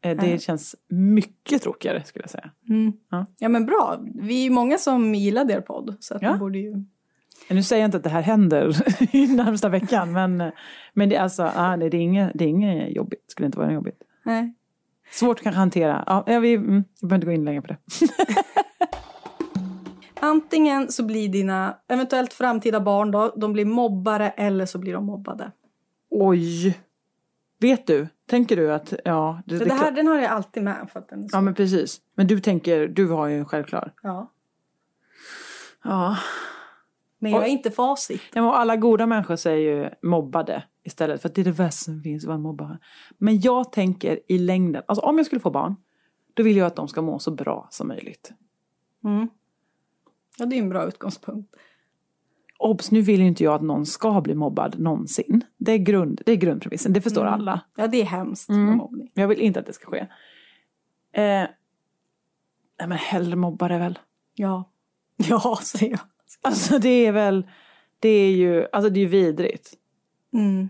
Eh, 0.04 0.16
Det 0.18 0.22
Nej. 0.28 0.40
känns 0.40 0.76
mycket 0.90 1.62
tråkigare, 1.62 2.04
skulle 2.04 2.24
jag 2.24 2.30
säga. 2.30 2.52
Mm. 2.70 2.94
Ja. 3.12 3.26
Ja, 3.40 3.50
men 3.50 3.66
bra. 3.66 4.00
Vi 4.16 4.40
är 4.40 4.44
ju 4.44 4.50
många 4.50 4.78
som 4.78 5.16
gillade 5.16 5.54
er 5.54 5.62
podd. 5.62 5.98
Så 6.00 6.16
att 6.16 6.22
Ja. 6.22 6.38
borde 6.38 6.60
ju... 6.60 6.84
Nu 7.50 7.64
säger 7.64 7.82
jag 7.82 7.88
inte 7.88 7.98
att 7.98 8.04
det 8.04 8.10
här 8.10 8.22
händer 8.22 8.76
i 9.16 9.28
närmsta 9.28 9.70
veckan, 9.70 10.12
men, 10.12 10.52
men 10.94 11.10
det, 11.10 11.16
är 11.16 11.22
alltså, 11.22 11.52
ah, 11.56 11.76
nej, 11.76 11.90
det, 11.90 11.98
är 11.98 12.02
inget, 12.02 12.32
det 12.36 12.44
är 12.46 12.50
inget 12.50 12.96
jobbigt. 12.96 13.24
skulle 13.28 13.46
inte 13.46 13.60
vara 13.60 13.72
jobbigt. 13.74 14.02
Nej. 14.26 14.54
Svårt 15.12 15.38
kanske 15.42 15.50
att 15.50 15.56
hantera. 15.56 16.04
Ja, 16.28 16.40
vi, 16.40 16.54
mm, 16.54 16.84
vi 17.02 17.08
behöver 17.08 17.16
inte 17.16 17.26
gå 17.26 17.32
in 17.32 17.46
längre 17.46 17.62
på 17.62 17.68
det. 17.68 17.78
Antingen 20.20 20.92
så 20.92 21.04
blir 21.06 21.30
dina 21.30 21.78
eventuellt 21.88 22.34
framtida 22.34 22.80
barn 22.82 23.12
då, 23.12 23.34
de 23.38 23.54
blir 23.54 23.66
mobbare 23.66 24.30
eller 24.30 24.66
så 24.66 24.78
blir 24.80 24.94
de 24.94 25.06
mobbade. 25.06 25.52
Oj! 26.10 26.78
Vet 27.64 27.88
du? 27.88 28.08
Tänker 28.26 28.56
du 28.56 28.74
att, 28.74 28.94
ja... 29.06 29.42
Det, 29.46 29.58
Det, 29.58 29.74
här, 29.74 29.92
den 29.92 30.08
har 30.08 30.16
jag 30.16 30.32
alltid 30.32 30.64
med. 30.64 30.90
För 30.94 31.00
att 31.00 31.10
den. 31.10 31.28
Ja, 31.32 31.42
men 31.42 31.54
precis. 31.54 32.02
Men 32.16 32.28
du 32.28 32.40
tänker, 32.40 32.88
du 32.88 33.08
har 33.08 33.28
ju 33.28 33.38
en 33.38 33.46
självklar. 33.46 33.94
ja. 34.02 34.32
Ja. 35.84 36.18
Men 37.20 37.32
jag 37.32 37.44
är 37.44 37.48
inte 37.48 37.72
facit. 37.72 38.22
Ja, 38.34 38.42
men 38.42 38.52
alla 38.52 38.76
goda 38.76 39.06
människor 39.08 39.36
säger 39.36 39.84
ju 39.84 39.90
mobbade 40.10 40.64
istället. 40.84 41.22
För 41.22 41.30
att 41.30 41.36
det 41.36 41.42
är 41.42 41.46
det 41.46 41.52
värsta 41.52 41.84
som 41.86 42.02
finns, 42.02 42.26
en 42.26 42.42
mobbare. 42.42 42.80
Men 43.18 43.42
jag 43.42 43.72
tänker 43.72 44.20
i 44.28 44.38
längden, 44.38 44.84
alltså 44.86 45.06
om 45.06 45.18
jag 45.18 45.26
skulle 45.26 45.42
få 45.42 45.52
barn, 45.52 45.76
då 46.34 46.44
vill 46.44 46.58
jag 46.58 46.68
att 46.68 46.76
de 46.76 46.88
ska 46.88 47.02
må 47.02 47.20
så 47.20 47.32
bra 47.32 47.68
som 47.72 47.88
möjligt. 47.88 48.32
Mm. 49.04 49.28
Ja, 50.38 50.46
det 50.46 50.56
är 50.56 50.60
en 50.60 50.70
bra 50.70 50.88
utgångspunkt. 50.88 51.56
Obs, 52.64 52.92
nu 52.92 53.02
vill 53.02 53.20
ju 53.22 53.28
inte 53.28 53.44
jag 53.44 53.54
att 53.54 53.62
någon 53.62 53.86
ska 53.86 54.22
bli 54.22 54.36
mobbad 54.36 54.80
någonsin. 54.80 55.44
Det 55.58 55.72
är, 55.72 55.78
grund, 55.78 56.22
det 56.26 56.32
är 56.32 56.36
grundpremissen, 56.36 56.94
det 56.94 57.02
förstår 57.02 57.26
alla. 57.26 57.62
Ja, 57.76 57.88
det 57.88 58.02
är 58.02 58.06
hemskt 58.06 58.50
Mm. 58.50 58.66
med 58.66 58.78
mobbning. 58.78 59.12
Men 59.14 59.22
jag 59.22 59.30
vill 59.30 59.40
inte 59.40 59.60
att 59.60 59.66
det 59.66 59.74
ska 59.74 59.86
ske. 59.92 60.00
Eh, 61.14 61.48
Nej 62.80 62.88
men 62.88 62.92
hellre 62.98 63.36
mobbare 63.36 63.78
väl. 63.78 64.00
Ja. 64.36 64.70
Ja, 65.30 65.60
säger 65.64 65.92
jag. 65.92 66.00
Alltså 66.42 66.80
det 66.80 67.06
är 67.06 67.12
väl, 67.12 67.48
det 68.00 68.10
är 68.10 68.32
ju, 68.32 68.68
alltså 68.72 68.90
det 68.90 69.00
är 69.00 69.02
ju 69.02 69.08
vidrigt. 69.08 69.74
Mm. 70.34 70.70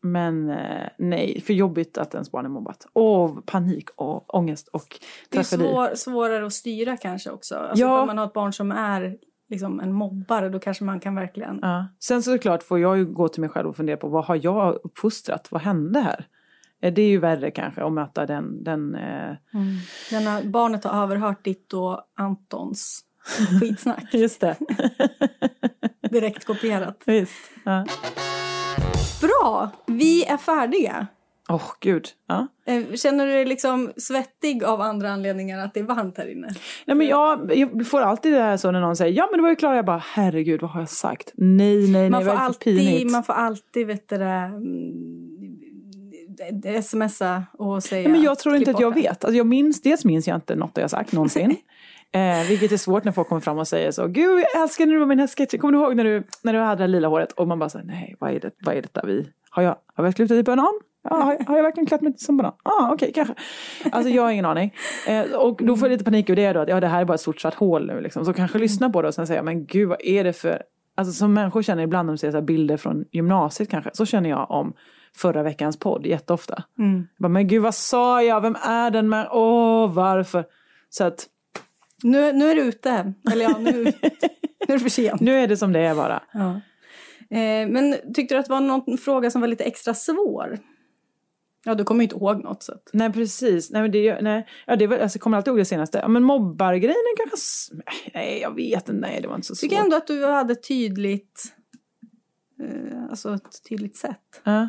Men 0.00 0.50
eh, 0.50 0.88
nej, 0.98 1.40
för 1.40 1.52
jobbigt 1.52 1.98
att 1.98 2.14
ens 2.14 2.30
barn 2.32 2.44
är 2.44 2.48
mobbat. 2.50 2.86
Åh, 2.92 3.40
panik 3.46 3.88
och 3.96 4.34
ångest 4.34 4.68
och 4.68 4.98
Det 5.30 5.38
är 5.38 5.42
tragedi. 5.42 5.68
svår, 5.70 5.94
svårare 5.94 6.46
att 6.46 6.52
styra 6.52 6.96
kanske 6.96 7.30
också. 7.30 7.54
Alltså 7.56 7.84
Ja. 7.84 8.00
Om 8.00 8.06
man 8.06 8.18
har 8.18 8.26
ett 8.26 8.32
barn 8.32 8.52
som 8.52 8.72
är 8.72 9.16
liksom 9.52 9.80
en 9.80 9.92
mobbare 9.92 10.48
då 10.48 10.58
kanske 10.58 10.84
man 10.84 11.00
kan 11.00 11.14
verkligen... 11.14 11.58
Ja. 11.62 11.86
Sen 12.00 12.22
såklart 12.22 12.62
får 12.62 12.78
jag 12.78 12.98
ju 12.98 13.04
gå 13.06 13.28
till 13.28 13.40
mig 13.40 13.50
själv 13.50 13.68
och 13.68 13.76
fundera 13.76 13.96
på 13.96 14.08
vad 14.08 14.24
har 14.24 14.40
jag 14.42 14.78
uppfostrat? 14.84 15.48
Vad 15.50 15.62
hände 15.62 16.00
här? 16.00 16.26
Eh, 16.82 16.92
Det 16.92 17.02
är 17.02 17.08
ju 17.08 17.18
värre 17.18 17.50
kanske 17.50 17.84
att 17.84 17.92
möta 17.92 18.26
den, 18.26 18.64
den 18.64 18.94
eh, 18.94 19.34
Denna, 20.10 20.40
barnet 20.44 20.84
har 20.84 21.02
överhört 21.02 21.44
ditt 21.44 21.72
och 21.72 22.00
Antons 22.16 23.00
skitsnack. 23.60 24.14
just 24.14 24.40
det. 24.40 24.56
Direkt 26.10 26.44
kopierat. 26.44 27.02
Visst. 27.06 27.50
Ja. 27.64 27.86
Bra! 29.20 29.70
Vi 29.86 30.24
är 30.24 30.36
färdiga. 30.36 31.06
Åh 31.52 31.72
gud. 31.80 32.08
Ja. 32.28 32.46
Eh, 32.66 32.82
Känner 32.94 33.26
du 33.26 33.32
dig 33.32 33.44
liksom 33.44 33.92
svettig 33.96 34.64
av 34.64 34.80
andra 34.80 35.10
anledningar 35.10 35.58
att 35.58 35.74
det 35.74 35.80
är 35.80 35.84
varmt 35.84 36.18
här 36.18 36.32
inne? 36.32 36.48
Nej, 36.86 36.96
men 36.96 37.06
jag, 37.06 37.56
jag 37.56 37.86
får 37.86 38.00
alltid 38.00 38.32
det 38.32 38.42
här 38.42 38.56
så 38.56 38.70
när 38.70 38.80
någon 38.80 38.96
säger 38.96 39.12
ja 39.12 39.28
men 39.30 39.38
det 39.38 39.42
var 39.42 39.50
ju 39.50 39.56
Klara, 39.56 39.76
jag 39.76 39.84
bara 39.84 40.02
herregud 40.06 40.60
vad 40.60 40.70
har 40.70 40.80
jag 40.80 40.90
sagt? 40.90 41.32
Nej, 41.34 41.88
nej, 41.90 42.10
Man 42.10 42.24
nej, 42.24 42.34
får, 42.34 42.40
alltid, 42.40 42.78
pinigt? 42.78 43.12
man 43.12 43.24
får 43.24 43.32
alltid, 43.32 43.86
vet 43.86 44.08
du 44.08 44.18
det, 44.18 44.24
mm, 44.24 45.02
smsa 46.82 47.44
och 47.52 47.82
säga... 47.82 48.02
Nej, 48.02 48.12
men 48.12 48.22
jag 48.22 48.38
tror 48.38 48.56
inte 48.56 48.70
att 48.70 48.80
jag 48.80 48.94
vet. 48.94 49.24
Alltså, 49.24 49.36
jag 49.36 49.46
minns, 49.46 49.82
dels 49.82 50.04
minns 50.04 50.28
jag 50.28 50.36
inte 50.36 50.54
något 50.54 50.72
jag 50.74 50.90
sagt 50.90 51.12
någonsin. 51.12 51.56
Eh, 52.14 52.48
vilket 52.48 52.72
är 52.72 52.76
svårt 52.76 53.04
när 53.04 53.12
folk 53.12 53.28
kommer 53.28 53.40
fram 53.40 53.58
och 53.58 53.68
säger 53.68 53.90
så. 53.90 54.06
Gud, 54.06 54.40
jag 54.40 54.62
älskar 54.62 54.86
när 54.86 54.92
du 54.92 54.98
var 54.98 55.06
med 55.06 55.14
i 55.14 55.16
den 55.16 55.28
här 55.28 55.34
sketchen. 55.36 55.60
Kommer 55.60 55.72
du 55.72 55.84
ihåg 55.84 55.96
när 55.96 56.04
du, 56.04 56.22
när 56.42 56.52
du 56.52 56.58
hade 56.58 56.82
det 56.82 56.88
lila 56.88 57.08
håret? 57.08 57.32
Och 57.32 57.48
man 57.48 57.58
bara 57.58 57.68
säger 57.68 57.86
nej, 57.86 58.16
vad 58.18 58.30
är, 58.30 58.40
det, 58.40 58.50
vad 58.60 58.74
är 58.76 58.82
detta 58.82 59.02
vi... 59.06 59.28
Har 59.50 59.62
jag, 59.62 59.76
har 59.94 60.04
jag 60.04 60.16
klätt 60.16 60.30
i 60.30 60.42
banan? 60.42 60.80
Ja, 61.04 61.16
har, 61.46 61.56
jag- 61.56 61.62
verkligen 61.62 61.86
klätt 61.86 62.00
mig 62.00 62.12
som 62.16 62.36
banan? 62.36 62.52
Ja, 62.64 62.70
ah, 62.70 62.92
okej, 62.92 63.12
kanske. 63.14 63.34
Alltså 63.92 64.10
jag 64.10 64.22
har 64.22 64.30
ingen 64.30 64.44
aning. 64.44 64.74
Eh, 65.08 65.32
och 65.32 65.60
då 65.62 65.76
får 65.76 65.88
jag 65.88 65.92
lite 65.92 66.04
panik 66.04 66.30
över 66.30 66.42
det 66.42 66.52
då. 66.52 66.60
Att 66.60 66.68
ja, 66.68 66.80
det 66.80 66.86
här 66.86 67.00
är 67.00 67.04
bara 67.04 67.14
ett 67.14 67.20
stort 67.20 67.40
svart 67.40 67.54
hål 67.54 67.86
nu 67.86 68.00
liksom. 68.00 68.24
Så 68.24 68.32
kanske 68.32 68.58
lyssna 68.58 68.90
på 68.90 69.02
det 69.02 69.08
och 69.08 69.14
sen 69.14 69.26
säga, 69.26 69.42
men 69.42 69.66
gud 69.66 69.88
vad 69.88 70.00
är 70.04 70.24
det 70.24 70.32
för... 70.32 70.62
Alltså 70.94 71.12
som 71.12 71.34
människor 71.34 71.62
känner 71.62 71.82
ibland 71.82 72.06
när 72.06 72.12
de 72.12 72.18
ser 72.18 72.30
så 72.30 72.42
bilder 72.42 72.76
från 72.76 73.04
gymnasiet 73.12 73.70
kanske. 73.70 73.90
Så 73.94 74.06
känner 74.06 74.30
jag 74.30 74.50
om 74.50 74.72
förra 75.16 75.42
veckans 75.42 75.78
podd 75.78 76.06
jätteofta. 76.06 76.62
Mm. 76.78 76.96
Jag 76.96 77.22
bara, 77.22 77.28
men 77.28 77.48
gud 77.48 77.62
vad 77.62 77.74
sa 77.74 78.22
jag? 78.22 78.40
Vem 78.40 78.56
är 78.62 78.90
den 78.90 79.08
med? 79.08 79.28
Åh, 79.30 79.92
varför? 79.92 80.44
Så 80.90 81.04
att 81.04 81.26
Nu, 82.02 82.32
nu 82.32 82.50
är 82.50 82.54
du 82.54 82.62
ute. 82.62 83.12
Eller 83.32 83.42
ja, 83.42 83.56
nu, 83.58 83.72
nu 84.68 84.68
är 84.68 84.72
det 84.72 84.78
för 84.78 84.88
sent. 84.88 85.20
nu 85.20 85.34
är 85.38 85.46
det 85.48 85.56
som 85.56 85.72
det 85.72 85.80
är 85.80 85.94
bara. 85.94 86.22
Ja. 86.32 86.60
Eh, 87.36 87.68
men 87.68 87.96
tyckte 88.14 88.34
du 88.34 88.38
att 88.38 88.46
det 88.46 88.52
var 88.52 88.60
någon 88.60 88.98
fråga 88.98 89.30
som 89.30 89.40
var 89.40 89.48
lite 89.48 89.64
extra 89.64 89.94
svår? 89.94 90.58
Ja, 91.64 91.74
du 91.74 91.84
kommer 91.84 92.00
ju 92.00 92.04
inte 92.04 92.16
ihåg 92.16 92.44
något. 92.44 92.62
Så. 92.62 92.72
Nej 92.92 93.12
precis, 93.12 93.70
nej 93.70 93.82
men 93.82 93.90
det, 93.90 94.20
nej. 94.20 94.46
Ja, 94.66 94.76
det 94.76 94.86
var, 94.86 94.98
alltså, 94.98 95.16
jag 95.16 95.22
kommer 95.22 95.36
alltid 95.36 95.50
ihåg 95.50 95.58
det 95.58 95.64
senaste. 95.64 95.98
Ja, 95.98 96.08
men 96.08 96.22
mobbargrejen 96.22 96.96
kanske, 97.16 97.74
nej 98.14 98.40
jag 98.40 98.54
vet 98.54 98.88
inte, 98.88 98.92
nej 98.92 99.20
det 99.22 99.28
var 99.28 99.34
inte 99.34 99.46
så 99.46 99.54
svårt. 99.54 99.70
tycker 99.70 99.82
ändå 99.82 99.96
att 99.96 100.06
du 100.06 100.26
hade 100.26 100.54
tydligt, 100.54 101.54
eh, 102.62 103.02
alltså 103.10 103.34
ett 103.34 103.68
tydligt 103.68 103.96
sätt. 103.96 104.40
Ja. 104.44 104.68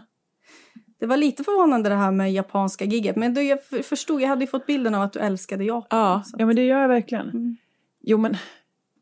Det 0.99 1.07
var 1.07 1.17
lite 1.17 1.43
förvånande 1.43 1.89
det 1.89 1.95
här 1.95 2.11
med 2.11 2.33
japanska 2.33 2.85
gigget. 2.85 3.15
Men 3.15 3.33
då 3.33 3.41
jag 3.41 3.63
förstod, 3.63 4.21
jag 4.21 4.27
hade 4.27 4.41
ju 4.41 4.47
fått 4.47 4.65
bilden 4.65 4.95
av 4.95 5.01
att 5.01 5.13
du 5.13 5.19
älskade 5.19 5.63
Japan. 5.63 5.99
Ja, 5.99 6.23
ja 6.37 6.45
men 6.45 6.55
det 6.55 6.65
gör 6.65 6.81
jag 6.81 6.87
verkligen. 6.87 7.29
Mm. 7.29 7.57
Jo 8.01 8.17
men, 8.17 8.37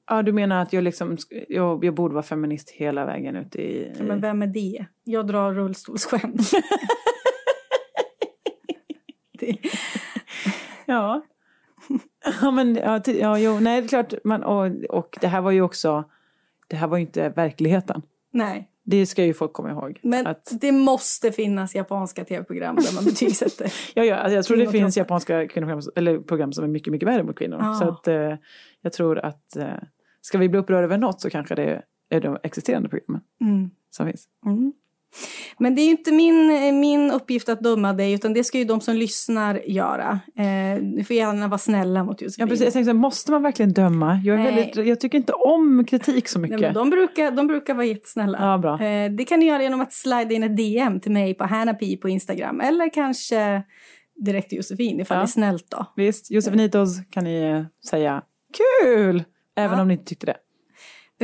ja 0.09 0.21
du 0.21 0.31
menar 0.31 0.61
att 0.61 0.73
jag 0.73 0.83
liksom, 0.83 1.17
jag, 1.47 1.85
jag 1.85 1.93
borde 1.93 2.13
vara 2.13 2.23
feminist 2.23 2.69
hela 2.69 3.05
vägen 3.05 3.35
ut 3.35 3.55
i... 3.55 3.93
Ja, 3.97 4.03
men 4.03 4.21
vem 4.21 4.41
är 4.41 4.47
det? 4.47 4.85
Jag 5.03 5.27
drar 5.27 5.53
rullstolsskämt. 5.53 6.51
det, 9.41 9.57
Ja. 10.85 11.21
ja 12.41 12.51
men, 12.51 12.75
ja, 12.75 13.01
ja 13.05 13.39
jo, 13.39 13.59
nej 13.59 13.81
det 13.81 13.85
är 13.85 13.89
klart, 13.89 14.13
man, 14.23 14.43
och, 14.43 14.65
och 14.89 15.17
det 15.21 15.27
här 15.27 15.41
var 15.41 15.51
ju 15.51 15.61
också, 15.61 16.03
det 16.67 16.75
här 16.75 16.87
var 16.87 16.97
ju 16.97 17.01
inte 17.03 17.29
verkligheten. 17.29 18.01
nej, 18.31 18.67
Det 18.83 19.05
ska 19.05 19.23
ju 19.25 19.33
folk 19.33 19.53
komma 19.53 19.69
ihåg. 19.71 19.99
men 20.03 20.27
Att, 20.27 20.51
det 20.61 20.71
måste 20.71 21.31
finnas 21.31 21.75
japanska 21.75 22.25
tv-program 22.25 22.75
där 22.75 22.95
man 22.95 23.03
betygsätter. 23.05 23.73
ja, 23.93 24.03
ja, 24.03 24.15
alltså 24.15 24.35
jag 24.35 24.45
tror 24.45 24.57
det 24.57 24.67
finns 24.71 24.97
japanska 24.97 25.47
kvinnoprogram, 25.47 25.91
eller 25.95 26.19
program 26.19 26.53
som 26.53 26.63
är 26.63 26.67
mycket, 26.67 26.91
mycket 26.91 27.07
värre 27.07 27.23
mot 27.23 27.37
kvinnor. 27.37 27.57
Ja. 27.61 27.73
Så 27.73 27.87
att 27.89 28.07
eh, 28.07 28.35
jag 28.81 28.93
tror 28.93 29.19
att 29.19 29.55
eh, 29.55 29.67
ska 30.21 30.37
vi 30.37 30.49
bli 30.49 30.59
upprörda 30.59 30.83
över 30.83 30.97
något 30.97 31.21
så 31.21 31.29
kanske 31.29 31.55
det 31.55 31.81
är 32.09 32.21
de 32.21 32.37
existerande 32.43 32.89
programmen 32.89 33.21
Mm. 33.41 33.69
som 33.89 34.05
finns. 34.07 34.25
Mm. 34.45 34.73
Men 35.57 35.75
det 35.75 35.81
är 35.81 35.85
ju 35.85 35.91
inte 35.91 36.11
min, 36.11 36.79
min 36.79 37.11
uppgift 37.11 37.49
att 37.49 37.61
döma 37.61 37.93
dig, 37.93 38.13
utan 38.13 38.33
det 38.33 38.43
ska 38.43 38.57
ju 38.57 38.65
de 38.65 38.81
som 38.81 38.95
lyssnar 38.95 39.61
göra. 39.67 40.19
Eh, 40.37 40.83
du 40.97 41.03
får 41.03 41.15
gärna 41.15 41.47
vara 41.47 41.57
snälla 41.57 42.03
mot 42.03 42.21
Josefin. 42.21 42.43
Ja, 42.43 42.49
precis. 42.49 42.63
Jag 42.65 42.73
tänkte, 42.73 42.85
så 42.91 42.95
här, 42.95 42.99
måste 43.01 43.31
man 43.31 43.43
verkligen 43.43 43.73
döma? 43.73 44.21
Jag, 44.25 44.39
är 44.39 44.43
Nej. 44.43 44.55
väldigt, 44.55 44.87
jag 44.87 44.99
tycker 44.99 45.17
inte 45.17 45.33
om 45.33 45.85
kritik 45.85 46.27
så 46.27 46.39
mycket. 46.39 46.59
Nej, 46.59 46.69
men 46.69 46.73
de, 46.73 46.89
brukar, 46.89 47.31
de 47.31 47.47
brukar 47.47 47.73
vara 47.73 47.85
jättesnälla. 47.85 48.37
Ja, 48.41 48.57
bra. 48.57 48.81
Eh, 48.87 49.11
det 49.11 49.25
kan 49.25 49.39
du 49.39 49.45
göra 49.45 49.63
genom 49.63 49.81
att 49.81 49.93
slida 49.93 50.33
in 50.33 50.43
ett 50.43 50.57
DM 50.57 50.99
till 50.99 51.11
mig 51.11 51.33
på 51.33 51.43
Hanapi 51.43 51.97
på 51.97 52.09
Instagram. 52.09 52.61
Eller 52.61 52.93
kanske 52.93 53.63
direkt 54.25 54.49
till 54.49 54.55
Josefin 54.57 54.99
ifall 54.99 55.15
Ja. 55.15 55.21
det 55.21 55.25
är 55.25 55.27
snällt 55.27 55.65
då. 55.71 55.85
Visst, 55.95 56.31
Josefinitos 56.31 56.89
kan 57.09 57.23
ni 57.23 57.41
eh, 57.41 57.63
säga 57.89 58.21
kul! 58.83 59.23
Även 59.55 59.75
Ja. 59.77 59.81
om 59.81 59.87
ni 59.87 59.93
inte 59.93 60.05
tyckte 60.05 60.25
det. 60.25 60.35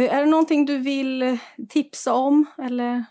Eh, 0.04 0.16
är 0.16 0.20
det 0.20 0.30
någonting 0.30 0.66
du 0.66 0.78
vill 0.78 1.22
eh, 1.22 1.36
tipsa 1.70 2.14
om 2.14 2.46
eller 2.64 3.06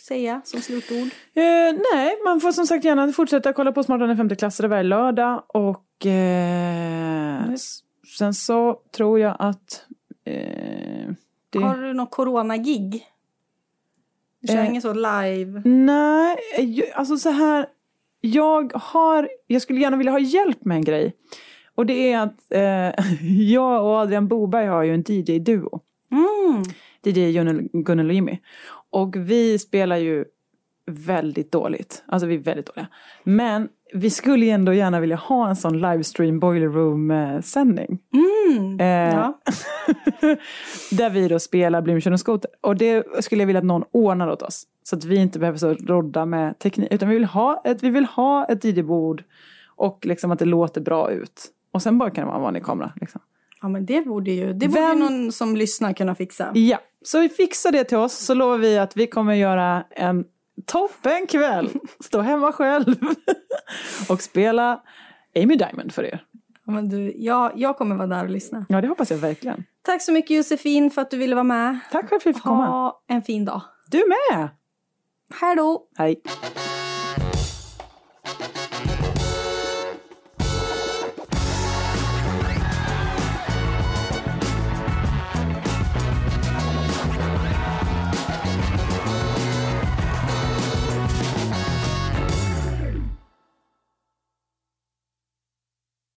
säga 0.00 0.40
som 0.44 0.60
slutord? 0.60 1.08
Eh, 1.34 1.78
nej, 1.94 2.18
man 2.24 2.40
får 2.40 2.52
som 2.52 2.66
sagt 2.66 2.84
gärna 2.84 3.12
fortsätta 3.12 3.52
kolla 3.52 3.72
på 3.72 3.82
Smartare 3.82 4.10
än 4.10 4.16
femteklassare 4.16 4.68
varje 4.68 4.82
lördag. 4.82 5.42
Och 5.48 6.06
eh, 6.06 7.50
s- 7.52 7.78
sen 8.18 8.34
så 8.34 8.80
tror 8.96 9.20
jag 9.20 9.36
att 9.38 9.84
eh, 10.24 11.08
det... 11.50 11.58
Har 11.58 11.76
du 11.76 11.92
någon 11.92 12.06
corona-gig? 12.06 13.06
Du 14.40 14.48
kör 14.48 14.56
Eh. 14.58 14.68
ingen 14.70 14.82
så 14.82 14.92
live? 14.92 15.62
Nej, 15.64 16.36
alltså 16.94 17.16
så 17.16 17.30
här. 17.30 17.66
Jag 18.20 18.72
har, 18.74 19.28
jag 19.46 19.62
skulle 19.62 19.80
gärna 19.80 19.96
vilja 19.96 20.12
ha 20.12 20.18
hjälp 20.18 20.64
med 20.64 20.74
en 20.76 20.84
grej. 20.84 21.12
Och 21.74 21.86
det 21.86 22.12
är 22.12 22.18
att 22.20 22.52
eh, 22.52 23.04
jag 23.52 23.84
och 23.84 23.90
Adrian 23.96 24.28
Boberg 24.28 24.66
har 24.66 24.82
ju 24.82 24.94
en 24.94 25.02
DJ-duo. 25.04 25.80
Mm. 26.10 26.62
DJ 27.04 27.32
Gunnel 27.82 28.06
och 28.08 28.14
Jimmy. 28.14 28.38
Och 28.90 29.16
vi 29.16 29.58
spelar 29.58 29.96
ju 29.96 30.24
väldigt 30.90 31.52
dåligt. 31.52 32.02
Alltså 32.06 32.26
vi 32.26 32.34
är 32.34 32.38
väldigt 32.38 32.66
dåliga. 32.66 32.86
Men 33.24 33.68
vi 33.94 34.10
skulle 34.10 34.44
ju 34.46 34.50
ändå 34.50 34.72
gärna 34.72 35.00
vilja 35.00 35.16
ha 35.16 35.48
en 35.48 35.56
sån 35.56 35.80
livestream 35.80 36.38
boiler 36.40 36.68
room 36.68 37.10
eh. 37.10 37.40
Mm. 38.14 38.80
Eh, 38.80 39.14
Ja. 39.14 39.40
där 40.90 41.10
vi 41.10 41.28
då 41.28 41.38
spelar 41.38 41.82
och 42.12 42.20
Skoter. 42.20 42.50
Och 42.60 42.76
det 42.76 43.06
skulle 43.24 43.42
jag 43.42 43.46
vilja 43.46 43.58
att 43.58 43.64
någon 43.64 43.84
ordnar 43.90 44.28
åt 44.28 44.42
oss. 44.42 44.66
Så 44.82 44.96
att 44.96 45.04
vi 45.04 45.16
inte 45.16 45.38
behöver 45.38 45.58
så 45.58 45.74
rodda 45.74 46.26
med 46.26 46.58
teknik. 46.58 46.88
Utan 46.92 47.08
vi 47.08 47.14
vill 47.14 47.24
ha 47.24 47.62
ett, 47.64 47.82
vi 47.82 47.90
vill 47.90 48.04
ha 48.04 48.44
ett 48.44 48.64
DJ-bord. 48.64 49.24
Och 49.76 50.06
liksom 50.06 50.30
att 50.30 50.38
det 50.38 50.44
låter 50.44 50.80
bra 50.80 51.10
ut. 51.10 51.46
Och 51.72 51.82
sen 51.82 51.98
bara 51.98 52.10
kan 52.10 52.22
det 52.24 52.26
vara 52.26 52.36
en 52.36 52.42
vanlig 52.42 52.62
kamera. 52.64 52.92
Liksom. 53.00 53.20
ja, 53.62 53.68
men 53.68 53.86
det 53.86 54.00
borde 54.06 54.30
ju 54.30 54.46
det 54.52 54.68
borde 54.68 54.80
ju 54.80 54.86
Vem- 54.86 54.98
någon 54.98 55.32
som 55.32 55.56
lyssnar 55.56 55.92
kunna 55.92 56.14
fixa. 56.14 56.50
Ja, 56.54 56.78
så 57.04 57.20
vi 57.20 57.28
fixar 57.28 57.72
det 57.72 57.84
till 57.84 57.96
oss. 57.96 58.18
Så 58.18 58.34
lovar 58.34 58.58
vi 58.58 58.78
att 58.78 58.96
vi 58.96 59.06
kommer 59.06 59.34
göra 59.34 59.84
en 59.90 60.24
toppen 60.66 61.26
kväll. 61.26 61.70
Stå 62.04 62.20
hemma 62.20 62.52
själv. 62.52 62.96
och 64.08 64.22
spela 64.22 64.82
Amy 65.36 65.56
Diamond 65.56 65.92
för 65.92 66.04
er. 66.04 66.24
Ja, 66.66 66.72
men 66.72 66.88
du, 66.88 67.14
jag, 67.16 67.52
jag 67.54 67.78
kommer 67.78 67.96
vara 67.96 68.06
där 68.06 68.24
och 68.24 68.30
lyssna. 68.30 68.66
Ja, 68.68 68.80
det 68.80 68.88
hoppas 68.88 69.10
jag 69.10 69.18
verkligen. 69.18 69.64
Tack 69.82 70.02
så 70.02 70.12
mycket 70.12 70.36
Josefin 70.36 70.90
för 70.90 71.02
att 71.02 71.10
du 71.10 71.16
ville 71.16 71.34
vara 71.34 71.44
med. 71.44 71.78
Tack 71.92 72.08
för 72.08 72.16
att 72.16 72.26
vi 72.26 72.32
fick 72.32 72.42
komma. 72.42 72.66
Ha 72.66 73.02
en 73.06 73.22
fin 73.22 73.44
dag. 73.44 73.62
Du 73.86 74.04
med! 74.08 74.48
Hej 75.40 75.56
då! 75.56 75.88
Hej. 75.96 76.22